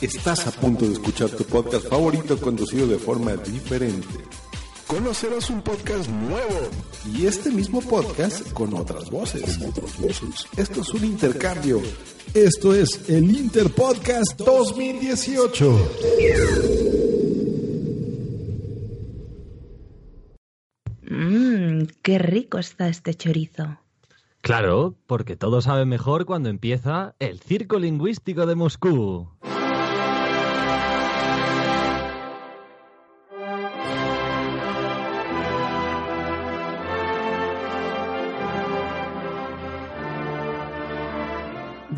Estás 0.00 0.46
a 0.46 0.50
punto 0.50 0.86
de 0.86 0.94
escuchar 0.94 1.28
tu 1.28 1.44
podcast 1.44 1.86
favorito 1.86 2.38
conducido 2.40 2.86
de 2.86 2.98
forma 2.98 3.36
diferente. 3.36 4.08
Conocerás 4.86 5.50
un 5.50 5.60
podcast 5.60 6.08
nuevo 6.08 6.70
y 7.12 7.26
este 7.26 7.50
mismo 7.50 7.82
podcast 7.82 8.50
con 8.52 8.72
otras 8.72 9.10
voces. 9.10 9.58
Esto 10.56 10.80
es 10.80 10.88
un 10.94 11.04
intercambio. 11.04 11.82
Esto 12.32 12.74
es 12.74 13.10
el 13.10 13.30
Interpodcast 13.30 14.38
2018. 14.38 15.90
Mmm, 21.02 21.82
qué 22.02 22.18
rico 22.18 22.58
está 22.58 22.88
este 22.88 23.14
chorizo. 23.14 23.78
Claro, 24.40 24.94
porque 25.06 25.36
todo 25.36 25.60
sabe 25.60 25.84
mejor 25.84 26.24
cuando 26.24 26.48
empieza 26.48 27.14
el 27.18 27.40
Circo 27.40 27.78
Lingüístico 27.78 28.46
de 28.46 28.54
Moscú. 28.54 29.28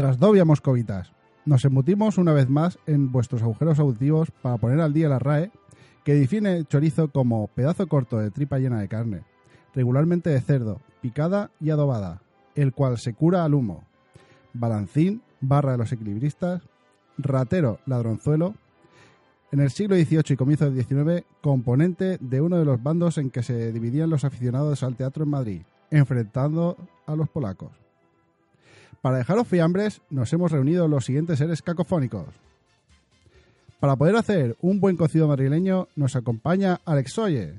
Drasdovia 0.02 0.45
Moscovitas. 0.45 1.12
Nos 1.45 1.65
embutimos 1.65 2.19
una 2.19 2.33
vez 2.33 2.48
más 2.48 2.77
en 2.87 3.12
vuestros 3.12 3.41
agujeros 3.41 3.79
auditivos 3.79 4.33
para 4.42 4.56
poner 4.56 4.80
al 4.80 4.92
día 4.92 5.09
la 5.09 5.20
RAE, 5.20 5.52
que 6.02 6.15
define 6.15 6.56
el 6.56 6.66
chorizo 6.66 7.06
como 7.12 7.47
pedazo 7.47 7.87
corto 7.87 8.19
de 8.19 8.33
tripa 8.33 8.59
llena 8.59 8.80
de 8.80 8.88
carne, 8.88 9.23
regularmente 9.73 10.28
de 10.30 10.41
cerdo, 10.41 10.80
picada 11.02 11.52
y 11.61 11.70
adobada, 11.70 12.20
el 12.56 12.73
cual 12.73 12.98
se 12.98 13.15
cura 13.15 13.45
al 13.45 13.55
humo. 13.55 13.84
Balancín, 14.55 15.23
barra 15.41 15.70
de 15.70 15.78
los 15.78 15.92
equilibristas, 15.92 16.62
ratero, 17.16 17.78
ladronzuelo. 17.87 18.55
En 19.53 19.61
el 19.61 19.70
siglo 19.70 19.95
XVIII 19.95 20.25
y 20.30 20.36
comienzo 20.36 20.69
del 20.69 20.84
XIX, 20.84 21.25
componente 21.41 22.19
de 22.20 22.41
uno 22.41 22.58
de 22.58 22.64
los 22.64 22.83
bandos 22.83 23.19
en 23.19 23.30
que 23.30 23.45
se 23.45 23.73
dividían 23.73 24.11
los 24.11 24.25
aficionados 24.25 24.83
al 24.83 24.97
teatro 24.97 25.23
en 25.23 25.30
Madrid, 25.30 25.62
enfrentando 25.92 26.77
a 27.06 27.14
los 27.14 27.28
polacos. 27.28 27.81
Para 29.03 29.19
dejaros 29.19 29.48
fiambres, 29.48 30.00
nos 30.11 30.33
hemos 30.33 30.53
reunido 30.53 30.86
los 30.86 31.05
siguientes 31.05 31.41
seres 31.41 31.61
cacofónicos. 31.61 32.28
Para 33.81 33.97
poder 33.97 34.14
hacer 34.14 34.56
un 34.61 34.78
buen 34.78 34.97
cocido 34.97 35.27
madrileño, 35.27 35.89
nos 35.97 36.14
acompaña 36.14 36.81
Alex 36.84 37.19
Oye. 37.19 37.55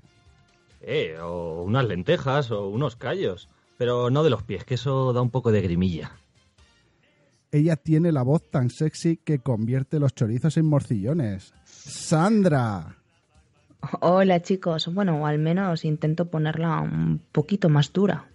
Eh, 0.80 1.18
o 1.22 1.64
unas 1.64 1.86
lentejas 1.86 2.50
o 2.50 2.70
unos 2.70 2.96
callos. 2.96 3.50
Pero 3.78 4.10
no 4.10 4.24
de 4.24 4.30
los 4.30 4.44
pies, 4.44 4.64
que 4.64 4.76
eso 4.76 5.12
da 5.12 5.22
un 5.22 5.32
poco 5.32 5.52
de 5.52 5.62
grimilla. 5.62 6.14
Ella 7.52 7.76
tiene 7.76 8.14
la 8.14 8.24
voz 8.24 8.50
tan 8.50 8.70
sexy 8.70 9.18
que 9.18 9.40
convierte 9.40 10.00
los 10.00 10.16
chorizos 10.16 10.56
en 10.56 10.66
morcillones. 10.66 11.54
¡Sandra! 11.66 12.96
Hola 14.00 14.42
chicos, 14.42 14.94
bueno, 14.94 15.22
o 15.22 15.26
al 15.26 15.40
menos 15.40 15.84
intento 15.84 16.30
ponerla 16.30 16.80
un 16.80 17.22
poquito 17.34 17.68
más 17.68 17.92
dura. 17.92 18.30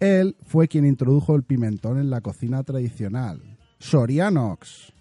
Él 0.00 0.34
fue 0.46 0.66
quien 0.66 0.86
introdujo 0.86 1.36
el 1.36 1.42
pimentón 1.42 1.98
en 1.98 2.08
la 2.08 2.22
cocina 2.22 2.62
tradicional. 2.62 3.58
Sorianox. 3.78 4.92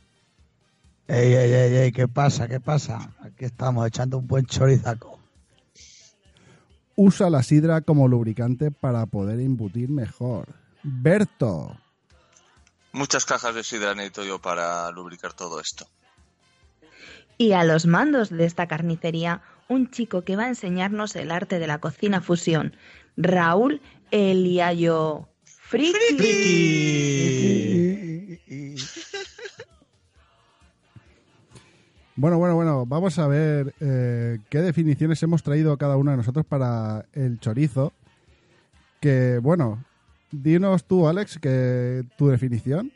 Ey, 1.07 1.33
ey, 1.33 1.51
ey, 1.53 1.75
ey, 1.75 1.91
¿qué 1.91 2.07
pasa? 2.07 2.47
¿Qué 2.47 2.59
pasa? 2.59 3.15
Aquí 3.21 3.45
estamos 3.45 3.87
echando 3.87 4.17
un 4.17 4.27
buen 4.27 4.45
chorizaco. 4.45 5.17
Usa 6.95 7.29
la 7.29 7.41
sidra 7.43 7.81
como 7.81 8.09
lubricante 8.09 8.71
para 8.71 9.05
poder 9.05 9.39
embutir 9.39 9.89
mejor. 9.89 10.49
Berto. 10.83 11.77
Muchas 12.91 13.25
cajas 13.25 13.55
de 13.55 13.63
sidra 13.63 13.95
necesito 13.95 14.25
yo 14.25 14.39
para 14.39 14.91
lubricar 14.91 15.33
todo 15.33 15.61
esto. 15.61 15.87
Y 17.37 17.53
a 17.53 17.63
los 17.63 17.85
mandos 17.85 18.29
de 18.29 18.43
esta 18.43 18.67
carnicería, 18.67 19.41
un 19.69 19.89
chico 19.89 20.23
que 20.23 20.35
va 20.35 20.43
a 20.43 20.49
enseñarnos 20.49 21.15
el 21.15 21.31
arte 21.31 21.57
de 21.57 21.67
la 21.67 21.79
cocina 21.79 22.19
fusión, 22.19 22.75
Raúl 23.15 23.81
Eliayo 24.11 25.27
Friki. 25.43 26.89
Bueno, 32.15 32.37
bueno, 32.37 32.55
bueno, 32.55 32.85
vamos 32.85 33.17
a 33.17 33.27
ver 33.29 33.73
eh, 33.79 34.39
qué 34.49 34.57
definiciones 34.59 35.23
hemos 35.23 35.41
traído 35.41 35.77
cada 35.77 35.95
uno 35.95 36.11
de 36.11 36.17
nosotros 36.17 36.45
para 36.45 37.05
el 37.13 37.39
chorizo. 37.39 37.93
Que, 38.99 39.39
bueno, 39.41 39.85
dinos 40.29 40.83
tú, 40.83 41.07
Alex, 41.07 41.39
que 41.39 42.03
tu 42.17 42.27
definición. 42.27 42.91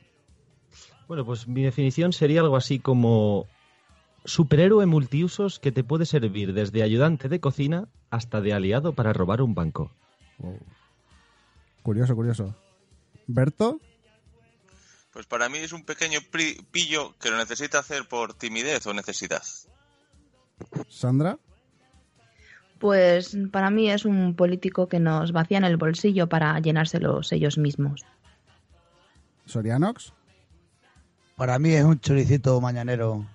Bueno, 1.07 1.23
pues 1.25 1.47
mi 1.47 1.63
definición 1.63 2.11
sería 2.11 2.41
algo 2.41 2.57
así 2.57 2.79
como 2.79 3.47
superhéroe 4.25 4.85
multiusos 4.87 5.57
que 5.57 5.71
te 5.71 5.85
puede 5.85 6.05
servir 6.05 6.53
desde 6.53 6.83
ayudante 6.83 7.29
de 7.29 7.39
cocina 7.39 7.87
hasta 8.09 8.41
de 8.41 8.51
aliado 8.51 8.91
para 8.91 9.13
robar 9.13 9.41
un 9.41 9.55
banco. 9.55 9.91
Curioso, 11.83 12.15
curioso. 12.15 12.55
¿Berto? 13.27 13.79
Pues 15.11 15.27
para 15.27 15.47
mí 15.49 15.59
es 15.59 15.73
un 15.73 15.85
pequeño 15.85 16.19
pri- 16.31 16.65
pillo 16.71 17.15
que 17.19 17.29
lo 17.29 17.37
necesita 17.37 17.79
hacer 17.79 18.07
por 18.07 18.33
timidez 18.33 18.87
o 18.87 18.93
necesidad. 18.93 19.43
¿Sandra? 20.89 21.37
Pues 22.79 23.37
para 23.51 23.69
mí 23.69 23.89
es 23.89 24.05
un 24.05 24.35
político 24.35 24.87
que 24.87 24.99
nos 24.99 25.31
vacían 25.31 25.63
el 25.63 25.77
bolsillo 25.77 26.27
para 26.27 26.59
llenárselos 26.59 27.31
ellos 27.31 27.57
mismos. 27.57 28.01
¿Sorianox? 29.45 30.13
Para 31.35 31.59
mí 31.59 31.73
es 31.73 31.83
un 31.85 31.99
choricito 31.99 32.59
mañanero 32.59 33.25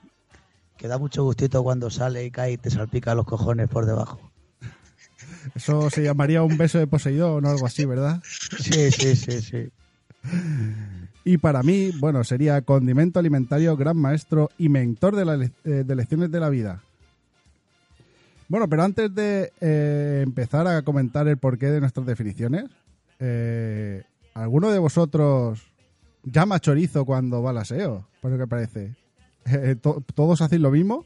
que 0.76 0.88
da 0.88 0.98
mucho 0.98 1.22
gustito 1.24 1.62
cuando 1.62 1.90
sale 1.90 2.24
y 2.24 2.30
cae 2.30 2.52
y 2.52 2.56
te 2.58 2.70
salpica 2.70 3.14
los 3.14 3.26
cojones 3.26 3.68
por 3.68 3.86
debajo. 3.86 4.27
Eso 5.54 5.90
se 5.90 6.02
llamaría 6.02 6.42
un 6.42 6.56
beso 6.56 6.78
de 6.78 6.86
Poseidón 6.86 7.44
o 7.44 7.48
algo 7.50 7.66
así, 7.66 7.84
¿verdad? 7.84 8.22
Sí, 8.24 8.90
sí, 8.90 9.16
sí, 9.16 9.40
sí. 9.42 9.68
Y 11.24 11.38
para 11.38 11.62
mí, 11.62 11.90
bueno, 11.98 12.24
sería 12.24 12.62
condimento 12.62 13.18
alimentario, 13.18 13.76
gran 13.76 13.96
maestro 13.96 14.50
y 14.58 14.68
mentor 14.68 15.16
de, 15.16 15.24
la 15.24 15.34
eh, 15.44 15.50
de 15.84 15.94
lecciones 15.94 16.30
de 16.30 16.40
la 16.40 16.48
vida. 16.48 16.82
Bueno, 18.48 18.68
pero 18.68 18.82
antes 18.82 19.14
de 19.14 19.52
eh, 19.60 20.20
empezar 20.22 20.66
a 20.66 20.82
comentar 20.82 21.28
el 21.28 21.36
porqué 21.36 21.66
de 21.66 21.80
nuestras 21.80 22.06
definiciones, 22.06 22.64
eh, 23.18 24.02
¿alguno 24.34 24.70
de 24.70 24.78
vosotros 24.78 25.60
llama 26.24 26.58
chorizo 26.60 27.04
cuando 27.04 27.42
va 27.42 27.50
al 27.50 27.58
aseo? 27.58 28.06
Por 28.22 28.30
lo 28.32 28.38
que 28.38 28.46
parece. 28.46 28.94
To- 29.82 30.02
¿Todos 30.14 30.40
hacen 30.40 30.62
lo 30.62 30.70
mismo? 30.70 31.04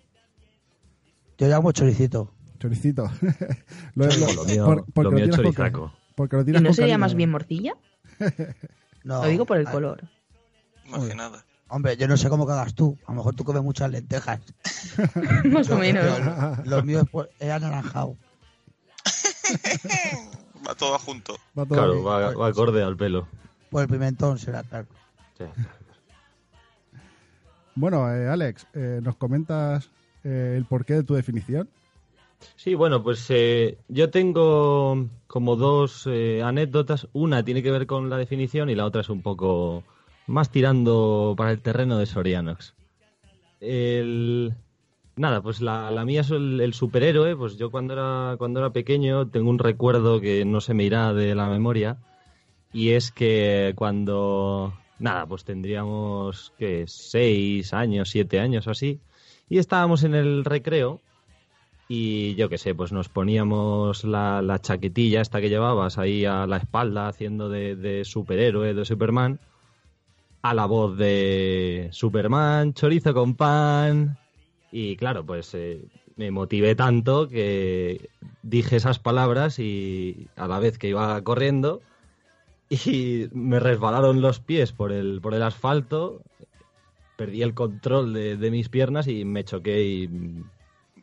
Yo 1.38 1.48
llamo 1.48 1.72
choricito. 1.72 2.32
Choricito. 2.62 3.10
Lo- 3.96 4.06
Lo 4.06 4.32
lo- 4.34 4.44
mío- 4.44 4.64
por- 4.64 4.84
porque 4.92 5.02
lo 5.02 5.10
mío 5.10 5.24
tienes 5.24 5.36
con 5.36 5.44
chorizaco. 5.46 5.86
ca- 5.88 5.98
Porque 6.14 6.36
lo 6.36 6.42
¿Y 6.42 6.62
no 6.62 6.72
sería 6.72 6.96
más 6.96 7.14
bien 7.14 7.30
morcilla? 7.30 7.74
No, 9.04 9.20
Lo 9.20 9.28
digo 9.28 9.44
por 9.46 9.56
el 9.56 9.66
color. 9.68 10.04
Más 10.88 11.02
que 11.08 11.14
nada. 11.16 11.44
Hombre, 11.66 11.96
yo 11.96 12.06
no 12.06 12.16
sé 12.16 12.28
cómo 12.28 12.46
cagas 12.46 12.72
tú. 12.76 12.96
A 13.08 13.10
lo 13.10 13.16
mejor 13.16 13.34
tú 13.34 13.42
comes 13.42 13.60
muchas 13.64 13.90
lentejas. 13.90 14.38
más 15.50 15.68
o 15.70 15.76
menos. 15.76 16.04
Lo, 16.64 16.76
lo 16.76 16.82
mío 16.84 17.00
es, 17.00 17.08
pues, 17.10 17.28
anaranjado. 17.40 18.16
Va 20.64 20.74
todo 20.76 20.96
junto. 21.00 21.34
Va 21.58 21.64
todo 21.66 21.74
Claro, 21.78 22.04
va, 22.04 22.32
va 22.32 22.46
acorde 22.46 22.80
al 22.84 22.96
pelo. 22.96 23.26
Pues 23.70 23.86
el 23.86 23.90
pimentón 23.90 24.38
será, 24.38 24.62
claro. 24.62 24.86
Sí. 25.36 25.46
Bueno, 27.74 28.08
eh, 28.14 28.28
Alex, 28.28 28.68
eh, 28.74 29.00
¿nos 29.02 29.16
comentas 29.16 29.90
eh, 30.22 30.54
el 30.56 30.64
porqué 30.66 30.94
de 30.94 31.02
tu 31.02 31.14
definición? 31.14 31.68
Sí, 32.56 32.74
bueno, 32.74 33.02
pues 33.02 33.26
eh, 33.30 33.78
yo 33.88 34.10
tengo 34.10 35.08
como 35.26 35.56
dos 35.56 36.06
eh, 36.06 36.42
anécdotas. 36.42 37.08
Una 37.12 37.44
tiene 37.44 37.62
que 37.62 37.70
ver 37.70 37.86
con 37.86 38.10
la 38.10 38.16
definición 38.16 38.70
y 38.70 38.74
la 38.74 38.86
otra 38.86 39.00
es 39.00 39.08
un 39.08 39.22
poco 39.22 39.84
más 40.26 40.50
tirando 40.50 41.34
para 41.36 41.50
el 41.50 41.60
terreno 41.60 41.98
de 41.98 42.06
Sorianox. 42.06 42.74
El... 43.60 44.54
Nada, 45.14 45.42
pues 45.42 45.60
la, 45.60 45.90
mía 46.04 46.22
es 46.22 46.30
el, 46.30 46.60
el 46.60 46.74
superhéroe. 46.74 47.36
Pues 47.36 47.56
yo 47.56 47.70
cuando 47.70 47.94
era, 47.94 48.36
cuando 48.38 48.60
era 48.60 48.70
pequeño 48.70 49.28
tengo 49.28 49.50
un 49.50 49.58
recuerdo 49.58 50.20
que 50.20 50.44
no 50.44 50.60
se 50.60 50.74
me 50.74 50.84
irá 50.84 51.12
de 51.12 51.34
la 51.34 51.48
memoria. 51.48 51.98
Y 52.72 52.90
es 52.90 53.10
que 53.12 53.72
cuando... 53.76 54.72
Nada, 54.98 55.26
pues 55.26 55.44
tendríamos 55.44 56.52
que 56.58 56.84
seis 56.86 57.74
años, 57.74 58.08
siete 58.10 58.38
años 58.38 58.66
o 58.68 58.70
así. 58.70 59.00
Y 59.48 59.58
estábamos 59.58 60.04
en 60.04 60.14
el 60.14 60.44
recreo 60.44 61.00
y 61.88 62.34
yo 62.36 62.48
qué 62.48 62.58
sé, 62.58 62.74
pues 62.74 62.92
nos 62.92 63.08
poníamos 63.08 64.04
la, 64.04 64.40
la 64.42 64.60
chaquetilla 64.60 65.20
esta 65.20 65.40
que 65.40 65.48
llevabas 65.48 65.98
ahí 65.98 66.24
a 66.24 66.46
la 66.46 66.56
espalda 66.56 67.08
haciendo 67.08 67.48
de, 67.48 67.76
de 67.76 68.04
superhéroe, 68.04 68.74
de 68.74 68.84
Superman, 68.84 69.40
a 70.42 70.54
la 70.54 70.66
voz 70.66 70.96
de 70.96 71.88
Superman, 71.92 72.74
chorizo 72.74 73.14
con 73.14 73.34
pan. 73.34 74.18
Y 74.70 74.96
claro, 74.96 75.24
pues 75.24 75.54
eh, 75.54 75.84
me 76.16 76.30
motivé 76.30 76.74
tanto 76.74 77.28
que 77.28 78.08
dije 78.42 78.76
esas 78.76 78.98
palabras 78.98 79.58
y 79.58 80.28
a 80.36 80.48
la 80.48 80.58
vez 80.58 80.78
que 80.78 80.88
iba 80.88 81.20
corriendo 81.22 81.82
y 82.70 83.28
me 83.32 83.60
resbalaron 83.60 84.22
los 84.22 84.40
pies 84.40 84.72
por 84.72 84.92
el, 84.92 85.20
por 85.20 85.34
el 85.34 85.42
asfalto, 85.42 86.22
perdí 87.16 87.42
el 87.42 87.54
control 87.54 88.14
de, 88.14 88.36
de 88.36 88.50
mis 88.50 88.70
piernas 88.70 89.08
y 89.08 89.26
me 89.26 89.44
choqué 89.44 89.84
y 89.84 90.08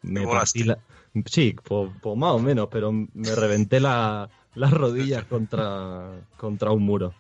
me 0.03 0.25
partí 0.27 0.63
la... 0.63 0.77
Sí, 1.25 1.55
pues 1.63 1.91
más 2.17 2.31
o 2.33 2.39
menos, 2.39 2.67
pero 2.71 2.91
me 2.91 3.35
reventé 3.35 3.79
la, 3.79 4.29
las 4.55 4.71
rodillas 4.71 5.25
contra, 5.25 6.11
contra 6.37 6.71
un 6.71 6.83
muro. 6.83 7.13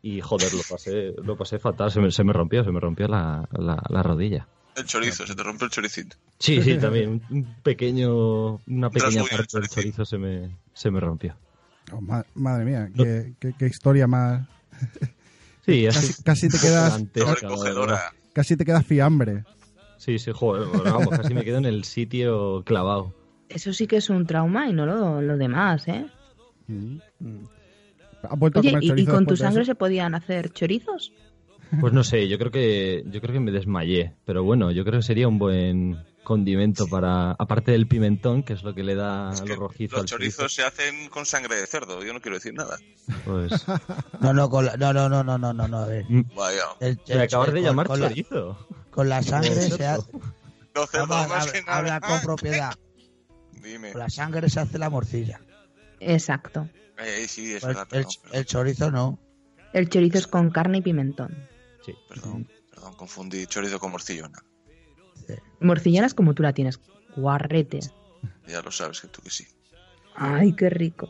Y 0.00 0.20
joder, 0.20 0.52
lo 0.54 0.62
pasé, 0.68 1.12
lo 1.24 1.36
pasé 1.36 1.58
fatal, 1.58 1.90
se 1.90 2.00
me, 2.00 2.10
se 2.10 2.24
me 2.24 2.32
rompió, 2.32 2.64
se 2.64 2.70
me 2.70 2.80
rompió 2.80 3.08
la, 3.08 3.46
la, 3.52 3.82
la 3.88 4.02
rodilla. 4.02 4.46
El 4.76 4.84
chorizo, 4.84 5.26
se 5.26 5.34
te 5.34 5.42
rompió 5.42 5.64
el 5.66 5.72
choricito. 5.72 6.16
Sí, 6.38 6.62
sí, 6.62 6.78
también. 6.78 7.20
Un, 7.28 7.54
pequeño, 7.62 8.60
una 8.66 8.90
pequeña 8.90 9.24
parte 9.24 9.58
del 9.58 9.68
chorizo. 9.68 10.04
se 10.04 10.18
me, 10.18 10.56
se 10.72 10.90
me 10.90 11.00
rompió. 11.00 11.34
Oh, 11.92 12.00
ma- 12.00 12.24
madre 12.34 12.64
mía, 12.64 12.88
qué, 12.96 13.34
qué- 13.40 13.54
qué 13.58 13.66
historia 13.66 14.06
más. 14.06 14.46
Sí, 15.66 15.84
Casi, 15.86 15.98
así. 15.98 16.22
casi 16.22 16.48
te 16.48 16.58
quedas, 16.62 17.02
casi 18.32 18.56
te 18.56 18.64
quedas 18.64 18.86
fiambre. 18.86 19.44
Sí, 19.98 20.18
sí, 20.18 20.30
joder, 20.32 20.66
bueno, 20.68 20.84
vamos, 20.84 21.08
casi 21.10 21.34
me 21.34 21.44
quedo 21.44 21.58
en 21.58 21.66
el 21.66 21.84
sitio 21.84 22.62
clavado. 22.64 23.12
Eso 23.48 23.72
sí 23.72 23.86
que 23.86 23.96
es 23.96 24.10
un 24.10 24.26
trauma 24.26 24.68
y 24.68 24.72
no 24.72 24.86
lo, 24.86 25.20
lo 25.20 25.36
demás, 25.36 25.86
¿eh? 25.88 26.06
¿Has 28.22 28.38
vuelto 28.38 28.60
Oye, 28.60 28.70
a 28.70 28.72
comer 28.80 28.98
¿y, 28.98 29.02
y 29.02 29.06
con 29.06 29.26
tu 29.26 29.36
sangre 29.36 29.64
se 29.64 29.74
podían 29.74 30.14
hacer 30.14 30.50
chorizos? 30.50 31.12
Pues 31.80 31.92
no 31.92 32.02
sé, 32.02 32.28
yo 32.28 32.38
creo 32.38 32.50
que 32.50 33.04
yo 33.10 33.20
creo 33.20 33.34
que 33.34 33.40
me 33.40 33.50
desmayé, 33.50 34.14
pero 34.24 34.42
bueno, 34.42 34.70
yo 34.70 34.84
creo 34.84 35.00
que 35.00 35.02
sería 35.02 35.28
un 35.28 35.38
buen 35.38 35.98
condimento 36.28 36.86
para 36.86 37.32
aparte 37.32 37.72
del 37.72 37.88
pimentón, 37.88 38.42
que 38.44 38.52
es 38.52 38.62
lo 38.62 38.74
que 38.74 38.84
le 38.84 38.94
da 38.94 39.32
Es 39.32 39.40
que 39.40 39.48
lo 39.48 39.56
rojizo 39.56 39.96
los 39.96 40.02
al 40.02 40.06
chorizo. 40.08 40.36
chorizos 40.42 40.54
se 40.54 40.62
hacen 40.62 41.08
con 41.08 41.24
sangre 41.26 41.56
de 41.56 41.66
cerdo, 41.66 42.04
yo 42.04 42.12
no 42.12 42.20
quiero 42.20 42.36
decir 42.36 42.52
nada. 42.54 42.76
Pues 43.24 43.50
No, 44.20 44.32
no, 44.34 44.48
con 44.50 44.66
la- 44.66 44.76
no, 44.76 44.92
no, 44.92 45.08
no, 45.08 45.24
no, 45.24 45.38
no, 45.38 45.52
no, 45.54 45.66
no, 45.66 45.78
a 45.78 45.86
ver. 45.86 46.04
mm, 46.08 46.34
Vaya, 46.36 46.62
El- 46.80 47.00
me 47.08 47.14
el- 47.14 47.20
acabas 47.22 47.48
de 47.48 47.54
con- 47.54 47.62
llamar 47.62 47.86
con 47.86 48.00
la, 48.00 48.08
chorizo. 48.10 48.68
con 48.90 49.08
la 49.08 49.22
sangre 49.22 49.54
se 49.54 49.86
hace. 49.86 50.02
cerdos 50.90 51.08
Vamos, 51.08 51.28
más 51.28 51.40
habla, 51.48 51.52
que 51.52 51.62
nada. 51.62 51.78
habla 51.78 52.00
con 52.00 52.20
propiedad. 52.20 52.74
Dime. 53.62 53.90
Con 53.92 54.00
la 54.00 54.10
sangre 54.10 54.48
se 54.50 54.60
hace 54.60 54.78
la 54.78 54.90
morcilla. 54.90 55.40
Exacto. 55.98 56.68
Eh, 56.98 57.26
sí, 57.28 57.54
es 57.54 57.62
Pues 57.62 57.74
verdad, 57.74 57.88
el, 57.92 58.04
perdón, 58.04 58.12
el 58.32 58.44
chorizo 58.46 58.90
no. 58.90 59.18
El 59.72 59.88
chorizo 59.88 60.18
es 60.18 60.26
con 60.26 60.50
carne 60.50 60.78
y 60.78 60.82
pimentón. 60.82 61.34
Sí. 61.84 61.94
perdón, 62.08 62.46
perdón, 62.70 62.94
confundí 62.94 63.46
chorizo 63.46 63.78
con 63.80 63.90
morcillona. 63.92 64.38
Morcillanas 65.60 66.14
como 66.14 66.34
tú 66.34 66.42
la 66.42 66.52
tienes. 66.52 66.80
Guarrete. 67.16 67.80
Ya 68.46 68.62
lo 68.62 68.70
sabes 68.70 69.00
que 69.00 69.08
tú 69.08 69.22
que 69.22 69.30
sí. 69.30 69.44
Ay, 70.14 70.52
qué 70.52 70.70
rico. 70.70 71.08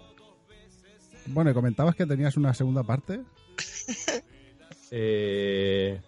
Bueno, 1.27 1.51
y 1.51 1.55
comentabas 1.55 1.95
que 1.95 2.07
tenías 2.07 2.37
una 2.37 2.55
segunda 2.55 2.83
parte. 2.83 3.21
Eh, 4.91 6.01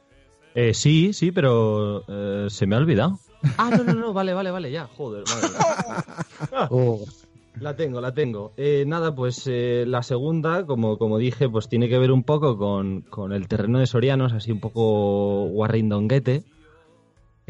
eh, 0.54 0.72
sí, 0.72 1.12
sí, 1.12 1.32
pero 1.32 2.02
eh, 2.08 2.46
se 2.48 2.66
me 2.66 2.76
ha 2.76 2.78
olvidado. 2.78 3.20
Ah, 3.58 3.68
no, 3.68 3.84
no, 3.84 3.92
no, 3.92 4.14
vale, 4.14 4.32
vale, 4.32 4.50
vale, 4.50 4.70
ya, 4.70 4.86
joder. 4.86 5.24
vale. 5.28 6.66
Oh, 6.70 7.04
La 7.60 7.76
tengo, 7.76 8.00
la 8.00 8.14
tengo. 8.14 8.52
Eh, 8.56 8.84
nada, 8.86 9.14
pues 9.14 9.42
eh, 9.46 9.84
la 9.86 10.02
segunda, 10.02 10.64
como, 10.64 10.96
como 10.96 11.18
dije, 11.18 11.48
pues 11.48 11.68
tiene 11.68 11.88
que 11.88 11.98
ver 11.98 12.10
un 12.10 12.22
poco 12.22 12.56
con, 12.56 13.02
con 13.02 13.32
el 13.32 13.48
terreno 13.48 13.78
de 13.78 13.86
Sorianos, 13.86 14.32
así 14.32 14.50
un 14.50 14.60
poco 14.60 15.44
guarrindonguete. 15.48 16.42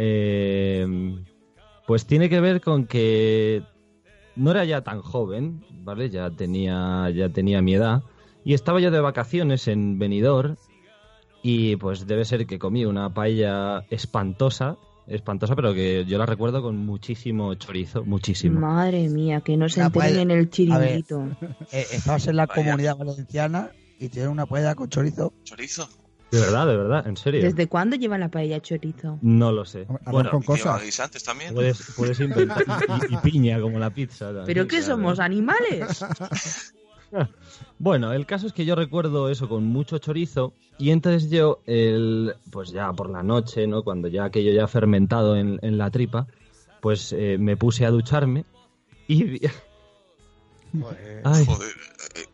Eh, 0.02 0.86
pues 1.86 2.06
tiene 2.06 2.30
que 2.30 2.40
ver 2.40 2.62
con 2.62 2.86
que 2.86 3.62
no 4.34 4.50
era 4.50 4.64
ya 4.64 4.80
tan 4.82 5.02
joven, 5.02 5.62
¿vale? 5.82 6.08
Ya 6.08 6.30
tenía, 6.30 7.10
ya 7.10 7.28
tenía 7.28 7.60
mi 7.60 7.74
edad. 7.74 8.02
Y 8.42 8.54
estaba 8.54 8.80
yo 8.80 8.90
de 8.90 9.00
vacaciones 9.00 9.68
en 9.68 9.98
Benidorm 9.98 10.56
y 11.42 11.76
pues 11.76 12.06
debe 12.06 12.24
ser 12.24 12.46
que 12.46 12.58
comí 12.58 12.86
una 12.86 13.12
paella 13.12 13.84
espantosa, 13.90 14.78
espantosa, 15.06 15.54
pero 15.54 15.74
que 15.74 16.06
yo 16.06 16.16
la 16.16 16.24
recuerdo 16.24 16.62
con 16.62 16.78
muchísimo 16.78 17.52
chorizo, 17.56 18.02
muchísimo. 18.02 18.58
Madre 18.58 19.06
mía, 19.10 19.42
que 19.42 19.58
no 19.58 19.68
se 19.68 19.82
enteren 19.82 20.30
en 20.30 20.30
el 20.30 20.48
chiringuito. 20.48 21.28
eh, 21.72 21.84
estabas 21.92 22.26
en 22.26 22.36
la 22.36 22.46
comunidad 22.46 22.96
valenciana 22.96 23.70
y 23.98 24.08
tienes 24.08 24.30
una 24.30 24.46
paella 24.46 24.74
con 24.74 24.88
chorizo. 24.88 25.34
¿Chorizo? 25.44 25.86
De 26.30 26.38
verdad, 26.40 26.66
de 26.66 26.76
verdad, 26.76 27.06
en 27.06 27.16
serio. 27.16 27.42
¿Desde 27.42 27.66
cuándo 27.68 27.96
lleva 27.96 28.16
la 28.18 28.28
paella 28.28 28.60
chorizo? 28.60 29.18
No 29.22 29.50
lo 29.50 29.64
sé. 29.64 29.86
Arroz 29.88 30.00
Bueno, 30.12 30.30
con 30.30 30.42
¿Y 30.42 30.46
lleva 30.46 30.72
cosas. 30.72 30.84
guisantes 30.84 31.24
también? 31.24 31.54
puedes, 31.54 31.92
puedes 31.96 32.20
inventar. 32.20 32.64
Y, 33.10 33.14
y 33.14 33.16
piña, 33.18 33.60
como 33.60 33.78
la 33.78 33.90
pizza. 33.90 34.26
también, 34.26 34.46
¿Pero 34.46 34.66
qué 34.68 34.82
somos, 34.82 35.18
animales? 35.18 36.04
Bueno, 37.78 38.12
el 38.12 38.24
caso 38.26 38.46
es 38.46 38.52
que 38.52 38.64
yo 38.64 38.74
recuerdo 38.76 39.30
eso 39.30 39.48
con 39.48 39.64
mucho 39.64 39.98
chorizo. 39.98 40.52
Y 40.78 40.90
entonces 40.90 41.30
yo, 41.30 41.60
el, 41.66 42.34
pues 42.50 42.70
ya 42.70 42.92
por 42.92 43.10
la 43.10 43.22
noche, 43.22 43.66
¿no? 43.66 43.82
Cuando 43.82 44.06
ya 44.08 44.24
aquello 44.24 44.52
ya 44.52 44.64
ha 44.64 44.68
fermentado 44.68 45.34
en, 45.36 45.58
en 45.62 45.76
la 45.78 45.90
tripa, 45.90 46.26
pues 46.80 47.12
eh, 47.12 47.36
me 47.38 47.56
puse 47.56 47.84
a 47.86 47.90
ducharme. 47.90 48.44
Y 49.08 49.40
vi- 50.72 50.84
Ay, 51.24 51.44
Joder. 51.46 51.72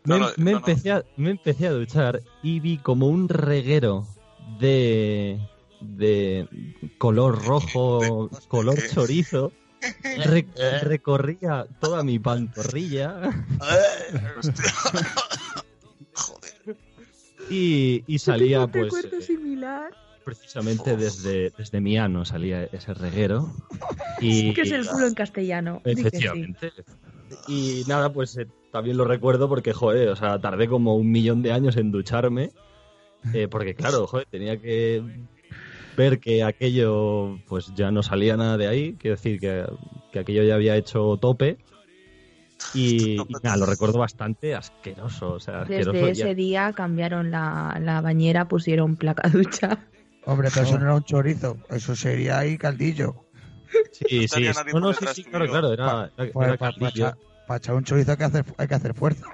me, 0.05 0.19
no, 0.19 0.19
no, 0.19 0.27
me 0.37 0.45
no, 0.45 0.51
no. 0.53 0.57
empecé 0.59 0.93
a, 0.93 1.05
me 1.17 1.31
empecé 1.31 1.67
a 1.67 1.73
duchar 1.73 2.23
y 2.43 2.61
vi 2.61 2.79
como 2.79 3.09
un 3.09 3.29
reguero 3.29 4.07
de, 4.61 5.39
de 5.81 6.49
color 6.99 7.45
rojo, 7.45 8.29
De- 8.33 8.49
color 8.49 8.79
chorizo. 8.95 9.53
re- 10.25 10.47
recorría 10.83 11.67
toda 11.81 12.03
mi 12.03 12.19
pantorrilla 12.19 13.21
Hostia. 14.39 14.73
Joder. 16.15 16.77
y, 17.51 18.03
y 18.07 18.19
salía 18.19 18.67
pues 18.67 18.93
eh, 19.05 19.21
similar. 19.21 19.93
precisamente 20.25 20.97
desde, 20.97 21.51
desde 21.57 21.81
mi 21.81 21.99
ano 21.99 22.25
salía 22.25 22.65
ese 22.65 22.95
reguero 22.95 23.53
y 24.21 24.55
¿Qué 24.55 24.63
es 24.63 24.73
el 24.73 24.89
culo 24.89 25.07
en 25.07 25.15
castellano? 25.15 25.83
Sí. 25.85 26.03
Y 27.49 27.85
nada 27.87 28.13
pues 28.13 28.37
eh, 28.37 28.47
también 28.73 28.97
lo 28.97 29.05
recuerdo 29.05 29.49
porque 29.49 29.73
joder 29.73 30.09
o 30.09 30.17
sea 30.17 30.39
tardé 30.41 30.69
como 30.69 30.97
un 30.97 31.11
millón 31.11 31.43
de 31.43 31.53
años 31.53 31.77
en 31.77 31.91
ducharme 31.93 32.51
eh, 33.33 33.49
porque 33.49 33.75
claro 33.75 34.07
joder 34.09 34.27
tenía 34.31 34.61
que 34.61 35.03
ver 35.97 36.19
que 36.21 36.43
aquello 36.43 37.39
pues 37.49 37.73
ya 37.75 37.91
no 37.91 38.03
salía 38.03 38.37
nada 38.37 38.57
de 38.57 38.67
ahí 38.69 38.95
quiero 38.99 39.17
decir 39.17 39.41
que, 39.41 39.65
que 40.13 40.19
aquello 40.19 40.43
ya 40.43 40.55
había 40.57 40.77
hecho 40.77 41.17
tope 41.19 41.59
y, 42.75 43.21
y 43.29 43.35
nada, 43.43 43.57
lo 43.57 43.67
recuerdo 43.67 43.99
bastante 43.99 44.55
asqueroso 44.55 45.33
o 45.33 45.41
sea 45.41 45.63
asqueroso 45.63 45.93
Desde 45.93 46.15
ya- 46.15 46.25
ese 46.25 46.35
día 46.35 46.73
cambiaron 46.73 47.31
la, 47.31 47.79
la 47.81 48.01
bañera, 48.01 48.49
pusieron 48.49 48.97
placa 48.97 49.29
ducha. 49.29 49.87
Hombre, 50.25 50.49
pero 50.53 50.67
eso 50.67 50.79
no 50.79 50.85
era 50.87 50.95
un 50.97 51.05
chorizo. 51.05 51.57
Eso 51.71 51.95
sería 51.95 52.39
ahí 52.41 52.59
caldillo. 52.59 53.15
Sí, 53.93 54.27
sí, 54.29 54.45
No, 54.73 54.81
no, 54.81 54.93
sí, 54.93 55.07
sí, 55.15 55.25
claro, 55.25 55.47
claro, 55.49 55.73
era, 55.73 56.11
era, 56.17 56.33
Pues, 56.33 56.49
era 56.49 56.57
para, 56.59 56.73
caldillo. 56.73 57.13
Para 57.47 57.59
echar 57.59 57.75
un 57.75 57.85
chorizo 57.85 58.11
hay 58.13 58.17
que 58.17 58.25
hacer, 58.25 58.45
hay 58.59 58.69
que 58.69 58.75
hacer 58.75 58.95
fuerza. 58.95 59.27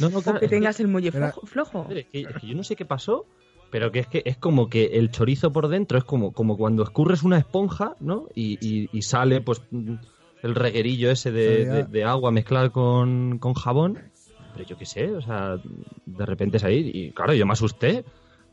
No, 0.00 0.08
no, 0.08 0.22
claro, 0.22 0.40
que 0.40 0.48
tengas 0.48 0.80
el 0.80 0.88
muelle 0.88 1.08
Era- 1.08 1.32
flojo. 1.32 1.46
flojo. 1.46 1.86
es 1.90 2.06
que, 2.06 2.20
es 2.22 2.36
que 2.40 2.46
yo 2.46 2.54
no 2.54 2.64
sé 2.64 2.74
qué 2.76 2.84
pasó, 2.84 3.26
pero 3.70 3.92
que 3.92 4.00
es 4.00 4.06
que 4.06 4.22
es 4.24 4.36
como 4.36 4.68
que 4.68 4.84
el 4.98 5.10
chorizo 5.10 5.52
por 5.52 5.68
dentro 5.68 5.98
es 5.98 6.04
como, 6.04 6.32
como 6.32 6.56
cuando 6.56 6.82
escurres 6.82 7.22
una 7.22 7.38
esponja, 7.38 7.94
¿no? 8.00 8.28
Y, 8.34 8.58
y- 8.66 8.88
y 8.92 9.02
sale, 9.02 9.40
pues, 9.40 9.62
el 10.42 10.54
reguerillo 10.54 11.10
ese 11.10 11.32
de, 11.32 11.64
de- 11.66 11.84
de 11.84 12.04
agua 12.04 12.30
mezclado 12.30 12.72
con, 12.72 13.38
con 13.38 13.54
jabón. 13.54 13.98
Pero 14.54 14.66
yo 14.68 14.78
qué 14.78 14.86
sé, 14.86 15.10
o 15.10 15.20
sea, 15.20 15.56
de 16.06 16.26
repente 16.26 16.58
es 16.58 16.64
ahí 16.64 16.90
y 16.94 17.10
claro, 17.10 17.34
yo 17.34 17.44
me 17.46 17.52
asusté. 17.52 18.04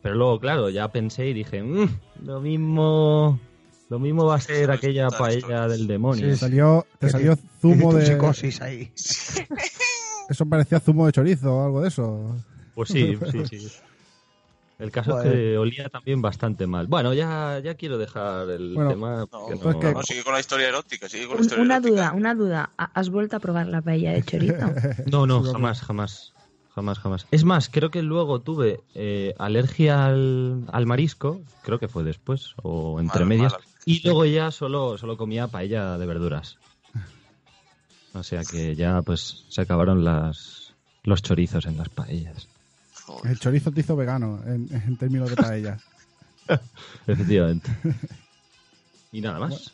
Pero 0.02 0.16
luego, 0.16 0.40
claro, 0.40 0.70
ya 0.70 0.88
pensé 0.88 1.28
y 1.28 1.34
dije, 1.34 1.62
"Mm, 1.62 1.88
lo 2.26 2.42
mismo... 2.42 3.40
Lo 3.92 4.00
mismo 4.00 4.24
va 4.26 4.36
a 4.36 4.40
ser 4.40 4.72
aquella 4.72 5.10
paella 5.10 5.68
del 5.68 5.86
demonio. 5.86 6.26
Te 6.26 6.38
salió, 6.38 6.88
te 6.98 7.10
salió 7.10 7.38
zumo 7.60 7.94
de. 7.94 8.06
psicosis 8.06 8.62
ahí. 8.62 8.90
Eso 10.30 10.46
parecía 10.46 10.80
zumo 10.80 11.06
de 11.08 11.12
chorizo 11.12 11.54
o 11.58 11.66
algo 11.66 11.82
de 11.82 11.90
eso. 11.90 12.38
Pues 12.74 12.88
sí, 12.88 13.18
sí, 13.32 13.46
sí. 13.60 13.68
El 14.80 14.92
caso 14.92 15.22
es 15.22 15.30
que 15.30 15.58
olía 15.58 15.90
también 15.90 16.22
bastante 16.22 16.66
mal. 16.68 16.88
Bueno, 16.88 17.14
ya, 17.14 17.60
ya 17.62 17.76
quiero 17.76 17.98
dejar 17.98 18.50
el 18.50 18.74
Bueno, 18.76 18.92
tema. 18.92 19.18
No, 19.20 19.28
pues 19.28 19.76
que- 19.76 19.94
no, 19.94 20.04
sigue 20.04 20.24
con 20.24 20.34
la 20.36 20.40
historia 20.40 20.70
erótica, 20.70 21.10
sigue 21.10 21.26
con 21.28 21.36
la 21.36 21.40
Un- 21.40 21.44
historia 21.44 21.64
una 21.66 21.76
erótica. 21.76 21.92
duda, 21.96 22.12
una 22.14 22.34
duda. 22.34 22.70
¿Ha- 22.78 22.92
¿Has 22.98 23.10
vuelto 23.10 23.36
a 23.36 23.40
probar 23.42 23.68
la 23.68 23.82
paella 23.82 24.14
de 24.14 24.24
chorizo? 24.24 24.56
No, 25.12 25.28
no, 25.28 25.44
Sí, 25.44 25.52
jamás, 25.52 25.82
jamás. 25.82 26.34
Jamás, 26.74 26.98
jamás. 27.00 27.28
Es 27.32 27.44
más, 27.44 27.68
creo 27.70 27.92
que 27.92 28.02
luego 28.02 28.40
tuve 28.40 28.80
eh, 28.96 29.36
alergia 29.38 30.06
al, 30.06 30.64
al 30.72 30.86
marisco, 30.86 31.42
creo 31.64 31.78
que 31.78 31.90
fue 31.90 32.06
después, 32.06 32.54
o 32.64 33.02
entre 33.02 33.20
Mal, 33.20 33.28
medias, 33.28 33.52
mal. 33.52 33.62
Y 33.86 34.02
luego 34.04 34.26
ya 34.26 34.52
solo, 34.52 34.98
solo 34.98 35.18
comía 35.18 35.48
paella 35.48 35.98
de 35.98 36.06
verduras. 36.06 36.58
O 38.14 38.24
sea 38.24 38.44
que 38.44 38.76
ya 38.76 39.02
pues 39.02 39.46
se 39.50 39.62
acabaron 39.62 40.04
las, 40.04 40.74
los 41.04 41.22
chorizos 41.22 41.66
en 41.66 41.78
las 41.78 41.90
paellas. 41.90 42.48
El 43.24 43.40
chorizo 43.40 43.72
te 43.72 43.82
hizo 43.82 43.96
vegano 43.96 44.42
en, 44.46 44.68
en 44.72 44.98
términos 44.98 45.30
de 45.30 45.36
paella. 45.36 45.80
Efectivamente. 47.08 47.70
Y 49.14 49.20
nada 49.20 49.40
más. 49.40 49.74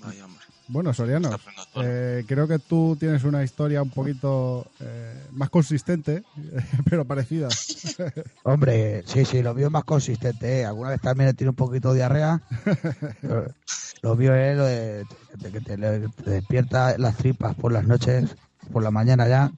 Vaya, 0.00 0.24
hombre. 0.24 0.43
Bueno, 0.74 0.92
Soriano, 0.92 1.30
eh, 1.76 2.24
creo 2.26 2.48
que 2.48 2.58
tú 2.58 2.96
tienes 2.98 3.22
una 3.22 3.44
historia 3.44 3.80
un 3.80 3.90
poquito 3.90 4.66
eh, 4.80 5.28
más 5.30 5.48
consistente, 5.48 6.24
pero 6.90 7.04
parecida. 7.04 7.48
Hombre, 8.42 9.04
sí, 9.06 9.24
sí, 9.24 9.40
lo 9.40 9.54
mío 9.54 9.66
es 9.66 9.72
más 9.72 9.84
consistente. 9.84 10.60
¿eh? 10.60 10.64
Alguna 10.64 10.90
vez 10.90 11.00
también 11.00 11.30
he 11.30 11.34
tenido 11.34 11.52
un 11.52 11.56
poquito 11.56 11.90
de 11.90 11.98
diarrea. 12.00 12.42
Lo 14.02 14.16
mío 14.16 14.34
es 14.34 14.54
lo 14.56 14.64
de, 14.66 15.04
de 15.38 15.50
que 15.52 15.60
te, 15.62 15.78
te 15.78 16.30
despierta 16.30 16.98
las 16.98 17.16
tripas 17.16 17.54
por 17.54 17.72
las 17.72 17.86
noches, 17.86 18.36
por 18.72 18.82
la 18.82 18.90
mañana 18.90 19.28
ya, 19.28 19.50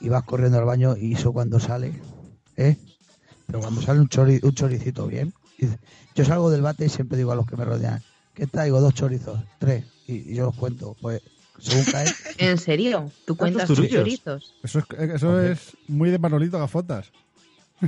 y 0.00 0.08
vas 0.08 0.22
corriendo 0.22 0.56
al 0.58 0.64
baño 0.64 0.96
y 0.96 1.14
eso 1.14 1.34
cuando 1.34 1.60
sale, 1.60 2.00
¿eh? 2.56 2.78
Pero 3.46 3.60
cuando 3.60 3.82
sale 3.82 4.00
un, 4.00 4.08
chori- 4.08 4.42
un 4.42 4.52
choricito 4.54 5.06
bien, 5.06 5.34
yo 6.14 6.24
salgo 6.24 6.48
del 6.50 6.62
bate 6.62 6.86
y 6.86 6.88
siempre 6.88 7.18
digo 7.18 7.32
a 7.32 7.34
los 7.34 7.44
que 7.46 7.56
me 7.58 7.66
rodean, 7.66 8.00
¿qué 8.34 8.46
traigo? 8.46 8.80
Dos 8.80 8.94
chorizos, 8.94 9.38
tres, 9.58 9.84
y, 10.06 10.32
y 10.32 10.34
yo 10.34 10.46
los 10.46 10.56
cuento. 10.56 10.96
Pues 11.00 11.22
según 11.58 11.84
cae, 11.84 12.06
¿En 12.38 12.58
serio? 12.58 13.10
¿Tú 13.24 13.36
cuentas 13.36 13.68
tus 13.68 13.88
chorizos? 13.88 14.54
Eso 14.62 14.80
es, 14.80 14.84
eso 14.98 15.28
Hombre. 15.30 15.52
es 15.52 15.76
muy 15.88 16.10
de 16.10 16.18
Manolito 16.18 16.58
Gafotas. 16.58 17.12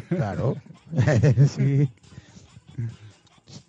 Claro, 0.09 0.57
sí. 1.49 1.91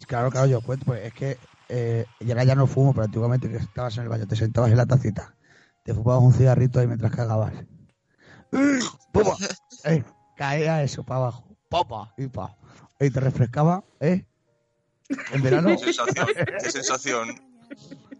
Claro, 0.08 0.30
claro, 0.30 0.48
yo 0.48 0.62
cuento, 0.62 0.86
pues 0.86 1.06
es 1.06 1.14
que 1.14 1.38
eh, 1.70 2.06
ya 2.22 2.56
no 2.56 2.68
fumo, 2.68 2.94
pero 2.94 3.06
antiguamente 3.06 3.50
que 3.50 3.58
estabas 3.58 3.98
en 3.98 4.04
el 4.04 4.10
baño, 4.10 4.28
te 4.28 4.36
sentabas 4.36 4.72
en 4.72 4.78
la 4.78 4.86
tacita, 4.86 5.36
te 5.84 5.94
fumabas 5.94 6.24
un 6.24 6.34
cigarrito 6.34 6.80
ahí 6.80 6.88
mientras 6.88 7.12
cagabas. 7.12 7.54
¡Pum! 9.12 9.24
Eh, 9.84 10.04
caía 10.36 10.84
eso 10.84 11.04
para 11.04 11.22
abajo, 11.22 11.58
¡Papa! 11.70 12.14
y 12.18 12.28
pa. 12.28 12.56
Y 13.00 13.10
te 13.10 13.20
refrescaba, 13.20 13.84
¿eh? 14.00 14.26
En 15.34 15.42
verano, 15.42 15.70
Qué 15.70 15.78
sensación, 15.78 16.28
qué 16.64 16.70
sensación. 16.72 17.30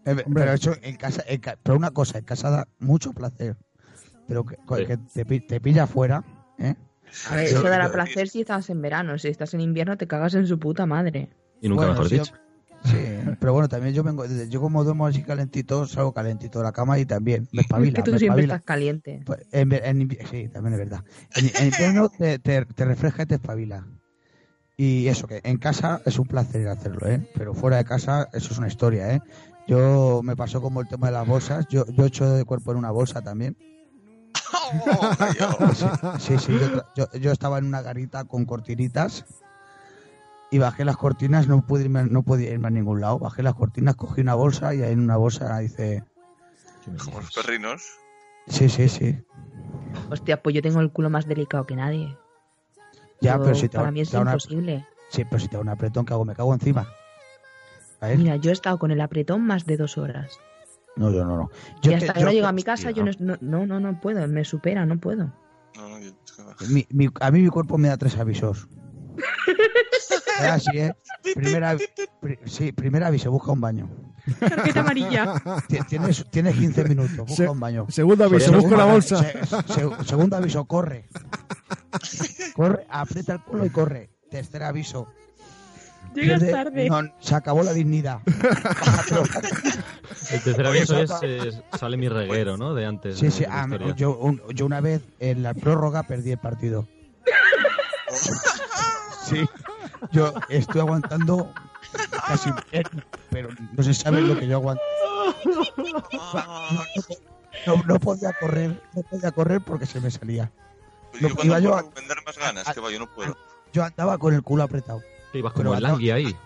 en 0.04 0.34
pero 0.34 0.52
eso 0.52 0.74
en 0.82 0.96
casa, 0.96 1.22
en 1.26 1.40
ca- 1.40 1.58
pero 1.62 1.76
una 1.76 1.90
cosa, 1.90 2.18
en 2.18 2.24
casa 2.24 2.50
da 2.50 2.68
mucho 2.78 3.12
placer, 3.12 3.56
pero 4.26 4.44
que, 4.44 4.56
Sí. 4.56 4.86
que 4.86 4.96
te, 4.96 5.24
pi- 5.26 5.40
te 5.46 5.60
pilla 5.60 5.84
afuera, 5.84 6.24
¿eh? 6.58 6.74
A 7.30 7.36
ver, 7.36 7.44
eso 7.46 7.62
dará 7.62 7.90
placer 7.90 8.28
si 8.28 8.40
estás 8.42 8.68
en 8.70 8.82
verano. 8.82 9.18
Si 9.18 9.28
estás 9.28 9.54
en 9.54 9.60
invierno, 9.62 9.96
te 9.96 10.06
cagas 10.06 10.34
en 10.34 10.46
su 10.46 10.58
puta 10.58 10.84
madre. 10.86 11.30
Y 11.60 11.68
nunca 11.68 11.86
Bueno, 11.86 11.92
mejor 11.94 12.08
dicho. 12.10 12.32
Sí, 12.84 12.96
pero 13.40 13.52
bueno, 13.54 13.68
también 13.68 13.92
yo 13.94 14.04
vengo, 14.04 14.24
yo 14.24 14.60
como 14.60 14.84
duermo 14.84 15.06
así 15.06 15.22
calentito, 15.24 15.84
salgo 15.86 16.12
calentito 16.12 16.58
de 16.60 16.64
la 16.64 16.72
cama 16.72 16.98
y 16.98 17.06
también 17.06 17.48
me 17.50 17.62
espabila. 17.62 17.88
es 17.88 17.94
que 17.96 18.02
tú 18.02 18.12
me 18.12 18.18
siempre 18.18 18.42
espabila. 18.42 18.54
estás 18.54 18.64
caliente. 18.66 19.22
Pues, 19.26 19.40
en 19.50 20.08
sí, 20.30 20.48
también 20.48 20.74
es 20.74 20.78
verdad. 20.78 21.04
En, 21.34 21.46
en 21.58 21.66
invierno 21.72 22.08
te, 22.08 22.38
te, 22.38 22.64
te 22.66 22.84
refresca 22.84 23.22
y 23.24 23.26
te 23.26 23.34
espabila. 23.36 23.84
Y 24.80 25.08
eso, 25.08 25.26
que 25.26 25.40
en 25.42 25.58
casa 25.58 26.00
es 26.06 26.20
un 26.20 26.26
placer 26.28 26.68
hacerlo, 26.68 27.08
¿eh? 27.08 27.28
Pero 27.34 27.52
fuera 27.52 27.78
de 27.78 27.84
casa 27.84 28.28
eso 28.32 28.52
es 28.52 28.58
una 28.58 28.68
historia, 28.68 29.12
¿eh? 29.12 29.20
Yo 29.66 30.20
me 30.22 30.36
pasó 30.36 30.62
como 30.62 30.80
el 30.80 30.86
tema 30.86 31.08
de 31.08 31.14
las 31.14 31.26
bolsas, 31.26 31.66
yo, 31.68 31.84
yo 31.88 32.06
echo 32.06 32.30
de 32.30 32.44
cuerpo 32.44 32.70
en 32.70 32.78
una 32.78 32.92
bolsa 32.92 33.20
también. 33.20 33.56
Oh, 34.70 35.10
vaya. 35.18 36.18
Sí, 36.18 36.38
sí, 36.38 36.52
yo, 36.58 36.82
yo, 36.94 37.18
yo 37.18 37.32
estaba 37.32 37.58
en 37.58 37.64
una 37.64 37.80
garita 37.80 38.24
con 38.24 38.44
cortinitas 38.44 39.24
y 40.50 40.58
bajé 40.58 40.84
las 40.84 40.96
cortinas, 40.96 41.48
no 41.48 41.66
pude, 41.66 41.84
irme, 41.84 42.04
no 42.04 42.22
podía 42.22 42.50
irme 42.50 42.68
a 42.68 42.70
ningún 42.70 43.00
lado. 43.00 43.18
Bajé 43.18 43.42
las 43.42 43.54
cortinas, 43.54 43.96
cogí 43.96 44.20
una 44.20 44.34
bolsa 44.34 44.74
y 44.74 44.82
ahí 44.82 44.92
en 44.92 45.00
una 45.00 45.16
bolsa 45.16 45.62
hice... 45.62 46.04
Como 47.04 47.20
los 47.20 47.32
perrinos. 47.32 47.82
Sí, 48.46 48.68
sí, 48.68 48.88
sí. 48.88 49.18
Hostia, 50.10 50.42
pues 50.42 50.54
yo 50.54 50.62
tengo 50.62 50.80
el 50.80 50.92
culo 50.92 51.10
más 51.10 51.26
delicado 51.26 51.66
que 51.66 51.76
nadie. 51.76 52.16
Ya, 53.20 53.38
pero 53.38 53.54
si 53.54 53.68
te, 53.68 53.76
para 53.76 53.86
da- 53.86 53.92
mí 53.92 54.00
es 54.00 54.10
te 54.10 54.16
da 54.16 54.22
una, 54.22 54.32
imposible. 54.32 54.86
sí, 55.10 55.24
pero 55.24 55.38
si 55.40 55.48
te 55.48 55.56
da 55.56 55.62
un 55.62 55.68
apretón, 55.68 56.04
¿qué 56.04 56.12
hago? 56.12 56.24
¿Me 56.24 56.34
cago 56.34 56.54
encima? 56.54 56.86
A 58.00 58.06
ver. 58.08 58.18
Mira, 58.18 58.36
yo 58.36 58.50
he 58.50 58.52
estado 58.52 58.78
con 58.78 58.90
el 58.90 59.00
apretón 59.00 59.44
más 59.44 59.66
de 59.66 59.76
dos 59.76 59.98
horas. 59.98 60.38
No, 60.96 61.10
yo 61.10 61.24
no, 61.24 61.36
no. 61.36 61.50
y 61.82 61.88
Yo 61.88 61.94
hasta 61.94 62.12
te- 62.12 62.18
que 62.20 62.24
no 62.24 62.30
yo- 62.30 62.34
llego 62.34 62.46
a 62.46 62.52
mi 62.52 62.62
casa, 62.62 62.90
yo 62.90 63.04
no, 63.04 63.36
no, 63.40 63.66
no, 63.66 63.80
no 63.80 64.00
puedo. 64.00 64.26
Me 64.28 64.44
supera, 64.44 64.84
no 64.86 64.98
puedo. 64.98 65.32
No, 65.76 65.88
no, 65.88 65.98
yo- 66.00 66.10
es 66.24 66.32
que 66.32 66.42
va. 66.42 66.54
mi- 66.68 66.86
mi- 66.90 67.08
a 67.20 67.30
mí 67.30 67.40
mi 67.42 67.48
cuerpo 67.48 67.76
me 67.78 67.88
da 67.88 67.96
tres 67.96 68.16
avisos. 68.18 68.68
Es 70.40 70.44
así, 70.46 70.78
¿eh? 70.78 70.94
Primera, 71.34 71.76
pri- 72.20 72.38
sí, 72.46 72.70
primer 72.72 73.02
aviso, 73.02 73.30
busca 73.32 73.50
un 73.50 73.60
baño. 73.60 73.88
Tarjeta 74.38 74.80
amarilla. 74.80 75.34
Ti- 75.68 75.78
Tienes, 75.88 76.24
tienes 76.30 76.54
15 76.56 76.84
minutos, 76.84 77.16
busca 77.16 77.34
Se- 77.34 77.48
un 77.48 77.60
baño. 77.60 77.86
Segundo 77.88 78.24
aviso, 78.24 78.52
busco 78.52 78.70
la 78.76 78.84
Segundo- 78.84 78.92
bolsa. 78.92 79.22
se- 79.22 79.46
se- 79.74 80.04
segundo 80.08 80.36
aviso, 80.36 80.64
corre. 80.64 81.08
Corre, 82.54 82.86
aprieta 82.90 83.34
el 83.34 83.40
culo 83.42 83.64
y 83.66 83.70
corre. 83.70 84.10
Tercer 84.30 84.62
aviso. 84.62 85.06
Llegas 86.14 86.40
tarde. 86.50 86.88
no, 86.88 87.02
se 87.20 87.34
acabó 87.34 87.62
la 87.62 87.72
dignidad. 87.74 88.20
El 90.30 90.42
tercer 90.42 90.66
aviso 90.66 90.98
es, 90.98 91.10
sale 91.78 91.96
mi 91.96 92.08
reguero, 92.08 92.56
¿no? 92.56 92.74
De 92.74 92.86
antes. 92.86 93.18
Sí, 93.18 93.26
de- 93.26 93.30
sí, 93.30 93.44
ah, 93.48 93.66
yo, 93.96 94.16
un- 94.16 94.40
yo 94.54 94.66
una 94.66 94.80
vez 94.80 95.02
en 95.20 95.42
la 95.42 95.54
prórroga 95.54 96.02
perdí 96.04 96.32
el 96.32 96.38
partido. 96.38 96.86
Sí, 99.28 99.44
yo 100.12 100.32
estoy 100.48 100.80
aguantando 100.80 101.52
casi, 102.26 102.50
pero 103.30 103.48
no 103.76 103.82
se 103.82 103.94
sabe 103.94 104.20
lo 104.22 104.38
que 104.38 104.46
yo 104.46 104.56
aguanto. 104.56 104.82
No, 107.66 107.82
no 107.86 107.98
podía 108.00 108.32
correr, 108.38 108.80
no 108.94 109.02
podía 109.02 109.30
correr 109.32 109.60
porque 109.60 109.86
se 109.86 110.00
me 110.00 110.10
salía. 110.10 110.50
pues 111.10 111.22
yo 111.22 111.34
cuando 111.34 111.44
iba 111.44 111.58
yo 111.60 111.70
puedo 111.70 111.88
a- 111.88 111.90
vender 111.94 112.18
más 112.24 112.38
ganas, 112.38 112.72
que 112.74 112.80
va, 112.80 112.90
yo 112.90 112.98
no 112.98 113.06
puedo. 113.14 113.36
Yo 113.72 113.84
andaba 113.84 114.16
con 114.18 114.34
el 114.34 114.42
culo 114.42 114.62
apretado. 114.62 115.02
Sí, 115.32 115.42
vas 115.42 115.52
como 115.52 115.72
andaba- 115.72 115.92
Langui 115.94 116.10
ahí. 116.10 116.36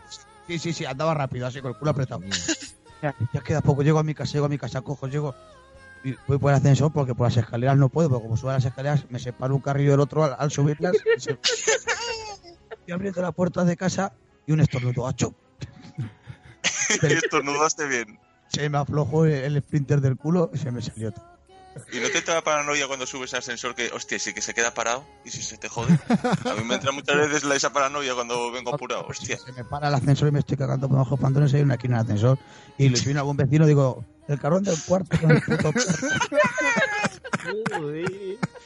Sí, 0.46 0.58
sí, 0.58 0.72
sí, 0.72 0.84
andaba 0.84 1.14
rápido, 1.14 1.46
así 1.46 1.60
con 1.60 1.72
el 1.72 1.78
culo 1.78 1.90
apretado. 1.92 2.22
Ya 3.32 3.40
queda 3.42 3.60
poco, 3.60 3.82
llego 3.82 3.98
a 3.98 4.02
mi 4.04 4.14
casa, 4.14 4.32
llego 4.34 4.46
a 4.46 4.48
mi 4.48 4.58
casa, 4.58 4.80
cojo, 4.80 5.06
llego 5.08 5.34
y 6.04 6.16
voy 6.26 6.38
por 6.38 6.50
el 6.50 6.56
ascensor 6.56 6.92
porque 6.92 7.14
por 7.14 7.26
las 7.28 7.36
escaleras 7.36 7.76
no 7.76 7.88
puedo, 7.88 8.08
porque 8.10 8.22
como 8.24 8.36
subo 8.36 8.50
a 8.50 8.54
las 8.54 8.64
escaleras 8.64 9.04
me 9.10 9.18
separo 9.20 9.54
un 9.54 9.60
carrillo 9.60 9.92
del 9.92 10.00
otro 10.00 10.24
al, 10.24 10.34
al 10.38 10.50
subirlas. 10.50 10.94
y 11.16 11.20
se- 11.20 11.38
Y 12.86 12.90
abriendo 12.92 13.22
las 13.22 13.32
puertas 13.34 13.66
de 13.66 13.76
casa 13.76 14.12
y 14.46 14.52
un 14.52 14.60
estornudo, 14.60 15.06
¡acho! 15.06 15.34
Y 17.02 17.12
estornudaste 17.12 17.86
bien. 17.86 18.18
Se 18.48 18.68
me 18.68 18.76
aflojó 18.76 19.24
el, 19.24 19.60
sprinter 19.62 20.00
del 20.00 20.16
culo 20.16 20.50
y 20.52 20.58
se 20.58 20.70
me 20.70 20.82
salió 20.82 21.10
todo. 21.10 21.24
¿Y 21.90 22.00
no 22.00 22.10
te 22.10 22.20
da 22.20 22.42
paranoia 22.42 22.86
cuando 22.86 23.06
subes 23.06 23.32
al 23.32 23.38
ascensor 23.38 23.74
que, 23.74 23.90
hostia, 23.92 24.18
sí 24.18 24.34
que 24.34 24.42
se 24.42 24.52
queda 24.52 24.74
parado 24.74 25.06
y 25.24 25.30
si 25.30 25.42
se 25.42 25.56
te 25.56 25.70
jode? 25.70 25.98
A 26.44 26.54
mí 26.54 26.64
me 26.64 26.74
entra 26.74 26.92
muchas 26.92 27.16
veces 27.16 27.44
la- 27.44 27.54
esa 27.54 27.72
paranoia 27.72 28.14
cuando 28.14 28.52
vengo 28.52 28.74
apurado, 28.74 29.06
hostia. 29.08 29.38
Se 29.38 29.52
me 29.52 29.64
para 29.64 29.88
el 29.88 29.94
ascensor 29.94 30.28
y 30.28 30.32
me 30.32 30.40
estoy 30.40 30.58
cagando 30.58 30.86
por 30.86 30.98
bajo 30.98 31.16
pantalones 31.16 31.54
y 31.54 31.56
hay 31.56 31.62
una 31.62 31.74
esquina 31.74 32.02
del 32.02 32.04
ascensor. 32.04 32.38
Y 32.76 32.90
le 32.90 33.00
viene 33.04 33.20
a 33.20 33.22
algún 33.22 33.38
vecino 33.38 33.64
y 33.64 33.68
digo, 33.68 34.04
el 34.28 34.38
carón 34.38 34.64
del 34.64 34.76
cuarto 34.86 35.18
con 35.18 35.30
el 35.30 35.40
puto 35.40 35.72
perro". 37.42 37.92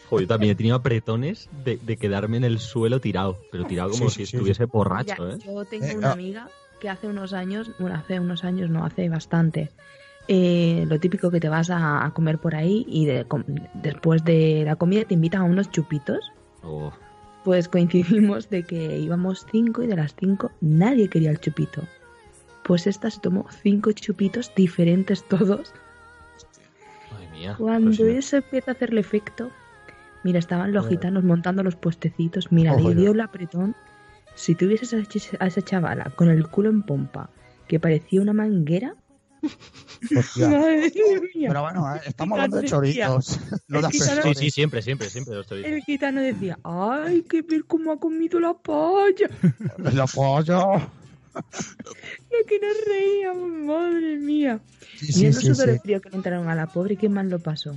Joder, 0.09 0.23
yo 0.23 0.27
también 0.29 0.53
he 0.53 0.55
tenido 0.55 0.77
apretones 0.77 1.49
de, 1.65 1.79
de 1.79 1.97
quedarme 1.97 2.37
en 2.37 2.45
el 2.45 2.59
suelo 2.61 3.01
tirado, 3.01 3.37
pero 3.51 3.65
tirado 3.65 3.91
como 3.91 4.09
Sí, 4.11 4.11
sí, 4.11 4.17
si 4.27 4.27
sí, 4.31 4.37
estuviese 4.37 4.65
borracho, 4.67 5.29
Ya, 5.29 5.35
¿eh? 5.35 5.39
Yo 5.45 5.65
tengo 5.65 5.99
una 5.99 6.13
amiga 6.13 6.49
que 6.81 6.89
hace 6.89 7.07
unos 7.09 7.33
años, 7.33 7.71
bueno, 7.79 7.97
hace 7.97 8.21
unos 8.21 8.45
años, 8.45 8.71
no, 8.71 8.85
hace 8.85 9.09
bastante. 9.09 9.71
eh, 10.29 10.85
lo 10.89 10.99
típico 10.99 11.31
que 11.31 11.39
te 11.41 11.49
vas 11.49 11.71
a, 11.71 12.05
a 12.05 12.11
comer 12.13 12.39
por 12.39 12.55
ahí 12.57 12.85
y 12.89 13.07
de- 13.07 13.25
com- 13.27 13.45
después 13.75 14.25
de 14.25 14.63
la 14.65 14.75
comida 14.77 15.05
te 15.05 15.15
invitan 15.15 15.43
a 15.43 15.45
unos 15.45 15.71
chupitos. 15.71 16.33
Oh, 16.65 16.93
Pues 17.45 17.69
coincidimos 17.69 18.51
de 18.51 18.65
que 18.65 18.99
íbamos 18.99 19.47
cinco 19.53 19.83
y 19.85 19.87
de 19.87 19.95
las 19.97 20.17
cinco 20.19 20.51
nadie 20.61 21.09
quería 21.09 21.31
el 21.31 21.39
chupito. 21.41 21.83
Pues 22.65 22.89
esta 22.89 23.09
se 23.11 23.21
tomó 23.21 23.47
cinco 23.63 23.93
chupitos 23.93 24.53
diferentes 24.57 25.23
todos. 25.29 25.73
Mía. 27.37 27.55
Cuando 27.59 27.93
si 27.93 28.03
no- 28.03 28.09
eso 28.11 28.37
empieza 28.37 28.71
a 28.71 28.75
hacerle 28.75 29.01
efecto, 29.01 29.51
mira, 30.25 30.39
estaban 30.39 30.73
los 30.73 30.89
gitanos 30.89 31.25
montando 31.25 31.63
los 31.63 31.77
puestecitos, 31.77 32.51
mira, 32.53 32.75
le 32.77 32.95
dio 32.95 33.13
el 33.13 33.21
apretón. 33.21 33.75
Si 34.35 34.55
tuvieses 34.55 34.93
a 34.93 34.99
esa- 34.99 35.37
a 35.41 35.47
esa 35.47 35.63
chavala 35.63 36.13
con 36.17 36.29
el 36.29 36.47
culo 36.49 36.69
en 36.69 36.83
pompa, 36.83 37.31
que 37.69 37.81
parecía 37.81 38.21
una 38.21 38.33
manguera, 38.33 38.95
Hostia. 40.17 40.49
madre 40.49 40.93
mía. 41.35 41.49
Pero 41.49 41.63
bueno, 41.63 41.95
eh, 41.95 42.01
estamos 42.07 42.37
hablando 42.37 42.57
de 42.61 42.67
choritos. 42.69 43.39
No 43.69 43.81
de 43.81 43.89
es 43.89 43.93
que 43.93 43.99
Sí, 44.35 44.35
sí, 44.35 44.51
siempre, 44.51 44.83
siempre, 44.83 45.09
siempre 45.11 45.35
lo 45.35 45.41
estoy 45.43 45.65
El 45.65 45.83
gitano 45.83 46.21
decía, 46.21 46.59
ay, 46.65 47.23
que 47.23 47.43
ver 47.43 47.65
cómo 47.65 47.93
ha 47.93 47.99
comido 47.99 48.41
la 48.41 48.55
polla. 48.55 49.29
La 49.95 50.07
polla. 50.07 50.89
Lo 51.37 52.47
que 52.47 52.59
nos 52.61 52.77
reíamos, 52.87 53.49
madre 53.67 54.17
mía. 54.17 54.61
Sí, 54.99 55.27
y 55.27 55.33
sí, 55.33 55.33
sudor 55.33 55.67
de 55.67 55.75
sí. 55.75 55.79
frío 55.81 56.01
que 56.01 56.11
le 56.11 56.17
entraron 56.17 56.49
a 56.49 56.55
la 56.55 56.67
pobre, 56.67 56.97
qué 56.97 57.09
mal 57.09 57.29
lo 57.29 57.39
pasó. 57.39 57.77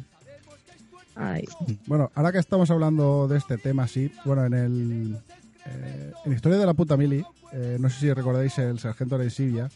Ay, 1.15 1.43
Bueno, 1.85 2.11
ahora 2.15 2.31
que 2.31 2.37
estamos 2.37 2.71
hablando 2.71 3.27
de 3.27 3.37
este 3.37 3.57
tema, 3.57 3.87
sí, 3.87 4.11
bueno, 4.23 4.45
en 4.45 4.53
el. 4.53 5.17
eh, 5.65 6.13
en 6.25 6.33
Historia 6.33 6.57
de 6.57 6.65
la 6.65 6.73
puta 6.73 6.95
mili, 6.95 7.25
eh, 7.51 7.77
no 7.79 7.89
sé 7.89 7.99
si 7.99 8.13
recordáis 8.13 8.57
el 8.57 8.79
sargento 8.79 9.15
Areisivia, 9.15 9.69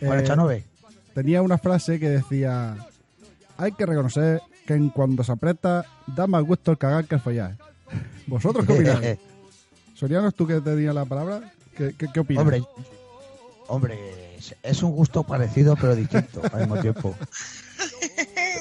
Con 0.00 0.18
Eh, 0.18 0.64
tenía 1.14 1.42
una 1.42 1.58
frase 1.58 2.00
que 2.00 2.08
decía: 2.08 2.76
Hay 3.58 3.72
que 3.72 3.84
reconocer 3.84 4.40
que 4.66 4.74
en 4.74 4.88
cuando 4.88 5.22
se 5.24 5.32
aprieta, 5.32 5.84
da 6.06 6.26
más 6.26 6.42
gusto 6.42 6.70
el 6.70 6.78
cagar 6.78 7.04
que 7.04 7.16
el 7.16 7.20
follar. 7.20 7.56
¿Vosotros 8.26 8.64
qué 8.66 8.72
opináis? 8.72 9.18
Sorianos, 9.94 10.34
tú 10.34 10.46
que 10.46 10.60
tenías 10.60 10.94
la 10.94 11.04
palabra, 11.04 11.52
¿qué, 11.76 11.94
qué, 11.96 12.06
qué 12.12 12.20
opinas? 12.20 12.42
hombre, 12.42 12.62
hombre, 13.68 14.36
Es, 14.62 14.82
un 14.82 14.92
gusto 14.92 15.22
parecido 15.22 15.76
pero 15.76 15.94
distinto 15.94 16.42
al 16.52 16.60
mismo 16.60 16.78
tiempo. 16.80 17.14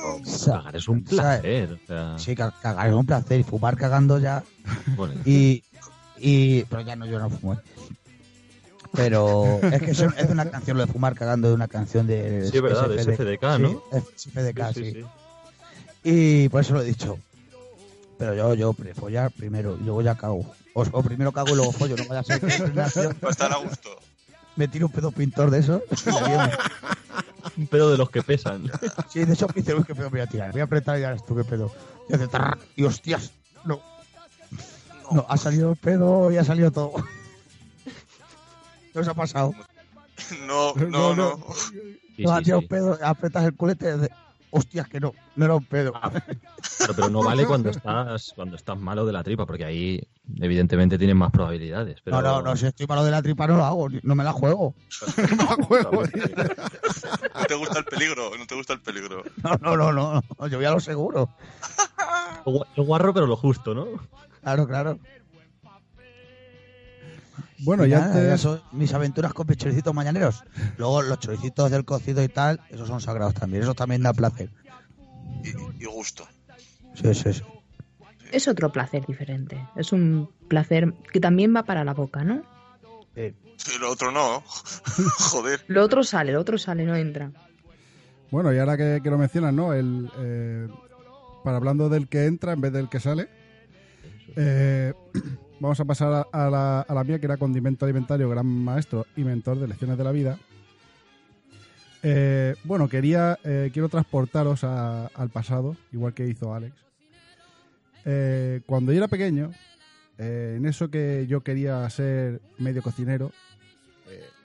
O 0.03 0.25
sea, 0.25 0.57
Cagar 0.57 0.75
es 0.75 0.87
un 0.87 1.03
placer. 1.03 1.73
o 1.73 1.79
sea, 1.87 2.17
Sí, 2.19 2.35
ca- 2.35 2.53
cagar 2.61 2.87
es 2.89 2.93
un 2.93 3.05
placer 3.05 3.39
y 3.39 3.43
fumar 3.43 3.75
cagando 3.77 4.19
ya. 4.19 4.43
bueno, 4.95 5.13
Y, 5.25 5.63
y 6.17 6.63
pero 6.65 6.81
ya 6.81 6.95
no, 6.95 7.05
yo 7.05 7.19
no 7.19 7.29
fumo. 7.29 7.53
¿eh? 7.53 7.57
Pero 8.93 9.59
es 9.61 9.81
que 9.81 9.91
es 9.91 9.99
una 10.29 10.49
canción, 10.49 10.77
lo 10.77 10.85
de 10.85 10.91
fumar 10.91 11.15
cagando 11.15 11.49
de 11.49 11.53
una 11.55 11.67
canción 11.67 12.07
de 12.07 12.49
Sí, 12.49 12.57
es 12.57 12.63
verdad, 12.63 12.89
de 12.89 13.01
SFDK, 13.01 13.59
¿no? 13.59 13.69
Sí, 13.69 14.29
SFDK, 14.29 14.73
sí, 14.73 14.83
sí, 14.85 14.91
sí, 14.91 15.01
sí. 15.01 15.05
Y 16.03 16.49
por 16.49 16.61
eso 16.61 16.73
lo 16.75 16.81
he 16.81 16.85
dicho. 16.85 17.17
Pero 18.17 18.33
yo, 18.35 18.53
yo, 18.53 18.73
pre- 18.73 18.93
follar 18.93 19.31
primero 19.31 19.75
y 19.75 19.83
luego 19.83 20.01
ya 20.01 20.15
cago. 20.15 20.45
O, 20.75 20.81
o 20.91 21.03
primero 21.03 21.31
cago 21.31 21.51
y 21.51 21.55
luego 21.55 21.71
follo, 21.71 21.95
no 21.95 22.03
vaya 22.05 22.19
a 22.19 22.23
ser 22.23 22.41
que 22.41 22.81
a 22.81 23.29
estar 23.29 23.53
a 23.53 23.55
gusto. 23.55 23.97
me 24.57 24.67
tiro 24.67 24.87
un 24.87 24.91
pedo 24.91 25.09
pintor 25.09 25.49
de 25.49 25.59
eso. 25.59 25.81
Un 27.57 27.67
pedo 27.67 27.89
de 27.91 27.97
los 27.97 28.09
que 28.09 28.21
pesan. 28.21 28.69
Sí, 29.07 29.23
de 29.23 29.31
uy, 29.31 29.83
qué 29.85 29.95
pedo 29.95 30.09
voy 30.09 30.19
a 30.19 30.27
tirar. 30.27 30.51
Voy 30.51 30.59
a 30.59 30.65
apretar 30.65 30.97
y 30.97 31.01
ya 31.01 31.15
tú 31.15 31.35
qué 31.35 31.45
pedo. 31.45 31.71
Y 32.09 32.13
hace 32.13 32.27
tarra, 32.27 32.57
y 32.75 32.83
hostias, 32.83 33.31
no. 33.63 33.79
No, 35.11 35.25
ha 35.29 35.37
salido 35.37 35.71
el 35.71 35.77
pedo 35.77 36.29
y 36.31 36.37
ha 36.37 36.43
salido 36.43 36.71
todo. 36.71 36.95
¿Qué 38.91 38.99
os 38.99 39.07
ha 39.07 39.13
pasado? 39.13 39.53
No, 40.45 40.73
no, 40.73 41.15
no. 41.15 41.39
No, 42.17 42.31
ha 42.33 42.37
sí, 42.39 42.43
tirado 42.43 42.61
sí. 42.61 42.65
un 42.65 42.67
pedo, 42.67 42.99
apretas 43.01 43.45
el 43.45 43.55
culete 43.55 44.09
hostias, 44.55 44.87
que 44.87 44.99
no, 44.99 45.13
no 45.35 45.45
era 45.45 45.55
un 45.55 45.65
pedo. 45.65 45.91
Claro, 45.91 46.93
pero 46.95 47.09
no 47.09 47.23
vale 47.23 47.45
cuando 47.45 47.69
estás 47.69 48.31
cuando 48.35 48.55
estás 48.55 48.77
malo 48.77 49.05
de 49.05 49.13
la 49.13 49.23
tripa, 49.23 49.45
porque 49.45 49.65
ahí 49.65 50.01
evidentemente 50.39 50.97
tienes 50.97 51.15
más 51.15 51.31
probabilidades. 51.31 51.97
Pero... 52.03 52.17
No, 52.17 52.21
no, 52.21 52.41
no, 52.41 52.55
si 52.55 52.65
estoy 52.65 52.87
malo 52.87 53.03
de 53.03 53.11
la 53.11 53.21
tripa 53.21 53.47
no 53.47 53.57
lo 53.57 53.65
hago, 53.65 53.89
ni- 53.89 53.99
no 54.03 54.15
me 54.15 54.23
la 54.23 54.31
juego. 54.31 54.73
No 57.35 57.45
te 57.47 57.55
gusta 57.55 57.79
el 57.79 57.85
peligro, 57.85 58.31
no 58.37 58.45
te 58.47 58.55
gusta 58.55 58.73
el 58.73 58.81
peligro. 58.81 59.23
No, 59.43 59.57
no, 59.61 59.75
no, 59.77 59.91
no, 59.91 60.21
no, 60.39 60.47
yo 60.47 60.57
voy 60.57 60.65
a 60.65 60.71
lo 60.71 60.79
seguro. 60.79 61.29
El 62.75 62.83
guarro, 62.83 63.11
pero 63.13 63.25
lo 63.25 63.35
justo, 63.35 63.73
¿no? 63.73 63.87
Claro, 64.43 64.67
claro. 64.67 64.99
Bueno, 67.59 67.85
Y 67.85 67.89
y 67.89 67.91
nada, 67.91 68.13
ya 68.13 68.19
antes, 68.19 68.41
son 68.41 68.61
mis 68.73 68.93
aventuras 68.93 69.33
con 69.33 69.47
mis 69.47 69.57
choricitos 69.57 69.93
mañaneros. 69.93 70.43
Luego 70.77 71.01
los 71.01 71.19
choricitos 71.19 71.71
del 71.71 71.85
cocido 71.85 72.21
y 72.23 72.27
tal, 72.27 72.59
esos 72.69 72.87
son 72.87 72.99
sagrados 73.01 73.33
también, 73.33 73.63
eso 73.63 73.73
también 73.73 74.03
da 74.03 74.13
placer. 74.13 74.49
Y, 75.43 75.83
y 75.83 75.85
gusto. 75.85 76.27
Sí, 76.95 77.13
sí, 77.13 77.33
sí. 77.33 77.41
Es 78.31 78.47
otro 78.47 78.71
placer 78.71 79.05
diferente. 79.05 79.57
Es 79.75 79.93
un 79.93 80.29
placer 80.47 80.93
que 81.13 81.19
también 81.19 81.55
va 81.55 81.63
para 81.63 81.83
la 81.83 81.93
boca, 81.93 82.23
¿no? 82.23 82.43
Sí. 83.15 83.33
Y 83.75 83.79
lo 83.79 83.91
otro 83.91 84.11
no. 84.11 84.41
Joder. 85.31 85.63
Lo 85.67 85.83
otro 85.83 86.03
sale, 86.03 86.33
lo 86.33 86.41
otro 86.41 86.57
sale, 86.57 86.83
no 86.85 86.95
entra. 86.95 87.31
bueno, 88.31 88.53
y 88.53 88.59
ahora 88.59 88.75
que, 88.75 88.99
que 89.01 89.09
lo 89.09 89.17
mencionas, 89.17 89.53
¿no? 89.53 89.73
El, 89.73 90.09
eh, 90.17 90.67
para 91.43 91.57
hablando 91.57 91.87
del 91.87 92.07
que 92.09 92.25
entra 92.25 92.51
en 92.53 92.61
vez 92.61 92.73
del 92.73 92.89
que 92.89 92.99
sale, 92.99 93.29
eh, 94.35 94.93
vamos 95.59 95.79
a 95.79 95.85
pasar 95.85 96.27
a, 96.31 96.49
la, 96.49 96.81
a 96.81 96.93
la 96.93 97.03
mía, 97.03 97.19
que 97.19 97.25
era 97.25 97.37
condimento 97.37 97.85
alimentario, 97.85 98.29
gran 98.29 98.45
maestro 98.45 99.05
y 99.15 99.23
mentor 99.23 99.59
de 99.59 99.67
lecciones 99.67 99.97
de 99.97 100.03
la 100.03 100.11
vida. 100.11 100.37
Eh, 102.07 102.55
bueno, 102.63 102.87
quería, 102.87 103.39
eh, 103.43 103.71
quiero 103.73 103.89
transportaros 103.89 104.63
al 104.63 105.29
pasado, 105.31 105.75
igual 105.91 106.13
que 106.13 106.27
hizo 106.27 106.53
Alex. 106.53 106.75
Eh, 108.05 108.61
cuando 108.67 108.91
yo 108.91 108.99
era 108.99 109.07
pequeño, 109.07 109.51
en 110.19 110.65
eso 110.67 110.91
que 110.91 111.25
yo 111.27 111.41
quería 111.41 111.89
ser 111.89 112.41
medio 112.59 112.83
cocinero, 112.83 113.31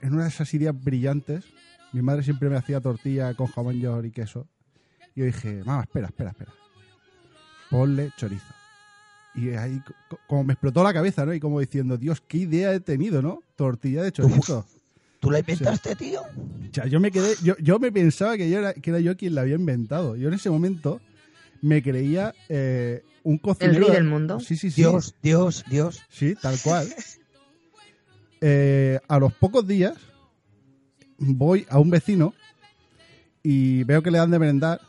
en 0.00 0.14
una 0.14 0.22
de 0.22 0.30
esas 0.30 0.52
ideas 0.54 0.74
brillantes, 0.74 1.44
mi 1.92 2.00
madre 2.00 2.22
siempre 2.22 2.48
me 2.48 2.56
hacía 2.56 2.80
tortilla 2.80 3.34
con 3.34 3.48
jamón 3.48 3.78
york 3.78 4.06
y 4.06 4.10
queso. 4.10 4.48
Y 5.14 5.20
yo 5.20 5.26
dije, 5.26 5.62
mamá, 5.62 5.82
espera, 5.82 6.06
espera, 6.06 6.30
espera. 6.30 6.52
Ponle 7.68 8.10
chorizo. 8.16 8.59
Y 9.34 9.50
ahí 9.50 9.80
co- 9.80 9.94
co- 10.08 10.20
como 10.26 10.44
me 10.44 10.52
explotó 10.54 10.82
la 10.82 10.92
cabeza, 10.92 11.24
¿no? 11.24 11.32
Y 11.32 11.40
como 11.40 11.60
diciendo, 11.60 11.96
Dios, 11.96 12.22
qué 12.26 12.38
idea 12.38 12.72
he 12.72 12.80
tenido, 12.80 13.22
¿no? 13.22 13.42
Tortilla 13.56 14.02
de 14.02 14.12
chorizo. 14.12 14.66
¿Tú 15.20 15.30
la 15.30 15.40
inventaste, 15.40 15.94
tío? 15.96 16.22
O 16.22 16.72
sea, 16.74 16.86
yo 16.86 16.98
me 16.98 17.10
quedé, 17.10 17.34
yo, 17.42 17.54
yo 17.58 17.78
me 17.78 17.92
pensaba 17.92 18.36
que, 18.36 18.48
yo 18.48 18.58
era, 18.58 18.72
que 18.74 18.90
era 18.90 19.00
yo 19.00 19.16
quien 19.16 19.34
la 19.34 19.42
había 19.42 19.56
inventado. 19.56 20.16
Yo 20.16 20.28
en 20.28 20.34
ese 20.34 20.48
momento 20.50 21.00
me 21.62 21.82
creía 21.82 22.34
eh, 22.48 23.02
un 23.22 23.36
cocinero. 23.38 23.86
rey 23.86 23.94
del 23.96 24.04
mundo. 24.04 24.40
Sí, 24.40 24.56
sí, 24.56 24.70
sí. 24.70 24.80
Dios, 24.80 25.14
Dios, 25.22 25.64
Dios. 25.68 26.00
Sí, 26.08 26.34
tal 26.40 26.58
cual. 26.62 26.88
Eh, 28.40 28.98
a 29.06 29.18
los 29.18 29.32
pocos 29.34 29.66
días 29.66 29.94
voy 31.18 31.66
a 31.68 31.78
un 31.78 31.90
vecino 31.90 32.32
y 33.42 33.84
veo 33.84 34.02
que 34.02 34.10
le 34.10 34.18
dan 34.18 34.30
de 34.30 34.38
merendar 34.38 34.80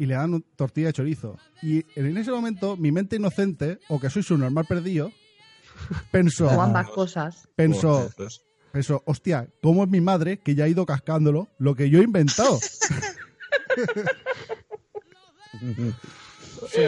y 0.00 0.06
le 0.06 0.14
dan 0.14 0.34
un- 0.34 0.44
tortilla 0.56 0.88
de 0.88 0.92
chorizo. 0.94 1.36
Y 1.62 1.84
en 1.94 2.16
ese 2.16 2.30
momento 2.30 2.76
mi 2.76 2.90
mente 2.90 3.16
inocente, 3.16 3.78
o 3.88 4.00
que 4.00 4.10
soy 4.10 4.22
su 4.22 4.36
normal 4.38 4.64
perdido, 4.64 5.12
pensó, 6.10 6.46
O 6.48 6.60
ambas 6.60 6.88
cosas. 6.88 7.46
pensó, 7.54 8.10
pensó, 8.72 9.02
hostia, 9.04 9.48
¿cómo 9.62 9.84
es 9.84 9.90
mi 9.90 10.00
madre 10.00 10.38
que 10.38 10.54
ya 10.54 10.64
ha 10.64 10.68
ido 10.68 10.86
cascándolo 10.86 11.48
lo 11.58 11.74
que 11.74 11.90
yo 11.90 12.00
he 12.00 12.04
inventado? 12.04 12.58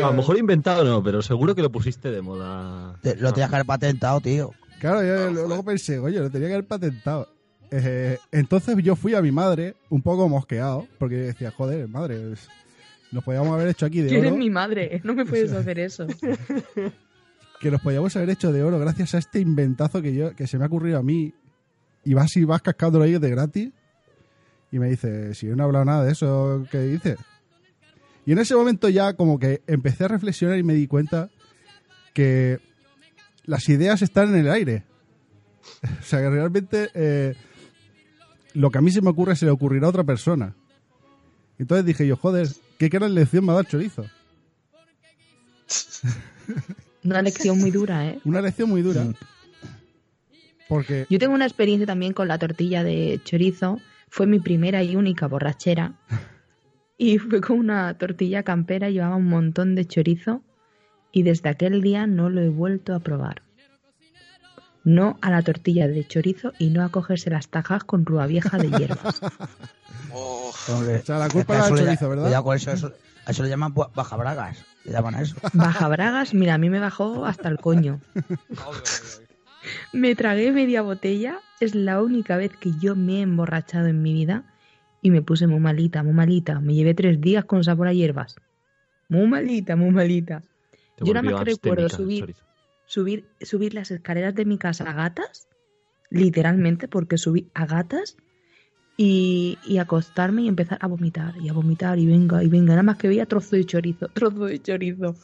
A 0.03 0.07
lo 0.07 0.12
mejor 0.12 0.38
inventado 0.38 0.85
no, 0.85 1.03
pero 1.03 1.22
seguro 1.22 1.55
que 1.55 1.62
lo 1.62 1.70
pusiste 1.72 2.11
de 2.11 2.22
moda. 2.22 2.96
Te- 3.03 3.16
Lo 3.16 3.33
tenías 3.33 3.48
que 3.51 3.57
haber 3.57 3.66
patentado, 3.66 4.20
tío. 4.20 4.53
Claro, 4.81 5.03
yo 5.05 5.31
luego 5.46 5.62
pensé, 5.64 5.98
oye, 5.98 6.18
lo 6.18 6.31
tenía 6.31 6.48
que 6.48 6.55
haber 6.55 6.66
patentado. 6.66 7.29
Eh, 7.70 8.18
entonces 8.33 8.77
yo 8.83 8.96
fui 8.96 9.14
a 9.14 9.22
mi 9.22 9.33
madre 9.33 9.77
un 9.88 10.03
poco 10.03 10.29
mosqueado, 10.29 10.87
porque 10.98 11.16
decía, 11.16 11.51
joder, 11.53 11.88
madre, 11.88 12.33
es- 12.33 12.48
nos 13.12 13.22
podíamos 13.22 13.53
haber 13.53 13.68
hecho 13.68 13.87
aquí 13.87 14.01
de 14.01 14.09
¿Quién 14.09 14.25
es 14.25 14.31
oro, 14.31 14.38
mi 14.38 14.51
madre? 14.51 15.01
No 15.05 15.14
me 15.14 15.25
puedes 15.27 15.53
hacer 15.53 15.79
eso. 15.79 16.07
que 17.61 17.70
nos 17.70 17.81
podíamos 17.81 18.16
haber 18.16 18.31
hecho 18.31 18.53
de 18.53 18.62
oro 18.62 18.79
gracias 18.79 19.14
a 19.14 19.18
este 19.18 19.38
inventazo 19.38 20.03
que 20.03 20.14
yo 20.14 20.35
que 20.35 20.46
se 20.46 20.59
me 20.59 20.64
ha 20.64 20.66
ocurrido 20.66 20.98
a 20.98 21.03
mí. 21.03 21.35
Y 22.05 22.14
vas 22.14 22.37
y 22.37 22.44
vas 22.44 22.62
cascándolo 22.62 23.05
ahí 23.05 23.16
de 23.16 23.31
gratis. 23.31 23.70
Y 24.72 24.79
me 24.79 24.88
dice, 24.88 25.35
si 25.35 25.46
yo 25.46 25.55
no 25.55 25.62
he 25.62 25.66
hablado 25.66 25.85
nada 25.85 26.05
de 26.05 26.12
eso, 26.12 26.66
¿qué 26.70 26.81
dices? 26.81 27.18
Y 28.25 28.33
en 28.33 28.38
ese 28.38 28.55
momento 28.55 28.88
ya 28.88 29.12
como 29.14 29.38
que 29.38 29.62
empecé 29.66 30.05
a 30.05 30.09
reflexionar 30.09 30.59
y 30.59 30.62
me 30.62 30.75
di 30.75 30.87
cuenta 30.87 31.31
que 32.14 32.59
las 33.44 33.68
ideas 33.68 34.03
están 34.03 34.31
en 34.31 34.40
el 34.40 34.51
aire. 34.51 34.85
O 36.01 36.03
sea, 36.03 36.20
que 36.20 36.31
realmente 36.31 36.90
eh, 36.94 37.35
lo 38.55 38.70
que 38.70 38.79
a 38.79 38.81
mí 38.81 38.90
se 38.90 39.01
me 39.01 39.11
ocurre 39.11 39.37
se 39.37 39.44
le 39.44 39.53
ocurrirá 39.53 39.87
a 39.87 39.90
otra 39.90 40.05
persona. 40.05 40.57
Entonces 41.59 41.85
dije 41.85 42.07
yo, 42.07 42.16
joder, 42.16 42.48
qué 42.90 42.99
gran 42.99 43.14
lección 43.14 43.45
me 43.45 43.53
ha 43.53 43.55
dado 43.55 43.61
el 43.61 43.68
chorizo. 43.68 44.07
Una 47.05 47.23
lección 47.23 47.59
muy 47.61 47.71
dura, 47.71 48.09
¿eh? 48.09 48.18
Una 48.25 48.40
lección 48.40 48.68
muy 48.68 48.83
dura. 48.83 49.07
Porque 50.68 51.07
Yo 51.09 51.21
tengo 51.21 51.35
una 51.35 51.47
experiencia 51.47 51.87
también 51.87 52.12
con 52.12 52.27
la 52.27 52.38
tortilla 52.38 52.83
de 52.83 53.21
chorizo. 53.25 53.79
Fue 54.09 54.27
mi 54.27 54.40
primera 54.40 54.83
y 54.83 54.97
única 54.97 55.29
borrachera. 55.29 55.95
Y 56.99 57.18
fue 57.18 57.40
con 57.40 57.59
una 57.59 57.97
tortilla 57.99 58.42
campera, 58.42 58.90
llevaba 58.90 59.14
un 59.14 59.29
montón 59.29 59.77
de 59.77 59.85
chorizo. 59.85 60.42
Y 61.12 61.23
desde 61.23 61.51
aquel 61.51 61.83
día 61.83 62.09
no 62.09 62.31
lo 62.31 62.40
he 62.40 62.49
vuelto 62.49 62.95
a 62.95 63.01
probar. 63.01 63.42
No 64.85 65.18
a 65.23 65.31
la 65.31 65.42
tortilla 65.42 65.87
de 65.88 66.05
chorizo 66.07 66.53
y 66.59 66.71
no 66.71 66.83
a 66.85 66.90
cogerse 66.90 67.31
las 67.31 67.49
tajas 67.49 67.85
con 67.85 68.05
rúa 68.05 68.27
vieja 68.27 68.59
de 68.59 68.68
hierbas. 68.71 69.21
oh, 70.12 70.53
Hombre, 70.68 70.97
O 70.97 71.05
sea, 71.05 71.18
la 71.18 71.27
es 71.27 71.33
culpa 71.33 71.55
que 71.55 71.59
la 71.61 71.64
del 71.66 71.75
le- 71.75 71.81
chorizo, 71.85 72.09
¿verdad? 72.09 72.25
cuidado 72.25 72.45
con 72.45 72.57
eso, 72.57 72.71
eso- 72.73 72.92
a 73.25 73.31
eso 73.31 73.42
le 73.45 73.49
llaman 73.49 73.73
bu- 73.75 73.92
bajabragas. 73.95 74.64
Le 74.85 74.90
llaman 74.92 75.14
a 75.14 75.23
eso. 75.23 75.37
Baja 75.53 75.87
bragas, 75.88 76.35
mira, 76.35 76.55
a 76.55 76.59
mí 76.59 76.68
me 76.68 76.81
bajó 76.81 77.25
hasta 77.25 77.49
el 77.49 77.59
coño. 77.59 78.01
Me 79.92 80.14
tragué 80.16 80.51
media 80.53 80.83
botella. 80.83 81.40
Es 81.61 81.75
la 81.77 82.03
única 82.03 82.37
vez 82.37 82.57
que 82.57 82.73
yo 82.73 82.97
me 82.97 83.18
he 83.18 83.21
emborrachado 83.23 83.87
en 83.87 84.03
mi 84.03 84.12
vida. 84.12 84.45
Y 85.01 85.11
me 85.11 85.23
puse 85.23 85.47
muy 85.47 85.61
malita, 85.61 86.03
muy 86.03 86.12
malita. 86.14 86.61
Me 86.61 86.75
llevé 86.75 86.95
tres 86.95 87.21
días 87.21 87.45
con 87.45 87.62
sabor 87.62 87.88
a 87.88 87.92
hierbas. 87.92 88.37
Muy 89.09 89.27
malita, 89.29 89.77
muy 89.77 89.90
malita. 89.90 90.42
Te 90.97 91.05
Yo 91.05 91.14
nada 91.14 91.23
más 91.31 91.45
que 91.45 91.51
recuerdo 91.53 91.88
subir- 91.88 92.21
chorizo. 92.21 92.45
Subir, 92.93 93.25
subir 93.41 93.73
las 93.73 93.91
escaleras 93.91 94.35
de 94.35 94.45
mi 94.45 94.59
casa 94.59 94.85
a 94.85 94.93
gatas. 94.93 95.49
Literalmente, 96.11 96.89
porque 96.89 97.17
subí 97.17 97.51
a 97.55 97.65
gatas. 97.65 98.17
Y, 98.99 99.59
y 99.67 99.79
acostarme 99.79 100.43
y 100.43 100.49
empezar 100.49 100.77
a 100.83 100.87
vomitar. 100.89 101.35
Y 101.39 101.49
a 101.49 101.55
vomitar. 101.55 101.99
Y 101.99 102.05
venga, 102.07 102.45
y 102.45 102.49
venga. 102.49 102.73
Nada 102.73 102.83
más 102.83 102.99
que 102.99 103.09
veía 103.09 103.25
trozo 103.25 103.57
de 103.57 103.65
chorizo, 103.65 104.09
trozo 104.15 104.45
de 104.45 104.61
chorizo. 104.61 105.17